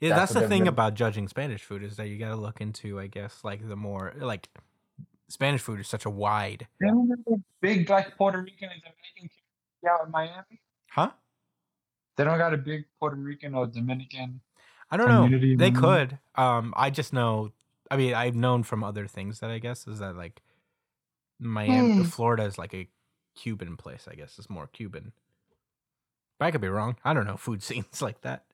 Yeah, 0.00 0.10
That's 0.14 0.32
that's, 0.32 0.34
the 0.34 0.48
thing 0.48 0.60
really- 0.60 0.68
about 0.68 0.94
judging 0.94 1.26
Spanish 1.26 1.64
food 1.64 1.82
is 1.82 1.96
that 1.96 2.08
you 2.08 2.18
got 2.18 2.28
to 2.28 2.36
look 2.36 2.60
into, 2.60 3.00
I 3.00 3.06
guess, 3.06 3.40
like 3.42 3.66
the 3.66 3.76
more 3.76 4.12
like 4.18 4.48
Spanish 5.28 5.60
food 5.62 5.80
is 5.80 5.88
such 5.88 6.04
a 6.04 6.10
wide, 6.10 6.66
They 6.80 6.86
don't 6.86 7.08
have 7.08 7.18
a 7.34 7.36
big 7.60 7.88
like 7.90 8.16
Puerto 8.16 8.38
Rican 8.40 8.68
and 8.72 8.82
Dominican 8.82 9.30
out 9.90 10.06
in 10.06 10.10
Miami. 10.12 10.60
huh? 10.90 11.10
They 12.16 12.24
don't 12.24 12.38
got 12.38 12.52
a 12.54 12.58
big 12.58 12.84
Puerto 13.00 13.16
Rican 13.16 13.54
or 13.54 13.66
Dominican. 13.66 14.40
I 14.90 14.96
don't 14.96 15.08
know. 15.08 15.56
They 15.56 15.70
could. 15.70 16.18
Um, 16.34 16.72
I 16.76 16.90
just 16.90 17.12
know. 17.12 17.52
I 17.90 17.96
mean, 17.96 18.14
I've 18.14 18.34
known 18.36 18.62
from 18.62 18.84
other 18.84 19.06
things 19.06 19.40
that 19.40 19.50
I 19.50 19.58
guess 19.58 19.86
is 19.86 19.98
that 20.00 20.16
like 20.16 20.42
Miami, 21.38 21.90
Hmm. 21.94 22.02
Florida 22.04 22.44
is 22.44 22.58
like 22.58 22.74
a 22.74 22.88
Cuban 23.34 23.76
place. 23.76 24.06
I 24.10 24.14
guess 24.14 24.38
it's 24.38 24.50
more 24.50 24.66
Cuban. 24.66 25.12
But 26.38 26.46
I 26.46 26.50
could 26.50 26.60
be 26.60 26.68
wrong. 26.68 26.96
I 27.04 27.14
don't 27.14 27.26
know 27.26 27.36
food 27.36 27.62
scenes 27.64 28.02
like 28.02 28.20
that. 28.22 28.44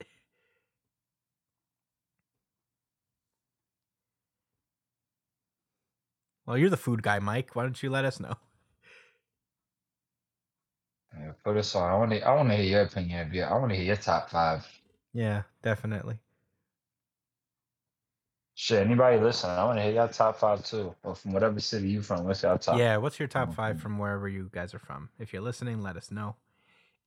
Well, 6.47 6.57
you're 6.57 6.71
the 6.71 6.77
food 6.79 7.03
guy, 7.03 7.19
Mike. 7.19 7.55
Why 7.55 7.65
don't 7.65 7.83
you 7.83 7.91
let 7.91 8.05
us 8.07 8.19
know? 8.21 8.37
Yeah, 11.19 11.33
put 11.45 11.57
us 11.57 11.75
on. 11.75 11.91
I 11.91 11.95
want 11.97 12.11
to. 12.13 12.21
I 12.23 12.35
want 12.35 12.49
to 12.51 12.57
hear 12.57 12.65
your 12.67 12.83
opinion. 12.83 13.31
Yeah, 13.33 13.51
I 13.51 13.59
want 13.59 13.71
to 13.71 13.77
hear 13.77 13.85
your 13.87 13.97
top 13.97 14.31
five. 14.31 14.67
Yeah, 15.13 15.43
definitely. 15.63 16.19
Shit, 18.57 18.87
anybody 18.87 19.19
listening, 19.19 19.53
I 19.53 19.65
want 19.65 19.79
to 19.79 19.83
hear 19.83 19.93
your 19.93 20.09
top 20.09 20.39
five 20.39 20.65
too, 20.65 20.95
or 21.03 21.17
from 21.17 21.33
whatever 21.33 21.59
city 21.59 21.89
you 21.89 22.03
from. 22.03 22.25
What's 22.25 22.43
your 22.43 22.57
top? 22.57 22.79
Yeah, 22.79 22.97
what's 22.99 23.19
your 23.19 23.27
top 23.27 23.53
five 23.53 23.81
from 23.81 23.99
wherever 23.99 24.29
you 24.29 24.49
guys 24.53 24.73
are 24.75 24.79
from? 24.79 25.09
If 25.19 25.33
you're 25.33 25.43
listening, 25.43 25.83
let 25.83 25.97
us 25.97 26.13
know. 26.13 26.37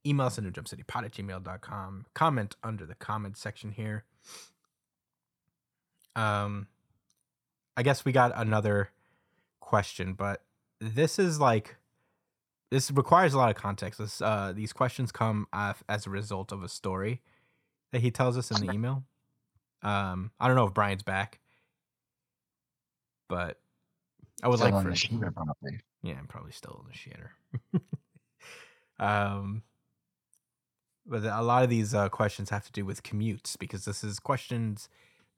Email 0.06 0.28
us 0.28 0.38
at 0.38 0.44
newjumpcitypod 0.44 1.06
at 1.06 1.12
gmail.com. 1.14 2.06
Comment 2.14 2.56
under 2.64 2.86
the 2.86 2.96
comment 2.96 3.38
section 3.38 3.72
here. 3.72 4.04
Um, 6.18 6.68
I 7.78 7.84
guess 7.84 8.04
we 8.04 8.12
got 8.12 8.34
another 8.36 8.90
question, 9.62 10.14
but 10.14 10.44
this 10.82 11.18
is 11.18 11.40
like 11.40 11.78
this 12.72 12.92
requires 12.92 13.34
a 13.34 13.38
lot 13.38 13.50
of 13.50 13.56
context. 13.56 14.00
This, 14.00 14.22
uh, 14.22 14.52
these 14.54 14.74
questions 14.74 15.12
come 15.12 15.48
af- 15.54 15.84
as 15.88 16.06
a 16.06 16.10
result 16.10 16.52
of 16.52 16.64
a 16.64 16.70
story 16.70 17.22
that 17.92 18.02
he 18.02 18.12
tells 18.12 18.38
us 18.38 18.52
in 18.52 18.66
the 18.66 18.74
email. 18.74 19.04
Um, 19.84 20.32
I 20.40 20.48
don't 20.48 20.56
know 20.56 20.68
if 20.68 20.74
Brian's 20.74 21.04
back, 21.04 21.40
but 23.30 23.60
I 24.44 24.48
would 24.48 24.60
Still 24.60 24.72
like 24.72 24.84
for 24.84 24.90
the 24.90 24.96
shooter, 24.96 25.32
probably. 25.32 25.80
yeah, 26.04 26.16
I'm 26.18 26.28
probably 26.28 26.52
still 26.52 26.84
in 26.84 26.92
the 26.92 27.80
shitter. 27.80 27.84
um, 29.00 29.64
but 31.06 31.24
a 31.24 31.42
lot 31.42 31.64
of 31.64 31.70
these 31.70 31.94
uh, 31.94 32.10
questions 32.10 32.50
have 32.50 32.66
to 32.66 32.72
do 32.72 32.86
with 32.86 33.04
commutes 33.04 33.58
because 33.58 33.86
this 33.86 34.04
is 34.04 34.20
questions 34.20 34.90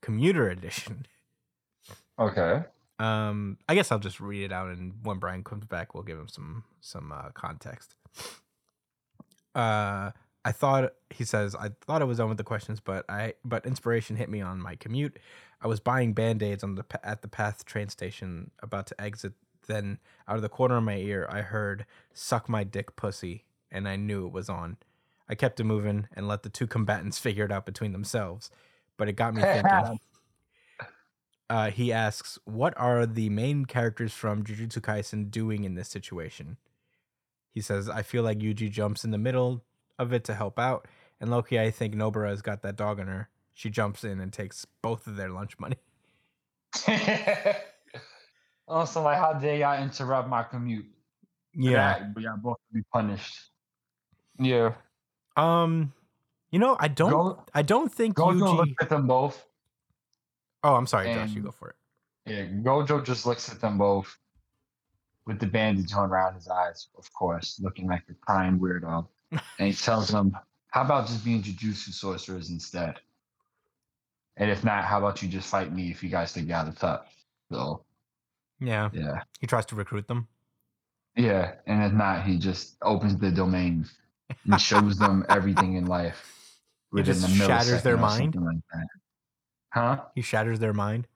commuter 0.02 0.48
edition. 0.48 1.06
Okay. 2.18 2.64
Um, 2.98 3.56
I 3.68 3.74
guess 3.74 3.90
I'll 3.90 3.98
just 3.98 4.20
read 4.20 4.44
it 4.44 4.52
out, 4.52 4.68
and 4.68 4.94
when 5.02 5.18
Brian 5.18 5.42
comes 5.42 5.64
back, 5.64 5.94
we'll 5.94 6.02
give 6.02 6.18
him 6.18 6.28
some 6.28 6.64
some 6.80 7.12
uh, 7.12 7.30
context. 7.32 7.94
Uh, 9.54 10.10
I 10.44 10.52
thought 10.52 10.94
he 11.10 11.24
says 11.24 11.54
I 11.54 11.70
thought 11.82 12.02
I 12.02 12.06
was 12.06 12.18
done 12.18 12.28
with 12.28 12.38
the 12.38 12.44
questions, 12.44 12.80
but 12.80 13.04
I 13.08 13.34
but 13.44 13.66
inspiration 13.66 14.16
hit 14.16 14.30
me 14.30 14.40
on 14.40 14.60
my 14.60 14.74
commute. 14.74 15.18
I 15.60 15.68
was 15.68 15.80
buying 15.80 16.14
band 16.14 16.42
aids 16.42 16.64
on 16.64 16.76
the 16.76 16.84
at 17.02 17.22
the 17.22 17.28
Path 17.28 17.64
train 17.64 17.88
station, 17.88 18.50
about 18.62 18.86
to 18.88 19.00
exit. 19.00 19.34
Then 19.66 19.98
out 20.26 20.36
of 20.36 20.42
the 20.42 20.48
corner 20.48 20.78
of 20.78 20.84
my 20.84 20.96
ear, 20.96 21.28
I 21.30 21.42
heard 21.42 21.84
"suck 22.14 22.48
my 22.48 22.64
dick, 22.64 22.96
pussy," 22.96 23.44
and 23.70 23.86
I 23.86 23.96
knew 23.96 24.26
it 24.26 24.32
was 24.32 24.48
on. 24.48 24.78
I 25.28 25.34
kept 25.34 25.60
it 25.60 25.64
moving 25.64 26.08
and 26.14 26.26
let 26.26 26.42
the 26.42 26.48
two 26.48 26.66
combatants 26.66 27.18
figure 27.20 27.44
it 27.44 27.52
out 27.52 27.66
between 27.66 27.92
themselves, 27.92 28.50
but 28.96 29.08
it 29.08 29.12
got 29.12 29.34
me 29.34 29.42
thinking. 29.42 30.00
Uh, 31.50 31.70
he 31.70 31.92
asks, 31.92 32.38
"What 32.46 32.72
are 32.78 33.04
the 33.04 33.28
main 33.28 33.66
characters 33.66 34.14
from 34.14 34.42
Jujutsu 34.44 34.80
Kaisen 34.80 35.30
doing 35.30 35.64
in 35.64 35.74
this 35.74 35.90
situation?" 35.90 36.56
He 37.52 37.60
says, 37.60 37.90
"I 37.90 38.02
feel 38.02 38.22
like 38.22 38.38
Yuji 38.38 38.70
jumps 38.70 39.04
in 39.04 39.10
the 39.10 39.18
middle 39.18 39.64
of 40.00 40.12
it 40.12 40.24
to 40.24 40.34
help 40.34 40.58
out, 40.58 40.88
and 41.20 41.30
Loki, 41.30 41.60
I 41.60 41.70
think 41.70 41.94
Nobara's 41.94 42.42
got 42.42 42.62
that 42.62 42.76
dog 42.76 42.98
in 42.98 43.06
her. 43.06 43.28
She 43.54 43.70
jumps 43.70 44.04
in 44.04 44.20
and 44.20 44.32
takes 44.32 44.66
both 44.82 45.06
of 45.06 45.16
their 45.16 45.28
lunch 45.28 45.58
money." 45.58 45.76
also, 48.68 49.02
like, 49.02 49.18
how 49.18 49.34
dare 49.34 49.56
y'all 49.56 49.82
interrupt 49.82 50.28
my 50.28 50.42
commute? 50.42 50.86
Yeah. 51.54 52.04
but 52.14 52.22
y'all 52.22 52.36
both 52.36 52.58
be 52.72 52.82
punished. 52.92 53.50
Yeah. 54.38 54.74
Um, 55.36 55.92
you 56.50 56.58
know, 56.58 56.76
I 56.80 56.88
don't, 56.88 57.10
Go, 57.10 57.44
I 57.54 57.62
don't 57.62 57.92
think 57.92 58.16
Gojo 58.16 58.40
Yuji. 58.40 58.56
looks 58.56 58.72
at 58.80 58.88
them 58.88 59.06
both. 59.06 59.44
Oh, 60.62 60.74
I'm 60.74 60.86
sorry, 60.86 61.12
Josh. 61.12 61.30
You 61.30 61.42
go 61.42 61.50
for 61.50 61.70
it. 61.70 61.76
Yeah, 62.26 62.44
Gojo 62.46 63.04
just 63.04 63.26
looks 63.26 63.50
at 63.50 63.60
them 63.60 63.78
both 63.78 64.16
with 65.26 65.38
the 65.38 65.46
bandage 65.46 65.92
on 65.94 66.10
around 66.10 66.34
his 66.34 66.48
eyes, 66.48 66.88
of 66.98 67.12
course, 67.12 67.60
looking 67.62 67.86
like 67.86 68.02
a 68.10 68.14
crying 68.14 68.58
weirdo. 68.58 69.06
And 69.30 69.42
he 69.68 69.72
tells 69.72 70.08
them, 70.08 70.36
How 70.68 70.82
about 70.82 71.06
just 71.06 71.24
being 71.24 71.42
Jujutsu 71.42 71.92
sorcerers 71.92 72.50
instead? 72.50 72.96
And 74.36 74.50
if 74.50 74.64
not, 74.64 74.84
how 74.84 74.98
about 74.98 75.22
you 75.22 75.28
just 75.28 75.48
fight 75.48 75.72
me 75.72 75.90
if 75.90 76.02
you 76.02 76.08
guys 76.08 76.32
think 76.32 76.48
y'all 76.48 76.64
the 76.64 76.72
tough? 76.72 77.06
So, 77.52 77.84
Yeah, 78.60 78.88
yeah. 78.92 79.22
he 79.40 79.46
tries 79.46 79.66
to 79.66 79.74
recruit 79.74 80.08
them. 80.08 80.28
Yeah. 81.16 81.54
And 81.66 81.82
if 81.82 81.92
not, 81.92 82.24
he 82.24 82.38
just 82.38 82.76
opens 82.82 83.18
the 83.18 83.30
domain 83.30 83.86
and 84.50 84.60
shows 84.60 84.96
them 84.96 85.26
everything 85.28 85.74
in 85.74 85.86
life. 85.86 86.26
He 86.94 87.02
just 87.02 87.26
a 87.26 87.30
shatters 87.30 87.82
their 87.82 87.96
mind? 87.96 88.34
Like. 88.34 88.86
Huh? 89.72 90.00
He 90.14 90.22
shatters 90.22 90.58
their 90.58 90.72
mind. 90.72 91.06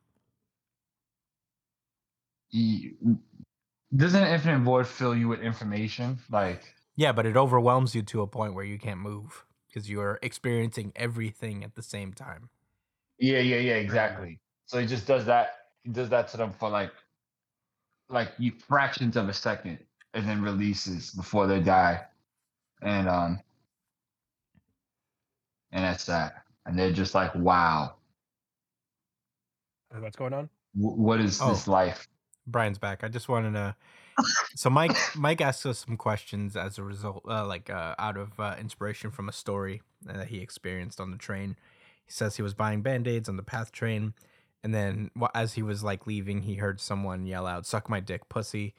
He, 2.49 2.93
doesn't 3.97 4.23
Infinite 4.25 4.61
Void 4.61 4.87
fill 4.87 5.17
you 5.17 5.29
with 5.29 5.41
information? 5.41 6.19
Like, 6.31 6.63
Yeah, 6.97 7.13
but 7.13 7.27
it 7.27 7.37
overwhelms 7.37 7.95
you 7.95 8.03
to 8.03 8.23
a 8.23 8.27
point 8.27 8.55
where 8.55 8.65
you 8.65 8.79
can't 8.79 9.01
move 9.01 9.45
because 9.69 9.89
you 9.91 10.01
are 10.01 10.19
experiencing 10.23 10.93
everything 10.95 11.65
at 11.65 11.75
the 11.75 11.83
same 11.83 12.13
time. 12.13 12.51
Yeah, 13.19 13.41
yeah, 13.41 13.57
yeah, 13.57 13.75
exactly. 13.75 14.39
So 14.67 14.79
it 14.79 14.87
just 14.87 15.07
does 15.07 15.25
that. 15.27 15.51
He 15.83 15.91
does 15.91 16.09
that 16.11 16.29
to 16.29 16.37
them 16.37 16.53
for 16.53 16.69
like, 16.71 16.93
like 18.09 18.33
you 18.39 18.53
fractions 18.69 19.17
of 19.17 19.29
a 19.29 19.33
second, 19.33 19.79
and 20.15 20.29
then 20.29 20.41
releases 20.43 21.11
before 21.11 21.47
they 21.47 21.61
die, 21.61 22.03
and 22.83 23.09
um, 23.09 23.41
and 25.73 25.85
that's 25.85 26.07
that. 26.07 26.45
And 26.67 26.79
they're 26.79 26.93
just 26.93 27.15
like, 27.15 27.35
wow, 27.35 27.95
What's 29.99 30.17
going 30.17 30.33
on? 30.33 30.49
wh- 30.73 30.97
what 30.99 31.21
is 31.21 31.39
this 31.39 31.69
Oh. 31.69 31.71
life? 31.71 32.09
Brian's 32.47 32.79
back. 32.79 33.05
I 33.05 33.09
just 33.09 33.29
wanted 33.29 33.53
to. 33.55 33.75
So 34.55 34.71
Mike, 34.71 34.97
Mike 35.17 35.41
asked 35.41 35.67
us 35.67 35.85
some 35.85 35.97
questions 35.97 36.57
as 36.57 36.79
a 36.79 36.83
result, 36.83 37.23
uh, 37.29 37.47
like 37.47 37.71
uh, 37.71 37.95
out 37.99 38.17
of 38.17 38.39
uh, 38.39 38.55
inspiration 38.59 39.11
from 39.11 39.29
a 39.29 39.33
story 39.33 39.83
that 40.03 40.29
he 40.29 40.39
experienced 40.39 41.01
on 41.01 41.11
the 41.11 41.17
train. 41.17 41.57
He 42.05 42.13
says 42.13 42.37
he 42.37 42.43
was 42.43 42.55
buying 42.55 42.83
band 42.83 43.09
aids 43.09 43.29
on 43.29 43.37
the 43.37 43.43
Path 43.43 43.73
train, 43.73 44.15
and 44.63 44.75
then 44.75 45.11
as 45.35 45.55
he 45.55 45.63
was 45.63 45.83
like 45.83 46.07
leaving, 46.07 46.43
he 46.43 46.57
heard 46.57 46.81
someone 46.81 47.27
yell 47.27 47.47
out, 47.47 47.67
"Suck 47.67 47.89
my 47.89 48.01
dick, 48.01 48.29
pussy," 48.29 48.75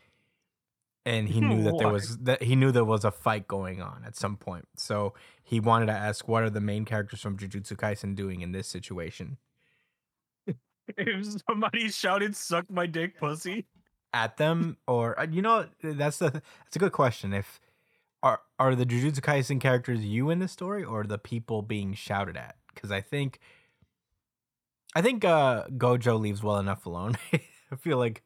and 1.06 1.30
he 1.30 1.40
knew 1.40 1.64
that 1.64 1.78
there 1.78 1.90
was 1.90 2.18
that 2.20 2.42
he 2.44 2.56
knew 2.56 2.72
there 2.72 2.84
was 2.86 3.06
a 3.06 3.12
fight 3.12 3.48
going 3.48 3.82
on 3.82 4.04
at 4.06 4.16
some 4.16 4.38
point. 4.38 4.68
So 4.76 5.14
he 5.44 5.60
wanted 5.60 5.88
to 5.88 5.92
ask, 5.94 6.28
what 6.28 6.44
are 6.44 6.50
the 6.50 6.62
main 6.62 6.86
characters 6.86 7.22
from 7.22 7.38
Jujutsu 7.38 7.76
Kaisen 7.76 8.16
doing 8.16 8.42
in 8.42 8.52
this 8.52 8.68
situation? 8.68 9.38
If 10.98 11.42
somebody 11.50 11.90
shouted 11.90 12.36
"suck 12.36 12.70
my 12.70 12.86
dick, 12.86 13.18
pussy," 13.20 13.66
At 14.16 14.38
them, 14.38 14.78
or 14.88 15.20
uh, 15.20 15.28
you 15.30 15.41
know, 15.41 15.68
that's 15.84 16.20
the 16.20 16.32
that's 16.32 16.76
a 16.78 16.80
good 16.80 16.93
question. 16.93 17.34
If 17.34 17.59
are 18.24 18.39
are 18.57 18.74
the 18.74 18.86
Jujutsu 18.86 19.20
Kaisen 19.20 19.59
characters 19.59 20.05
you 20.05 20.30
in 20.30 20.39
the 20.39 20.47
story, 20.47 20.86
or 20.86 21.03
the 21.03 21.18
people 21.18 21.61
being 21.61 21.93
shouted 21.93 22.38
at? 22.38 22.55
Because 22.74 22.91
I 22.91 23.01
think, 23.01 23.39
I 24.95 25.01
think 25.01 25.26
uh 25.26 25.66
Gojo 25.68 26.18
leaves 26.18 26.41
well 26.41 26.59
enough 26.59 26.86
alone. 26.86 27.18
I 27.34 27.76
feel 27.78 27.97
like 27.97 28.24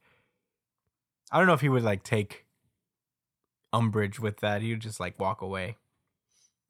I 1.31 1.39
don't 1.39 1.47
know 1.47 1.53
if 1.53 1.61
he 1.61 1.69
would 1.69 1.81
like 1.81 2.03
take 2.03 2.45
umbrage 3.73 4.19
with 4.19 4.41
that. 4.41 4.61
He 4.61 4.69
would 4.69 4.81
just 4.81 4.99
like 4.99 5.19
walk 5.19 5.41
away. 5.41 5.75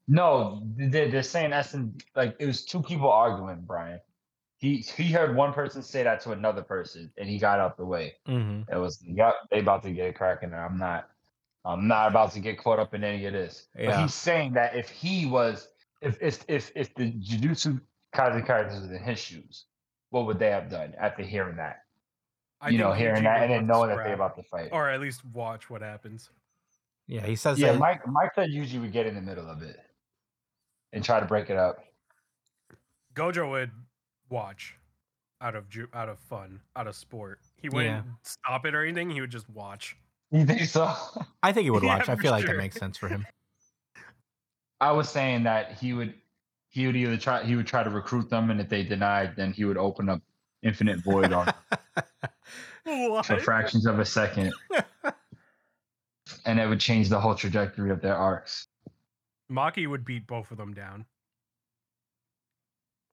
No, 0.08 0.62
they're, 0.76 1.22
saying 1.22 1.50
that's 1.50 1.76
like 2.16 2.36
it 2.40 2.46
was 2.46 2.64
two 2.64 2.80
people 2.82 3.10
arguing, 3.10 3.64
Brian. 3.66 4.00
He 4.60 4.78
he 4.78 5.10
heard 5.10 5.34
one 5.34 5.54
person 5.54 5.82
say 5.82 6.02
that 6.02 6.20
to 6.22 6.32
another 6.32 6.60
person, 6.60 7.10
and 7.16 7.26
he 7.26 7.38
got 7.38 7.58
out 7.60 7.78
the 7.78 7.84
way. 7.84 8.14
Mm-hmm. 8.28 8.70
It 8.70 8.78
was 8.78 9.02
yep, 9.06 9.34
they 9.50 9.60
about 9.60 9.82
to 9.84 9.90
get 9.90 10.08
it 10.08 10.14
cracking. 10.16 10.52
I'm 10.52 10.76
not, 10.76 11.08
I'm 11.64 11.88
not 11.88 12.08
about 12.08 12.32
to 12.32 12.40
get 12.40 12.58
caught 12.58 12.78
up 12.78 12.92
in 12.92 13.02
any 13.02 13.24
of 13.24 13.32
this. 13.32 13.68
But 13.74 13.98
he's 13.98 14.12
saying 14.12 14.52
that 14.52 14.76
if 14.76 14.90
he 14.90 15.24
was, 15.24 15.68
if 16.02 16.18
if 16.20 16.44
if 16.46 16.70
if 16.74 16.94
the 16.94 17.10
Jujutsu 17.10 17.80
Kaisen 18.14 18.46
characters 18.46 18.82
was 18.82 18.90
in 18.90 19.02
his 19.02 19.18
shoes, 19.18 19.64
what 20.10 20.26
would 20.26 20.38
they 20.38 20.50
have 20.50 20.68
done 20.68 20.94
after 21.00 21.22
hearing 21.22 21.56
that? 21.56 21.84
I 22.60 22.68
you 22.68 22.76
know, 22.76 22.92
hearing 22.92 23.24
that 23.24 23.42
and 23.42 23.50
then 23.50 23.66
want 23.66 23.88
knowing 23.88 23.96
that 23.96 24.04
they're 24.04 24.12
about 24.12 24.36
to 24.36 24.42
fight. 24.42 24.68
or 24.72 24.90
at 24.90 25.00
least 25.00 25.24
watch 25.32 25.70
what 25.70 25.80
happens. 25.80 26.28
Yeah, 27.06 27.24
he 27.24 27.34
says 27.34 27.58
yeah, 27.58 27.72
that. 27.72 27.78
Mike 27.78 28.06
Mike 28.06 28.32
said 28.34 28.50
usually 28.50 28.80
would 28.80 28.92
get 28.92 29.06
in 29.06 29.14
the 29.14 29.22
middle 29.22 29.48
of 29.48 29.62
it 29.62 29.80
and 30.92 31.02
try 31.02 31.18
to 31.18 31.24
break 31.24 31.48
it 31.48 31.56
up. 31.56 31.78
Gojo 33.14 33.48
would 33.50 33.70
watch 34.30 34.76
out 35.42 35.54
of 35.56 35.68
ju- 35.68 35.88
out 35.94 36.08
of 36.08 36.18
fun, 36.18 36.60
out 36.76 36.86
of 36.86 36.94
sport. 36.94 37.40
He 37.56 37.68
wouldn't 37.68 38.04
Yeah. 38.06 38.12
stop 38.22 38.64
it 38.66 38.74
or 38.74 38.84
anything. 38.84 39.10
He 39.10 39.20
would 39.20 39.30
just 39.30 39.48
watch. 39.50 39.96
You 40.32 40.46
think 40.46 40.60
so? 40.62 40.94
I 41.42 41.50
think 41.52 41.64
he 41.64 41.70
would 41.70 41.82
Yeah, 41.82 41.96
watch. 41.98 42.08
I 42.08 42.14
for 42.14 42.22
feel 42.22 42.30
like 42.30 42.44
sure. 42.46 42.54
that 42.54 42.58
makes 42.62 42.76
sense 42.76 42.96
for 42.96 43.08
him. 43.08 43.26
I 44.80 44.92
was 44.92 45.08
saying 45.08 45.42
that 45.42 45.72
he 45.78 45.92
would 45.92 46.14
he 46.68 46.86
would 46.86 46.94
either 46.94 47.16
try 47.16 47.42
he 47.42 47.56
would 47.56 47.66
try 47.66 47.82
to 47.82 47.90
recruit 47.90 48.30
them, 48.30 48.50
and 48.50 48.60
if 48.60 48.68
they 48.68 48.84
denied, 48.84 49.34
then 49.36 49.52
he 49.52 49.64
would 49.64 49.76
open 49.76 50.08
up 50.08 50.22
infinite 50.62 51.00
void 51.02 51.32
on 51.32 51.52
What? 52.84 53.26
for 53.26 53.38
fractions 53.40 53.86
of 53.86 53.98
a 53.98 54.04
second, 54.04 54.52
and 56.46 56.60
it 56.60 56.68
would 56.68 56.78
change 56.80 57.08
the 57.08 57.18
whole 57.20 57.34
trajectory 57.34 57.90
of 57.90 58.00
their 58.00 58.14
arcs. 58.16 58.68
Maki 59.50 59.88
would 59.88 60.04
beat 60.04 60.26
both 60.28 60.50
of 60.52 60.58
them 60.58 60.72
down. 60.72 61.04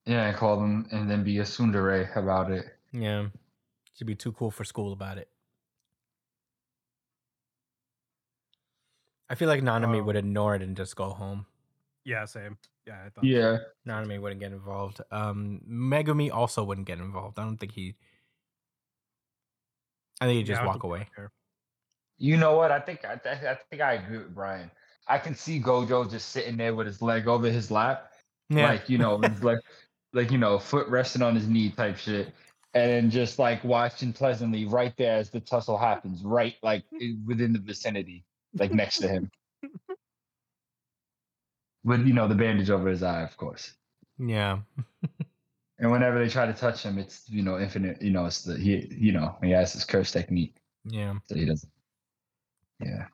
Yeah, 0.07 0.27
and 0.29 0.37
call 0.37 0.55
them 0.57 0.87
and 0.91 1.09
then 1.11 1.23
be 1.23 1.37
a 1.39 1.43
tsundere 1.43 2.15
about 2.15 2.49
it. 2.51 2.65
yeah, 2.93 3.27
should 3.93 4.07
be 4.07 4.15
too 4.15 4.31
cool 4.31 4.49
for 4.51 4.63
school 4.63 4.93
about 4.93 5.17
it. 5.17 5.27
I 9.29 9.35
feel 9.35 9.49
like 9.49 9.61
Nanami 9.61 9.99
Um, 9.99 10.05
would 10.05 10.15
ignore 10.15 10.55
it 10.55 10.61
and 10.61 10.75
just 10.77 10.95
go 10.95 11.09
home. 11.09 11.45
Yeah, 12.05 12.23
same. 12.25 12.57
Yeah, 12.85 13.03
I 13.05 13.09
thought. 13.09 13.25
Yeah, 13.25 13.57
Nanami 13.85 14.21
wouldn't 14.21 14.39
get 14.39 14.53
involved. 14.53 15.01
Um, 15.11 15.59
Megumi 15.67 16.31
also 16.31 16.63
wouldn't 16.63 16.87
get 16.87 16.99
involved. 16.99 17.37
I 17.37 17.43
don't 17.43 17.57
think 17.57 17.73
he. 17.73 17.95
I 20.21 20.25
think 20.25 20.37
he'd 20.37 20.45
just 20.45 20.61
I 20.61 20.63
don't 20.63 20.73
walk 20.73 20.83
away. 20.83 21.07
you 22.17 22.37
know 22.37 22.55
what? 22.55 22.71
I 22.71 22.79
think 22.79 23.03
I, 23.03 23.17
th- 23.17 23.43
I 23.43 23.55
think 23.69 23.81
I 23.81 23.93
agree 23.93 24.19
with 24.19 24.33
Brian. 24.33 24.71
I 25.07 25.17
can 25.19 25.35
see 25.35 25.59
Gojo 25.59 26.09
just 26.09 26.29
sitting 26.29 26.55
there 26.57 26.73
with 26.73 26.87
his 26.87 27.01
leg 27.01 27.27
over 27.27 27.49
his 27.49 27.69
lap, 27.69 28.13
Yeah, 28.49 28.69
like 28.69 28.89
you 28.89 28.97
know, 28.97 29.15
like 29.41 29.59
like 30.13 30.31
you 30.31 30.37
know, 30.37 30.57
foot 30.59 30.87
resting 30.87 31.21
on 31.21 31.35
his 31.35 31.47
knee 31.47 31.69
type 31.71 31.97
shit, 31.97 32.33
and 32.73 32.89
then 32.91 33.09
just 33.09 33.39
like 33.39 33.63
watching 33.63 34.13
pleasantly 34.13 34.65
right 34.65 34.93
there 34.97 35.17
as 35.17 35.29
the 35.29 35.39
tussle 35.39 35.77
happens, 35.77 36.23
right 36.23 36.55
like 36.63 36.83
within 37.25 37.53
the 37.53 37.59
vicinity, 37.59 38.25
like 38.57 38.73
next 38.73 38.99
to 38.99 39.07
him, 39.07 39.31
with 41.83 42.05
you 42.05 42.13
know 42.13 42.27
the 42.27 42.35
bandage 42.35 42.69
over 42.69 42.89
his 42.89 43.03
eye, 43.03 43.21
of 43.23 43.35
course. 43.37 43.73
yeah, 44.17 44.59
And 45.79 45.91
whenever 45.91 46.19
they 46.23 46.29
try 46.29 46.45
to 46.47 46.53
touch 46.53 46.83
him, 46.83 46.97
it's 46.97 47.23
you 47.29 47.43
know 47.43 47.59
infinite. 47.59 48.01
You 48.01 48.11
know, 48.11 48.25
it's 48.25 48.41
the 48.43 48.57
he 48.57 48.87
you 48.97 49.11
know 49.11 49.35
he 49.43 49.51
has 49.51 49.73
his 49.73 49.85
curse 49.85 50.11
technique, 50.11 50.55
yeah. 50.85 51.15
so 51.25 51.35
he 51.35 51.45
doesn't. 51.45 51.71
Yeah, 52.79 53.07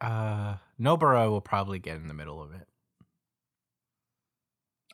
Uh, 0.00 0.56
Nobara 0.78 1.30
will 1.30 1.40
probably 1.40 1.78
get 1.78 1.96
in 1.96 2.08
the 2.08 2.14
middle 2.14 2.42
of 2.42 2.52
it. 2.52 2.66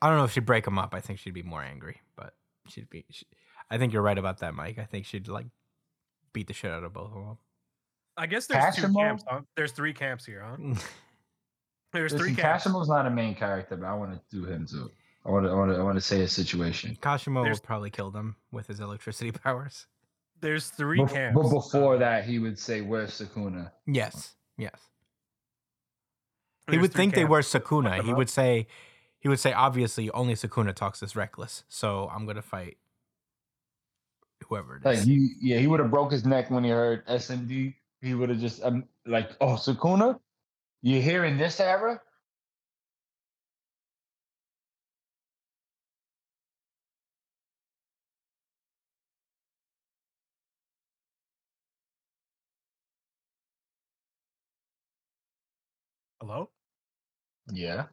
I 0.00 0.08
don't 0.08 0.18
know 0.18 0.24
if 0.24 0.32
she'd 0.32 0.46
break 0.46 0.64
them 0.64 0.78
up. 0.78 0.94
I 0.94 1.00
think 1.00 1.18
she'd 1.18 1.34
be 1.34 1.42
more 1.42 1.62
angry, 1.62 2.00
but 2.16 2.34
she'd 2.68 2.88
be. 2.90 3.04
She, 3.10 3.26
I 3.70 3.78
think 3.78 3.92
you're 3.92 4.02
right 4.02 4.18
about 4.18 4.38
that, 4.38 4.54
Mike. 4.54 4.78
I 4.78 4.84
think 4.84 5.06
she'd 5.06 5.28
like 5.28 5.46
beat 6.32 6.46
the 6.46 6.52
shit 6.54 6.70
out 6.70 6.84
of 6.84 6.92
both 6.92 7.08
of 7.08 7.14
them. 7.24 7.38
I 8.16 8.26
guess 8.26 8.46
there's 8.46 8.74
two 8.76 8.92
camps. 8.92 9.24
Huh? 9.26 9.40
There's 9.56 9.72
three 9.72 9.92
camps 9.92 10.24
here, 10.24 10.44
huh? 10.44 10.56
There's 11.92 12.12
Listen, 12.12 12.26
three 12.26 12.34
camps. 12.36 12.64
Kashimo's 12.66 12.88
not 12.88 13.06
a 13.06 13.10
main 13.10 13.34
character, 13.34 13.74
but 13.76 13.86
I 13.86 13.94
want 13.94 14.12
to 14.12 14.20
do 14.30 14.44
him 14.44 14.66
too. 14.66 14.90
I 15.24 15.30
want 15.30 15.46
to, 15.46 15.50
I 15.50 15.54
want 15.54 15.72
to, 15.72 15.78
I 15.78 15.82
want 15.82 15.96
to 15.96 16.02
say 16.02 16.18
his 16.18 16.32
situation. 16.32 16.98
Kashimo 17.00 17.42
There's- 17.44 17.56
will 17.60 17.66
probably 17.66 17.90
kill 17.90 18.10
them 18.10 18.36
with 18.52 18.66
his 18.66 18.80
electricity 18.80 19.30
powers. 19.44 19.86
There's 20.40 20.68
three 20.68 20.98
Bef- 21.00 21.12
camps. 21.12 21.40
But 21.42 21.50
before 21.50 21.94
uh, 21.96 21.98
that, 21.98 22.24
he 22.24 22.38
would 22.38 22.58
say, 22.58 22.80
"Where's 22.82 23.18
Sukuna?" 23.18 23.72
Yes, 23.86 24.34
yes. 24.56 24.78
He 26.70 26.76
would 26.78 26.92
three 26.92 26.96
think 26.96 27.14
they 27.14 27.24
were 27.24 27.40
Sukuna. 27.40 28.02
He 28.04 28.10
up. 28.12 28.16
would 28.18 28.28
say, 28.30 28.66
he 29.20 29.28
would 29.28 29.40
say, 29.40 29.52
obviously, 29.52 30.10
only 30.10 30.34
Sukuna 30.34 30.74
talks 30.74 31.00
this 31.00 31.16
reckless. 31.16 31.64
So 31.68 32.10
I'm 32.14 32.26
gonna 32.26 32.42
fight 32.42 32.78
whoever 34.48 34.76
it 34.76 34.80
is. 34.80 34.84
Like 34.84 35.06
he, 35.06 35.34
yeah, 35.40 35.58
he 35.58 35.66
would 35.66 35.80
have 35.80 35.90
broke 35.90 36.12
his 36.12 36.24
neck 36.24 36.50
when 36.50 36.64
he 36.64 36.70
heard 36.70 37.06
SMD. 37.06 37.74
He 38.00 38.14
would 38.14 38.28
have 38.28 38.38
just, 38.38 38.62
um, 38.62 38.84
like, 39.06 39.30
"Oh, 39.40 39.54
Sukuna, 39.54 40.20
you 40.82 41.00
hearing 41.02 41.36
this 41.36 41.58
era?" 41.60 42.00
Hello. 56.20 56.50
Yeah, 57.52 57.86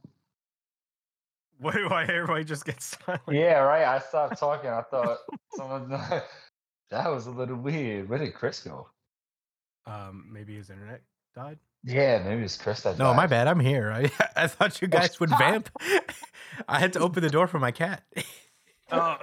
Why? 1.59 1.73
Why 1.87 2.03
everybody 2.03 2.43
just 2.43 2.65
gets 2.65 2.97
silent? 3.05 3.21
yeah, 3.31 3.59
right. 3.59 3.85
I 3.85 3.99
stopped 3.99 4.37
talking. 4.39 4.69
I 4.69 4.81
thought 4.81 5.19
someone. 5.55 5.89
that 6.89 7.09
was 7.09 7.27
a 7.27 7.31
little 7.31 7.55
weird. 7.57 8.09
Where 8.09 8.19
did 8.19 8.33
Chris 8.33 8.61
go? 8.61 8.87
Um, 9.85 10.27
maybe 10.31 10.55
his 10.55 10.69
internet 10.69 11.01
died. 11.35 11.59
Yeah, 11.83 12.23
maybe 12.23 12.43
it's 12.43 12.57
Chris 12.57 12.81
that. 12.81 12.97
No, 12.97 13.13
my 13.13 13.27
bad. 13.27 13.47
I'm 13.47 13.59
here. 13.59 13.91
I 13.91 14.11
I 14.35 14.47
thought 14.47 14.81
you 14.81 14.87
guys 14.87 15.19
would 15.19 15.29
vamp. 15.29 15.69
I 16.67 16.79
had 16.79 16.93
to 16.93 16.99
open 16.99 17.21
the 17.21 17.29
door 17.29 17.47
for 17.47 17.59
my 17.59 17.71
cat. 17.71 18.03
Oh, 18.91 19.17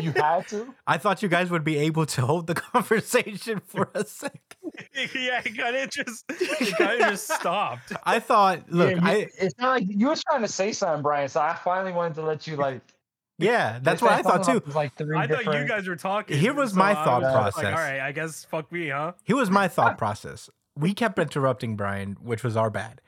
You 0.00 0.12
had 0.12 0.46
to. 0.48 0.74
I 0.86 0.98
thought 0.98 1.22
you 1.22 1.28
guys 1.28 1.50
would 1.50 1.64
be 1.64 1.78
able 1.78 2.06
to 2.06 2.20
hold 2.22 2.46
the 2.46 2.54
conversation 2.72 3.60
for 3.66 3.90
a 3.94 4.04
second. 4.04 4.40
yeah, 5.14 5.40
it 5.44 5.56
kind 5.56 5.76
of 5.76 5.90
just, 5.90 6.24
it 6.28 6.76
kind 6.76 7.00
of 7.02 7.08
just 7.10 7.28
stopped. 7.30 7.92
I 8.04 8.18
thought, 8.20 8.70
look, 8.70 8.90
Yeah, 8.90 8.96
you- 8.96 9.06
I 9.06 9.28
it's 9.38 9.54
not 9.58 9.70
like 9.70 9.84
you 9.88 10.08
were 10.08 10.16
trying 10.28 10.42
to 10.42 10.48
say 10.48 10.72
something, 10.72 11.02
Brian. 11.02 11.28
So 11.28 11.40
I 11.40 11.54
finally 11.54 11.92
wanted 11.92 12.14
to 12.14 12.22
let 12.22 12.46
you 12.46 12.56
like. 12.56 12.80
yeah, 13.38 13.78
that's 13.82 14.00
they 14.00 14.06
what 14.06 14.14
I 14.18 14.22
thought 14.22 14.44
something 14.44 14.60
too. 14.62 14.64
about, 14.70 14.74
Like 14.76 14.94
three 14.96 15.16
I 15.16 15.26
thought 15.26 15.44
you 15.54 15.66
guys 15.66 15.88
were 15.88 15.96
talking. 15.96 16.36
Here 16.38 16.52
was 16.54 16.70
so 16.72 16.76
my 16.78 16.90
I 16.90 16.94
thought 16.94 17.22
was 17.22 17.32
just 17.32 17.56
Like, 17.56 17.64
process. 17.64 17.78
All 17.78 17.92
right, 17.92 18.00
I 18.00 18.12
guess 18.12 18.44
fuck 18.44 18.70
me, 18.72 18.88
huh? 18.90 19.12
Here 19.24 19.36
was 19.36 19.50
my 19.50 19.68
thought 19.68 19.96
process. 19.98 20.50
We 20.78 20.92
kept 20.92 21.18
interrupting 21.18 21.74
Brian, 21.76 22.16
which 22.22 22.44
was 22.44 22.54
our 22.56 22.68
bad. 22.70 23.00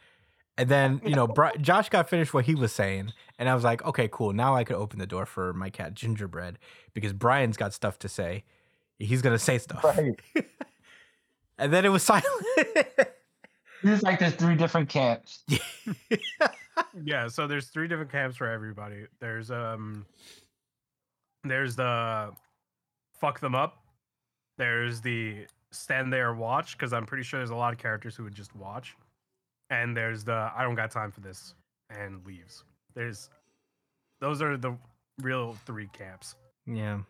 And 0.58 0.68
then, 0.68 1.00
you 1.04 1.14
know, 1.14 1.26
Bri- 1.26 1.56
Josh 1.60 1.88
got 1.88 2.10
finished 2.10 2.34
what 2.34 2.44
he 2.44 2.54
was 2.54 2.72
saying. 2.72 3.12
And 3.38 3.48
I 3.48 3.54
was 3.54 3.64
like, 3.64 3.82
okay, 3.86 4.08
cool. 4.10 4.32
Now 4.32 4.56
I 4.56 4.64
could 4.64 4.76
open 4.76 4.98
the 4.98 5.06
door 5.06 5.24
for 5.24 5.54
my 5.54 5.70
cat 5.70 5.94
Gingerbread 5.94 6.58
because 6.92 7.12
Brian's 7.12 7.56
got 7.56 7.72
stuff 7.72 7.98
to 8.00 8.08
say. 8.08 8.44
He's 8.98 9.22
going 9.22 9.34
to 9.34 9.38
say 9.38 9.58
stuff. 9.58 9.84
Right. 9.84 10.20
And 11.60 11.72
then 11.72 11.84
it 11.84 11.88
was 11.88 12.04
silent. 12.04 12.26
He 13.82 13.90
was 13.90 14.02
like, 14.02 14.18
there's 14.18 14.34
three 14.34 14.56
different 14.56 14.88
camps. 14.88 15.44
Yeah, 17.04 17.28
so 17.28 17.46
there's 17.46 17.68
three 17.68 17.88
different 17.88 18.10
camps 18.10 18.36
for 18.36 18.48
everybody. 18.48 19.06
There's 19.20 19.50
um 19.50 20.06
there's 21.44 21.76
the 21.76 22.32
fuck 23.20 23.40
them 23.40 23.54
up. 23.54 23.82
There's 24.56 25.00
the 25.00 25.46
stand 25.70 26.12
there 26.12 26.30
and 26.30 26.38
watch 26.38 26.76
because 26.76 26.92
I'm 26.92 27.06
pretty 27.06 27.24
sure 27.24 27.40
there's 27.40 27.50
a 27.50 27.56
lot 27.56 27.72
of 27.72 27.78
characters 27.78 28.16
who 28.16 28.24
would 28.24 28.34
just 28.34 28.54
watch. 28.54 28.96
And 29.70 29.96
there's 29.96 30.24
the 30.24 30.50
I 30.56 30.62
don't 30.62 30.74
got 30.74 30.90
time 30.90 31.10
for 31.12 31.20
this 31.20 31.54
and 31.90 32.24
leaves. 32.26 32.64
There's 32.94 33.28
those 34.20 34.42
are 34.42 34.56
the 34.56 34.76
real 35.20 35.54
three 35.66 35.88
camps. 35.92 36.34
yeah. 36.66 37.00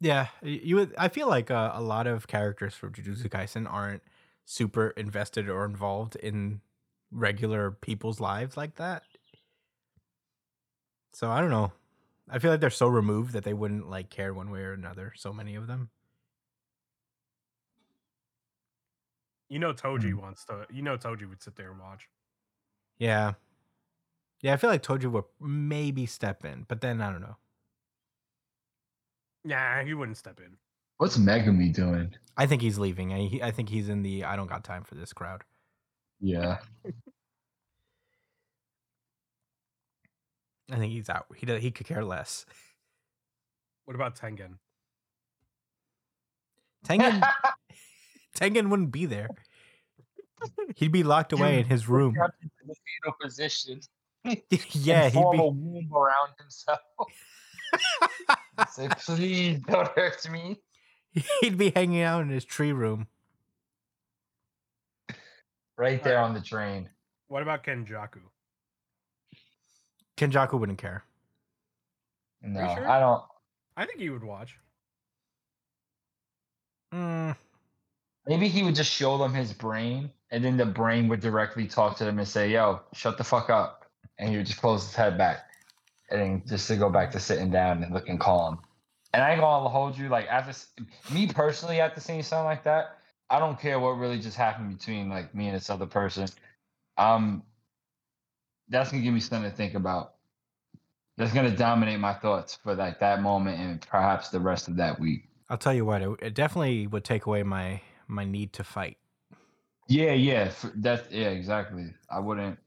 Yeah, 0.00 0.26
you. 0.42 0.76
Would, 0.76 0.94
I 0.98 1.08
feel 1.08 1.28
like 1.28 1.50
uh, 1.52 1.70
a 1.74 1.80
lot 1.80 2.08
of 2.08 2.26
characters 2.26 2.74
from 2.74 2.92
Jujutsu 2.92 3.28
Kaisen 3.28 3.72
aren't 3.72 4.02
super 4.44 4.88
invested 4.90 5.48
or 5.48 5.64
involved 5.64 6.16
in 6.16 6.60
regular 7.12 7.70
people's 7.70 8.18
lives 8.18 8.56
like 8.56 8.74
that. 8.76 9.04
So 11.12 11.30
I 11.30 11.40
don't 11.40 11.50
know. 11.50 11.72
I 12.28 12.38
feel 12.40 12.50
like 12.50 12.60
they're 12.60 12.70
so 12.70 12.88
removed 12.88 13.32
that 13.34 13.44
they 13.44 13.54
wouldn't 13.54 13.88
like 13.88 14.10
care 14.10 14.34
one 14.34 14.50
way 14.50 14.60
or 14.62 14.72
another. 14.72 15.12
So 15.16 15.32
many 15.32 15.54
of 15.54 15.68
them. 15.68 15.90
You 19.52 19.58
know, 19.58 19.74
Toji 19.74 20.12
Mm. 20.14 20.20
wants 20.22 20.46
to. 20.46 20.66
You 20.70 20.80
know, 20.80 20.96
Toji 20.96 21.28
would 21.28 21.42
sit 21.42 21.56
there 21.56 21.70
and 21.70 21.78
watch. 21.78 22.08
Yeah. 22.96 23.34
Yeah, 24.40 24.54
I 24.54 24.56
feel 24.56 24.70
like 24.70 24.82
Toji 24.82 25.10
would 25.12 25.24
maybe 25.38 26.06
step 26.06 26.42
in, 26.46 26.64
but 26.68 26.80
then 26.80 27.02
I 27.02 27.12
don't 27.12 27.20
know. 27.20 27.36
Nah, 29.44 29.82
he 29.84 29.92
wouldn't 29.92 30.16
step 30.16 30.40
in. 30.40 30.56
What's 30.96 31.18
Megumi 31.18 31.70
doing? 31.70 32.14
I 32.38 32.46
think 32.46 32.62
he's 32.62 32.78
leaving. 32.78 33.12
I, 33.12 33.40
I 33.48 33.50
think 33.50 33.68
he's 33.68 33.90
in 33.90 34.02
the 34.02 34.24
I 34.24 34.36
don't 34.36 34.46
got 34.46 34.64
time 34.64 34.84
for 34.84 34.94
this 34.94 35.12
crowd. 35.12 35.44
Yeah. 36.18 36.58
I 40.70 40.76
think 40.76 40.92
he's 40.94 41.10
out. 41.10 41.26
He 41.36 41.44
does, 41.44 41.60
he 41.60 41.70
could 41.70 41.86
care 41.86 42.02
less. 42.04 42.46
What 43.84 43.94
about 43.96 44.16
Tengen? 44.16 44.54
Tengen 46.86 47.20
Tengen 48.36 48.70
wouldn't 48.70 48.92
be 48.92 49.06
there. 49.06 49.28
He'd 50.76 50.92
be 50.92 51.02
locked 51.02 51.32
away 51.32 51.58
in 51.60 51.66
his 51.66 51.88
room. 51.88 52.14
Trapped 52.14 52.40
the 52.40 52.74
fetal 52.74 53.16
position. 53.20 53.80
yeah, 54.72 55.04
he'd 55.08 55.12
form 55.12 55.36
be 55.36 55.42
a 55.42 55.46
womb 55.46 55.90
around 55.94 56.32
himself. 56.38 56.80
Say, 58.70 58.88
please 58.88 59.60
don't 59.60 59.88
hurt 59.96 60.30
me. 60.30 60.60
he'd 61.40 61.58
be 61.58 61.70
hanging 61.74 62.02
out 62.02 62.22
in 62.22 62.28
his 62.28 62.44
tree 62.44 62.72
room. 62.72 63.06
Right 65.76 66.02
there 66.02 66.18
on 66.18 66.34
the 66.34 66.40
train. 66.40 66.88
What 67.28 67.42
about 67.42 67.64
Kenjaku? 67.64 68.20
Kenjaku 70.16 70.60
wouldn't 70.60 70.78
care. 70.78 71.04
No, 72.42 72.74
sure? 72.74 72.88
I 72.88 73.00
don't. 73.00 73.22
I 73.76 73.86
think 73.86 74.00
he 74.00 74.10
would 74.10 74.22
watch. 74.22 74.56
Mm, 76.92 77.34
Maybe 78.26 78.48
he 78.48 78.62
would 78.62 78.74
just 78.74 78.92
show 78.92 79.18
them 79.18 79.34
his 79.34 79.52
brain, 79.52 80.10
and 80.30 80.44
then 80.44 80.56
the 80.56 80.66
brain 80.66 81.08
would 81.08 81.20
directly 81.20 81.66
talk 81.66 81.96
to 81.96 82.04
them 82.04 82.18
and 82.18 82.28
say, 82.28 82.50
"Yo, 82.50 82.80
shut 82.92 83.18
the 83.18 83.24
fuck 83.24 83.50
up," 83.50 83.86
and 84.18 84.30
he 84.30 84.36
would 84.36 84.46
just 84.46 84.60
close 84.60 84.84
his 84.86 84.94
head 84.94 85.18
back, 85.18 85.50
and 86.10 86.46
just 86.46 86.68
to 86.68 86.76
go 86.76 86.88
back 86.88 87.10
to 87.12 87.20
sitting 87.20 87.50
down 87.50 87.82
and 87.82 87.92
looking 87.92 88.18
calm. 88.18 88.60
And 89.12 89.22
I 89.22 89.32
ain't 89.32 89.40
gonna 89.40 89.68
hold 89.68 89.98
you 89.98 90.08
like 90.08 90.26
after 90.28 90.54
me 91.12 91.26
personally 91.26 91.80
after 91.80 92.00
seeing 92.00 92.22
something 92.22 92.44
like 92.44 92.64
that, 92.64 92.98
I 93.28 93.38
don't 93.38 93.60
care 93.60 93.78
what 93.80 93.98
really 93.98 94.20
just 94.20 94.36
happened 94.36 94.78
between 94.78 95.08
like 95.08 95.34
me 95.34 95.48
and 95.48 95.56
this 95.56 95.68
other 95.68 95.86
person. 95.86 96.28
Um, 96.96 97.42
that's 98.68 98.90
gonna 98.90 99.02
give 99.02 99.12
me 99.12 99.20
something 99.20 99.50
to 99.50 99.56
think 99.56 99.74
about. 99.74 100.14
That's 101.16 101.32
gonna 101.32 101.54
dominate 101.54 101.98
my 101.98 102.14
thoughts 102.14 102.54
for 102.62 102.74
like 102.74 103.00
that 103.00 103.20
moment 103.20 103.58
and 103.58 103.80
perhaps 103.80 104.28
the 104.28 104.40
rest 104.40 104.68
of 104.68 104.76
that 104.76 105.00
week. 105.00 105.28
I'll 105.50 105.58
tell 105.58 105.74
you 105.74 105.84
what, 105.84 106.00
it, 106.00 106.10
it 106.22 106.34
definitely 106.34 106.86
would 106.86 107.04
take 107.04 107.26
away 107.26 107.42
my 107.42 107.82
my 108.12 108.24
need 108.24 108.52
to 108.54 108.64
fight. 108.64 108.98
Yeah, 109.88 110.12
yeah, 110.12 110.52
that's 110.76 111.10
yeah, 111.10 111.30
exactly. 111.30 111.92
I 112.08 112.20
wouldn't. 112.20 112.58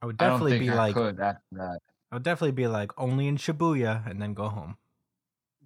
I 0.00 0.06
would 0.06 0.16
I 0.20 0.28
don't 0.28 0.34
definitely 0.40 0.52
think 0.58 0.60
be 0.62 0.70
I 0.70 0.76
like 0.76 0.94
could 0.94 1.20
after 1.20 1.42
that. 1.52 1.78
I 2.10 2.16
would 2.16 2.22
definitely 2.22 2.52
be 2.52 2.66
like 2.68 2.92
only 2.98 3.26
in 3.28 3.36
Shibuya 3.36 4.06
and 4.08 4.22
then 4.22 4.32
go 4.34 4.48
home. 4.48 4.78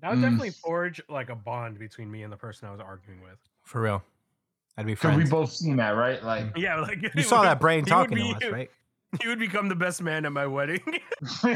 That 0.01 0.11
would 0.11 0.19
Mm. 0.19 0.23
definitely 0.23 0.51
forge 0.51 1.01
like 1.09 1.29
a 1.29 1.37
bond 1.37 1.79
between 1.79 2.11
me 2.11 2.25
and 2.25 2.33
the 2.33 2.37
person 2.37 2.67
I 2.69 2.73
was 2.73 2.81
arguing 2.81 3.23
with. 3.23 3.39
For 3.63 3.81
real. 3.81 4.03
I'd 4.77 4.87
be 4.87 4.95
Cause 4.97 5.03
friends. 5.15 5.23
we 5.23 5.31
both 5.31 5.53
seen 5.53 5.77
that, 5.77 5.91
right? 5.91 6.23
Like, 6.25 6.57
Yeah, 6.57 6.81
like 6.81 7.15
you 7.15 7.23
saw 7.23 7.43
that 7.43 7.61
brain 7.61 7.85
he 7.85 7.91
would 7.93 8.09
talking 8.09 8.19
to 8.19 8.25
us, 8.25 8.45
right? 8.51 8.71
He 9.23 9.29
would 9.29 9.39
become 9.39 9.69
the 9.69 9.77
best 9.77 10.03
man 10.03 10.25
at 10.25 10.33
my 10.33 10.47
wedding. 10.47 10.81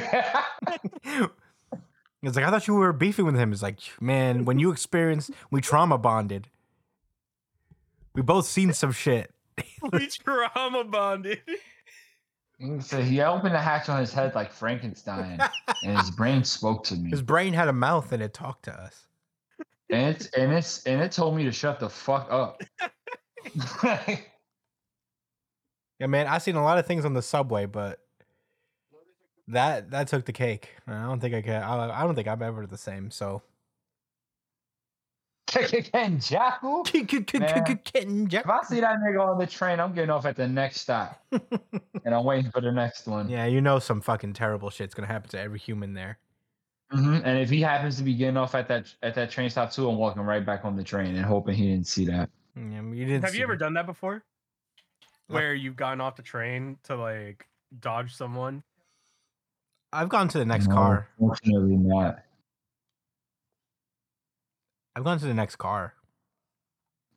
It's 2.22 2.34
like 2.34 2.44
I 2.44 2.50
thought 2.50 2.66
you 2.66 2.74
were 2.74 2.92
beefing 2.92 3.24
with 3.26 3.36
him. 3.36 3.52
It's 3.52 3.62
like, 3.62 3.78
man, 4.00 4.44
when 4.44 4.58
you 4.58 4.72
experience, 4.72 5.30
we 5.50 5.60
trauma 5.60 5.96
bonded. 5.98 6.48
We 8.16 8.22
both 8.22 8.46
seen 8.46 8.72
some 8.72 8.92
shit. 8.92 9.30
we 9.92 10.06
trauma 10.08 10.84
bonded. 10.84 11.40
so 12.80 13.02
he 13.02 13.20
opened 13.20 13.54
the 13.54 13.60
hatch 13.60 13.88
on 13.88 14.00
his 14.00 14.12
head 14.12 14.34
like 14.34 14.50
Frankenstein, 14.50 15.38
and 15.84 15.98
his 15.98 16.10
brain 16.10 16.42
spoke 16.42 16.82
to 16.84 16.96
me, 16.96 17.10
His 17.10 17.22
brain 17.22 17.52
had 17.52 17.68
a 17.68 17.72
mouth 17.72 18.10
and 18.12 18.22
it 18.22 18.32
talked 18.34 18.64
to 18.64 18.72
us. 18.72 19.06
and 19.90 20.16
it's 20.16 20.26
and 20.28 20.52
it's 20.52 20.82
and 20.84 21.00
it 21.00 21.12
told 21.12 21.36
me 21.36 21.44
to 21.44 21.52
shut 21.52 21.78
the 21.78 21.88
fuck 21.88 22.28
up. 22.30 22.62
Yeah, 25.98 26.08
man, 26.08 26.26
I've 26.26 26.42
seen 26.42 26.56
a 26.56 26.62
lot 26.62 26.76
of 26.76 26.86
things 26.86 27.06
on 27.06 27.14
the 27.14 27.22
subway, 27.22 27.64
but 27.64 28.00
that 29.48 29.90
that 29.92 30.08
took 30.08 30.26
the 30.26 30.32
cake. 30.32 30.68
I 30.86 31.04
don't 31.04 31.20
think 31.20 31.34
I 31.34 31.40
can. 31.40 31.62
I, 31.62 32.02
I 32.02 32.04
don't 32.04 32.14
think 32.14 32.28
I'm 32.28 32.42
ever 32.42 32.66
the 32.66 32.76
same. 32.76 33.10
So, 33.10 33.42
Again, 35.54 36.18
Jackal. 36.18 36.84
If 36.94 38.48
I 38.48 38.60
see 38.64 38.80
that 38.80 38.96
nigga 38.98 39.26
on 39.28 39.38
the 39.38 39.46
train, 39.46 39.78
I'm 39.80 39.92
getting 39.94 40.10
off 40.10 40.26
at 40.26 40.36
the 40.36 40.48
next 40.48 40.80
stop, 40.80 41.22
and 41.32 42.14
I'm 42.14 42.24
waiting 42.24 42.50
for 42.50 42.60
the 42.60 42.72
next 42.72 43.06
one. 43.06 43.28
yeah, 43.28 43.46
you 43.46 43.60
know 43.60 43.78
some 43.78 44.00
fucking 44.00 44.32
terrible 44.32 44.70
shit's 44.70 44.94
gonna 44.94 45.06
happen 45.06 45.30
to 45.30 45.38
every 45.40 45.58
human 45.58 45.94
there. 45.94 46.18
Mhm, 46.92 47.22
And 47.24 47.38
if 47.38 47.48
he 47.50 47.60
happens 47.60 47.96
to 47.98 48.02
be 48.04 48.14
getting 48.14 48.36
off 48.36 48.54
at 48.54 48.68
that 48.68 48.92
at 49.02 49.14
that 49.14 49.30
train 49.30 49.48
stop 49.50 49.70
too, 49.72 49.88
I'm 49.88 49.96
walking 49.96 50.22
right 50.22 50.44
back 50.44 50.64
on 50.64 50.76
the 50.76 50.84
train 50.84 51.14
and 51.16 51.24
hoping 51.24 51.54
he 51.54 51.68
didn't 51.70 51.86
see 51.86 52.06
that. 52.06 52.30
Yeah, 52.56 52.82
you 52.82 53.04
didn't 53.04 53.22
Have 53.22 53.32
see 53.32 53.38
you 53.38 53.44
ever 53.44 53.52
me. 53.54 53.58
done 53.58 53.74
that 53.74 53.86
before? 53.86 54.24
What? 55.28 55.34
Where 55.34 55.54
you've 55.54 55.76
gotten 55.76 56.00
off 56.00 56.16
the 56.16 56.22
train 56.22 56.78
to 56.84 56.96
like 56.96 57.46
dodge 57.80 58.14
someone? 58.14 58.62
I've 59.92 60.08
gone 60.08 60.28
to 60.28 60.38
the 60.38 60.44
next 60.44 60.66
No, 60.68 60.74
car. 60.74 61.08
Fortunately, 61.18 61.76
not. 61.76 62.20
I've 64.96 65.04
gone 65.04 65.18
to 65.18 65.26
the 65.26 65.34
next 65.34 65.56
car. 65.56 65.92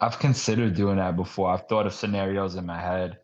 I've 0.02 0.20
considered 0.20 0.76
doing 0.76 0.98
that 0.98 1.16
before. 1.16 1.50
I've 1.50 1.66
thought 1.70 1.88
of 1.88 1.94
scenarios 1.94 2.56
in 2.56 2.66
my 2.66 2.80
head 2.80 3.20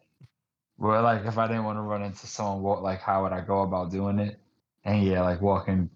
where, 0.78 1.02
like, 1.02 1.26
if 1.26 1.38
I 1.38 1.48
didn't 1.48 1.66
want 1.66 1.78
to 1.78 1.82
run 1.82 2.02
into 2.02 2.26
someone, 2.26 2.62
what, 2.62 2.82
like, 2.82 3.02
how 3.02 3.24
would 3.24 3.34
I 3.34 3.42
go 3.42 3.64
about 3.64 3.92
doing 3.92 4.18
it? 4.18 4.40
And 4.86 5.04
yeah, 5.04 5.22
like 5.22 5.42
walking. 5.42 5.90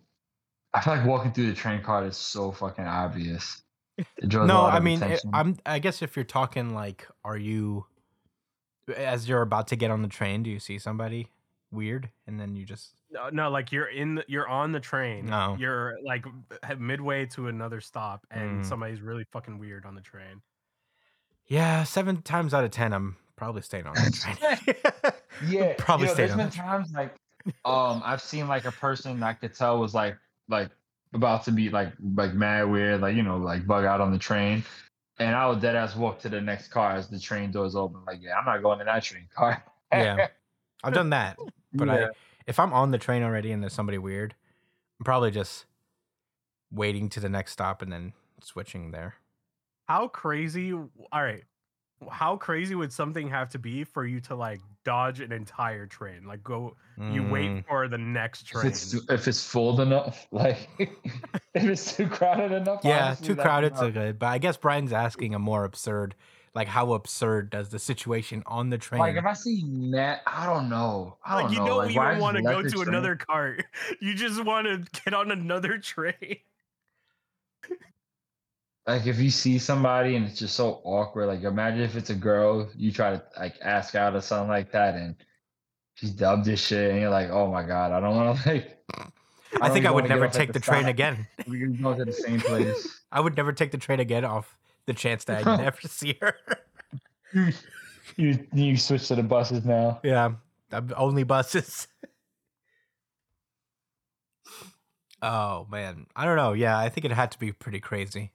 I 0.73 0.81
feel 0.81 0.95
like 0.95 1.05
walking 1.05 1.31
through 1.31 1.47
the 1.47 1.55
train 1.55 1.81
car 1.81 2.05
is 2.05 2.17
so 2.17 2.51
fucking 2.51 2.85
obvious. 2.85 3.61
It 3.97 4.27
draws 4.27 4.49
a 4.49 4.53
No, 4.53 4.65
I 4.65 4.79
mean, 4.79 5.01
it. 5.03 5.21
I'm. 5.31 5.57
I 5.65 5.79
guess 5.79 6.01
if 6.01 6.17
you're 6.17 6.25
talking 6.25 6.73
like, 6.73 7.07
are 7.23 7.37
you, 7.37 7.85
as 8.93 9.29
you're 9.29 9.41
about 9.41 9.67
to 9.67 9.77
get 9.77 9.89
on 9.89 10.01
the 10.01 10.07
train, 10.09 10.43
do 10.43 10.49
you 10.49 10.59
see 10.59 10.79
somebody 10.79 11.27
weird, 11.71 12.09
and 12.27 12.39
then 12.39 12.55
you 12.55 12.65
just 12.65 12.98
No, 13.11 13.29
no, 13.29 13.49
like 13.49 13.71
you're 13.71 13.87
in, 13.87 14.15
the, 14.15 14.25
you're 14.27 14.47
on 14.47 14.71
the 14.71 14.79
train. 14.79 15.25
No. 15.25 15.55
You're 15.59 15.97
like 16.05 16.25
midway 16.77 17.25
to 17.27 17.47
another 17.47 17.81
stop, 17.81 18.25
and 18.29 18.61
Mm. 18.61 18.65
somebody's 18.65 19.01
really 19.01 19.25
fucking 19.31 19.57
weird 19.57 19.85
on 19.85 19.95
the 19.95 20.01
train. 20.01 20.41
yeah, 21.47 21.83
seven 21.83 22.21
times 22.21 22.53
out 22.53 22.63
of 22.63 22.71
ten, 22.71 22.93
I'm 22.93 23.15
probably 23.35 23.61
staying 23.63 23.87
on 23.87 23.95
the 23.95 24.11
train. 25.01 25.13
Yeah, 25.47 25.73
Probably 25.77 26.07
yo, 26.07 26.13
stayed 26.13 26.23
there's 26.23 26.31
on 26.31 26.37
been 26.37 26.49
the 26.49 26.55
train. 26.55 26.67
times 26.67 26.91
like, 26.93 27.15
um, 27.65 28.01
I've 28.03 28.21
seen 28.21 28.47
like 28.49 28.65
a 28.65 28.71
person 28.73 29.23
I 29.23 29.33
could 29.33 29.53
tell 29.55 29.79
was 29.79 29.93
like, 29.93 30.17
like 30.49 30.69
about 31.13 31.45
to 31.45 31.51
be 31.51 31.69
like, 31.69 31.93
like 32.15 32.33
mad 32.33 32.63
weird, 32.69 32.99
like 33.01 33.15
you 33.15 33.23
know, 33.23 33.37
like 33.37 33.65
bug 33.65 33.85
out 33.85 34.01
on 34.01 34.11
the 34.11 34.17
train, 34.19 34.63
and 35.17 35.33
I 35.35 35.47
would 35.47 35.61
dead 35.61 35.75
ass 35.77 35.95
walk 35.95 36.19
to 36.19 36.29
the 36.29 36.41
next 36.41 36.67
car 36.67 36.91
as 36.91 37.07
the 37.07 37.19
train 37.19 37.51
doors 37.51 37.73
open. 37.75 38.01
Like, 38.05 38.19
yeah, 38.21 38.37
I'm 38.37 38.45
not 38.45 38.61
going 38.61 38.81
in 38.81 38.85
that 38.87 39.01
train 39.03 39.27
car. 39.33 39.63
Yeah. 39.93 40.27
I've 40.83 40.93
done 40.93 41.09
that, 41.11 41.37
but 41.73 41.87
Yeah. 41.87 41.93
I 41.93 42.07
if 42.49 42.59
I'm 42.59 42.73
on 42.73 42.89
the 42.89 42.97
train 42.97 43.21
already 43.21 43.51
and 43.51 43.61
there's 43.61 43.73
somebody 43.73 43.99
weird, 43.99 44.33
I'm 44.99 45.03
probably 45.05 45.29
just 45.29 45.65
waiting 46.71 47.07
to 47.09 47.19
the 47.19 47.29
next 47.29 47.51
stop 47.51 47.81
and 47.83 47.93
then 47.93 48.13
switching 48.41 48.89
there. 48.91 49.15
How 49.87 50.07
crazy? 50.07 50.73
All 50.73 50.89
right. 51.13 51.43
How 52.09 52.37
crazy 52.37 52.73
would 52.75 52.91
something 52.91 53.27
have 53.29 53.49
to 53.49 53.59
be 53.59 53.83
for 53.83 54.05
you 54.05 54.19
to 54.21 54.35
like 54.35 54.61
dodge 54.83 55.19
an 55.19 55.31
entire 55.31 55.85
train? 55.85 56.25
Like 56.25 56.43
go, 56.43 56.75
you 56.97 57.21
Mm, 57.21 57.31
wait 57.31 57.65
for 57.67 57.87
the 57.87 57.97
next 57.97 58.43
If 58.43 58.47
train. 58.47 58.67
it's 58.67 58.93
if 59.09 59.27
it's 59.27 59.43
full 59.45 59.79
enough, 59.81 60.25
like 60.31 60.69
if 60.79 60.89
it's 61.53 61.95
too 61.97 62.07
crowded 62.07 62.51
enough. 62.51 62.81
Yeah, 62.83 63.15
too 63.15 63.35
that's 63.35 63.45
crowded, 63.45 63.77
so 63.77 63.91
good. 63.91 64.17
But 64.17 64.27
I 64.27 64.37
guess 64.39 64.57
Brian's 64.57 64.93
asking 64.93 65.35
a 65.35 65.39
more 65.39 65.65
absurd, 65.65 66.15
like 66.55 66.67
how 66.67 66.93
absurd 66.93 67.49
does 67.49 67.69
the 67.69 67.79
situation 67.79 68.43
on 68.45 68.69
the 68.69 68.77
train? 68.77 68.99
Like 68.99 69.15
if 69.15 69.25
I 69.25 69.33
see 69.33 69.63
Matt, 69.65 70.21
I 70.27 70.45
don't 70.45 70.69
know. 70.69 71.17
I 71.23 71.35
Like 71.35 71.43
don't 71.45 71.53
you 71.53 71.59
know. 71.59 71.65
don't 71.67 71.77
like, 71.87 71.95
why 71.95 72.05
even 72.07 72.13
just 72.15 72.21
want 72.21 72.37
to 72.37 72.43
go 72.43 72.61
to 72.61 72.69
train- 72.69 72.87
another 72.87 73.15
cart. 73.15 73.65
You 74.01 74.13
just 74.15 74.43
want 74.43 74.67
to 74.67 75.01
get 75.03 75.13
on 75.13 75.31
another 75.31 75.77
train. 75.79 76.37
like 78.87 79.05
if 79.05 79.19
you 79.19 79.29
see 79.29 79.59
somebody 79.59 80.15
and 80.15 80.25
it's 80.25 80.39
just 80.39 80.55
so 80.55 80.81
awkward 80.83 81.27
like 81.27 81.43
imagine 81.43 81.81
if 81.81 81.95
it's 81.95 82.09
a 82.09 82.15
girl 82.15 82.67
you 82.75 82.91
try 82.91 83.11
to 83.11 83.23
like 83.37 83.53
ask 83.61 83.93
out 83.95 84.15
or 84.15 84.21
something 84.21 84.49
like 84.49 84.71
that 84.71 84.95
and 84.95 85.15
she's 85.93 86.09
dubbed 86.11 86.45
this 86.45 86.59
shit 86.65 86.89
and 86.91 86.99
you're 86.99 87.09
like 87.09 87.29
oh 87.29 87.51
my 87.51 87.61
god 87.61 87.91
i 87.91 87.99
don't 87.99 88.15
want 88.15 88.39
to 88.39 88.49
like 88.53 88.75
I 89.61 89.67
don't 89.67 89.73
think 89.73 89.85
I 89.87 89.91
would 89.91 90.07
never 90.07 90.27
take 90.27 90.53
the 90.53 90.59
train 90.59 90.85
again. 90.85 91.25
We're 91.47 91.67
going 91.69 91.97
to 91.97 92.05
the 92.05 92.13
same 92.13 92.39
place. 92.39 93.01
I 93.11 93.19
would 93.19 93.35
never 93.35 93.51
take 93.51 93.71
the 93.71 93.79
train 93.79 93.99
again 93.99 94.23
off 94.23 94.55
the 94.89 94.93
chance 94.95 95.23
that 95.25 95.45
I'd 95.45 95.59
never 95.61 95.81
see 95.87 96.17
her. 96.19 96.35
you 98.17 98.45
you 98.53 98.75
switch 98.75 99.07
to 99.09 99.15
the 99.15 99.21
buses 99.23 99.63
now. 99.63 99.99
Yeah, 100.03 100.31
only 100.97 101.23
buses. 101.23 101.87
oh 105.21 105.67
man, 105.69 106.07
I 106.15 106.25
don't 106.25 106.35
know. 106.37 106.53
Yeah, 106.53 106.77
I 106.77 106.89
think 106.89 107.05
it 107.05 107.11
had 107.11 107.31
to 107.31 107.39
be 107.39 107.51
pretty 107.51 107.79
crazy 107.79 108.31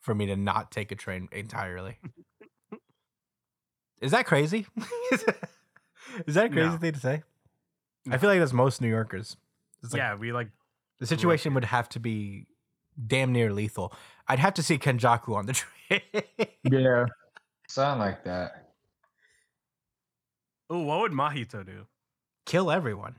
for 0.00 0.14
me 0.14 0.26
to 0.26 0.36
not 0.36 0.70
take 0.70 0.92
a 0.92 0.96
train 0.96 1.28
entirely. 1.32 1.98
Is 4.00 4.10
that 4.10 4.26
crazy? 4.26 4.66
Is 6.26 6.34
that 6.34 6.46
a 6.46 6.48
crazy 6.50 6.68
No. 6.68 6.76
thing 6.76 6.92
to 6.92 7.00
say? 7.00 7.22
I 8.10 8.18
feel 8.18 8.28
like 8.28 8.40
that's 8.40 8.52
most 8.52 8.80
New 8.82 8.88
Yorkers. 8.88 9.36
It's 9.82 9.92
like 9.92 9.98
yeah, 10.00 10.14
we 10.16 10.32
like 10.32 10.48
the 10.98 11.06
situation 11.06 11.54
would 11.54 11.64
have 11.64 11.88
to 11.90 12.00
be 12.00 12.46
damn 13.06 13.32
near 13.32 13.52
lethal. 13.52 13.94
I'd 14.28 14.38
have 14.38 14.54
to 14.54 14.62
see 14.62 14.78
Kenjaku 14.78 15.34
on 15.36 15.46
the 15.46 15.52
train. 15.88 16.00
Yeah. 16.64 17.06
Sound 17.68 18.00
like 18.00 18.24
that. 18.24 18.72
Oh, 20.70 20.80
what 20.82 21.00
would 21.00 21.12
Mahito 21.12 21.64
do? 21.64 21.86
Kill 22.46 22.70
everyone. 22.70 23.16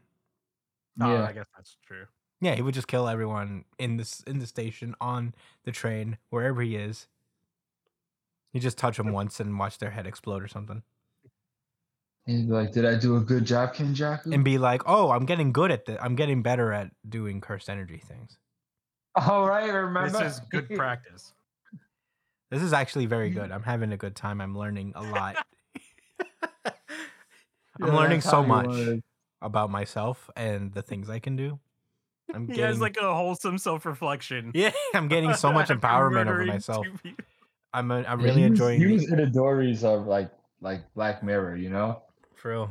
Oh, 1.01 1.11
Yeah. 1.13 1.25
I 1.27 1.33
guess 1.33 1.45
that's 1.55 1.77
true. 1.85 2.05
Yeah, 2.41 2.55
he 2.55 2.61
would 2.61 2.73
just 2.73 2.87
kill 2.87 3.07
everyone 3.07 3.63
in 3.79 3.95
this 3.97 4.21
in 4.27 4.39
the 4.39 4.45
station, 4.47 4.95
on 4.99 5.33
the 5.63 5.71
train, 5.71 6.17
wherever 6.29 6.61
he 6.61 6.75
is. 6.75 7.07
You 8.51 8.59
just 8.59 8.77
touch 8.77 8.97
them 8.97 9.11
once 9.13 9.39
and 9.39 9.57
watch 9.57 9.77
their 9.77 9.91
head 9.91 10.05
explode 10.05 10.43
or 10.43 10.47
something, 10.47 10.83
He'd 12.25 12.47
be 12.47 12.53
like, 12.53 12.71
did 12.71 12.85
I 12.85 12.95
do 12.95 13.17
a 13.17 13.19
good 13.21 13.45
job, 13.45 13.73
Kenjaku? 13.73 14.33
and 14.33 14.43
be 14.45 14.57
like, 14.57 14.81
"Oh, 14.85 15.11
I'm 15.11 15.25
getting 15.25 15.51
good 15.51 15.71
at 15.71 15.85
the. 15.85 16.01
I'm 16.03 16.15
getting 16.15 16.41
better 16.41 16.71
at 16.73 16.91
doing 17.09 17.41
cursed 17.41 17.69
energy 17.69 17.97
things. 17.97 18.37
All 19.15 19.47
right, 19.47 19.67
remember. 19.71 20.09
This 20.09 20.33
is 20.35 20.39
good 20.51 20.69
practice. 20.75 21.33
This 22.49 22.61
is 22.61 22.73
actually 22.73 23.05
very 23.07 23.29
good. 23.29 23.51
I'm 23.51 23.63
having 23.63 23.91
a 23.91 23.97
good 23.97 24.15
time. 24.15 24.39
I'm 24.41 24.57
learning 24.57 24.93
a 24.95 25.01
lot. 25.03 25.45
I'm 26.65 27.87
Yeah, 27.87 27.93
learning 27.95 28.21
so 28.21 28.43
much 28.43 28.67
wanna- 28.67 29.01
about 29.41 29.69
myself 29.71 30.29
and 30.35 30.71
the 30.73 30.81
things 30.81 31.09
I 31.09 31.19
can 31.19 31.35
do. 31.35 31.59
I'm 32.33 32.41
He 32.47 32.53
getting, 32.53 32.65
has 32.65 32.79
like 32.79 32.97
a 32.97 33.13
wholesome 33.13 33.57
self-reflection. 33.57 34.51
yeah, 34.53 34.71
I'm 34.93 35.07
getting 35.07 35.33
so 35.33 35.51
much 35.51 35.69
empowerment 35.69 36.27
over 36.27 36.45
myself. 36.45 36.85
I'm 37.73 37.89
uh, 37.91 38.03
I'm 38.07 38.19
Yeah, 38.19 38.25
really 38.27 38.41
he 38.43 38.49
was- 38.49 38.59
enjoying 38.59 38.79
He 38.79 38.85
the- 38.85 38.93
was 38.93 39.05
Itadori's 39.07 39.83
of 39.83 40.05
like 40.07 40.31
like 40.61 40.81
Black 40.93 41.23
Mirror, 41.23 41.57
you 41.57 41.69
know, 41.69 42.01
for 42.35 42.51
real. 42.51 42.69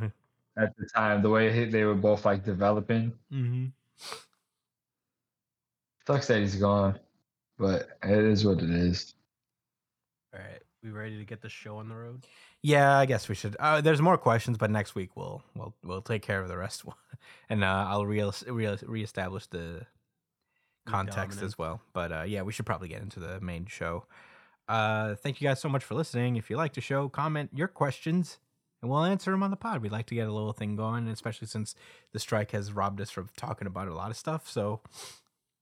at 0.57 0.75
the 0.77 0.87
time 0.95 1.21
the 1.23 1.29
way 1.29 1.65
they 1.67 1.85
were 1.85 1.95
both 1.95 2.25
like 2.25 2.45
developing. 2.45 3.13
Mm-hmm. 3.33 3.67
Sucks 6.07 6.27
that 6.27 6.41
he's 6.41 6.57
gone, 6.57 6.99
but 7.59 7.91
it 8.03 8.25
is 8.25 8.45
what 8.45 8.59
it 8.59 8.71
is. 8.71 9.15
All 10.35 10.41
right, 10.41 10.63
we 10.83 10.91
ready 10.91 11.19
to 11.19 11.25
get 11.25 11.43
the 11.43 11.49
show 11.49 11.77
on 11.77 11.89
the 11.89 11.95
road? 11.95 12.27
Yeah, 12.63 12.99
I 12.99 13.07
guess 13.07 13.29
we 13.29 13.35
should. 13.35 13.57
Uh, 13.59 13.81
there's 13.81 14.01
more 14.01 14.17
questions, 14.17 14.59
but 14.59 14.71
next 14.71 14.95
week 14.95 15.11
we'll 15.17 15.43
we'll 15.55 15.75
we'll 15.85 16.03
take 16.03 16.23
care 16.23 16.41
of 16.41 16.49
the 16.49 16.57
rest, 16.57 16.85
and 17.49 17.63
uh, 17.63 17.87
I'll 17.89 18.07
re 18.07 18.23
re 18.47 18.77
reestablish 18.83 19.47
the 19.47 19.87
context 20.87 21.17
dominance. 21.17 21.43
as 21.43 21.59
well. 21.59 21.81
But 21.93 22.13
uh, 22.13 22.23
yeah, 22.23 22.43
we 22.43 22.53
should 22.53 22.67
probably 22.67 22.89
get 22.89 23.03
into 23.03 23.21
the 23.21 23.41
main 23.41 23.67
show. 23.67 24.05
Uh, 24.69 25.15
thank 25.17 25.41
you 25.41 25.49
guys 25.49 25.61
so 25.61 25.69
much 25.69 25.85
for 25.85 25.95
listening. 25.95 26.37
If 26.37 26.51
you 26.51 26.57
like 26.57 26.75
the 26.75 26.81
show, 26.81 27.09
comment 27.09 27.51
your 27.55 27.69
questions, 27.69 28.39
and 28.81 28.91
we'll 28.91 29.05
answer 29.05 29.31
them 29.31 29.43
on 29.43 29.51
the 29.51 29.57
pod. 29.57 29.83
We'd 29.83 29.93
like 29.93 30.07
to 30.07 30.15
get 30.15 30.29
a 30.29 30.33
little 30.33 30.53
thing 30.53 30.77
going, 30.77 31.09
especially 31.09 31.49
since 31.49 31.75
the 32.13 32.19
strike 32.19 32.53
has 32.53 32.73
robbed 32.73 33.01
us 33.01 33.11
from 33.11 33.29
talking 33.37 33.67
about 33.67 33.89
a 33.89 33.95
lot 33.95 34.11
of 34.11 34.17
stuff. 34.17 34.49
So 34.49 34.81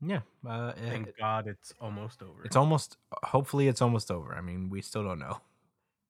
yeah, 0.01 0.21
uh, 0.49 0.73
Thank 0.73 1.09
it- 1.09 1.17
God 1.19 1.47
it's 1.47 1.73
almost 1.81 2.23
over. 2.23 2.43
it's 2.45 2.57
almost 2.57 2.97
hopefully 3.25 3.69
it's 3.69 3.83
almost 3.83 4.11
over. 4.11 4.35
I 4.35 4.41
mean, 4.41 4.71
we 4.71 4.81
still 4.83 5.05
don't 5.05 5.19
know. 5.19 5.41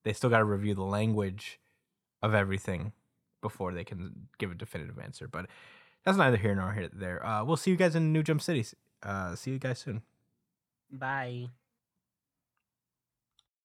They 0.02 0.14
still 0.14 0.30
got 0.30 0.38
to 0.38 0.44
review 0.44 0.74
the 0.74 0.82
language 0.82 1.60
of 2.22 2.32
everything 2.34 2.92
before 3.42 3.74
they 3.74 3.84
can 3.84 4.28
give 4.38 4.50
a 4.50 4.54
definitive 4.54 4.98
answer. 4.98 5.28
But 5.28 5.46
that's 6.06 6.16
neither 6.16 6.38
here 6.38 6.54
nor 6.54 6.72
here 6.72 6.88
there. 6.90 7.24
Uh, 7.24 7.44
we'll 7.44 7.58
see 7.58 7.70
you 7.70 7.76
guys 7.76 7.94
in 7.94 8.10
New 8.10 8.22
Jump 8.22 8.40
Cities. 8.40 8.74
Uh, 9.02 9.34
see 9.36 9.50
you 9.50 9.58
guys 9.58 9.78
soon. 9.78 10.00
Bye. 10.90 11.48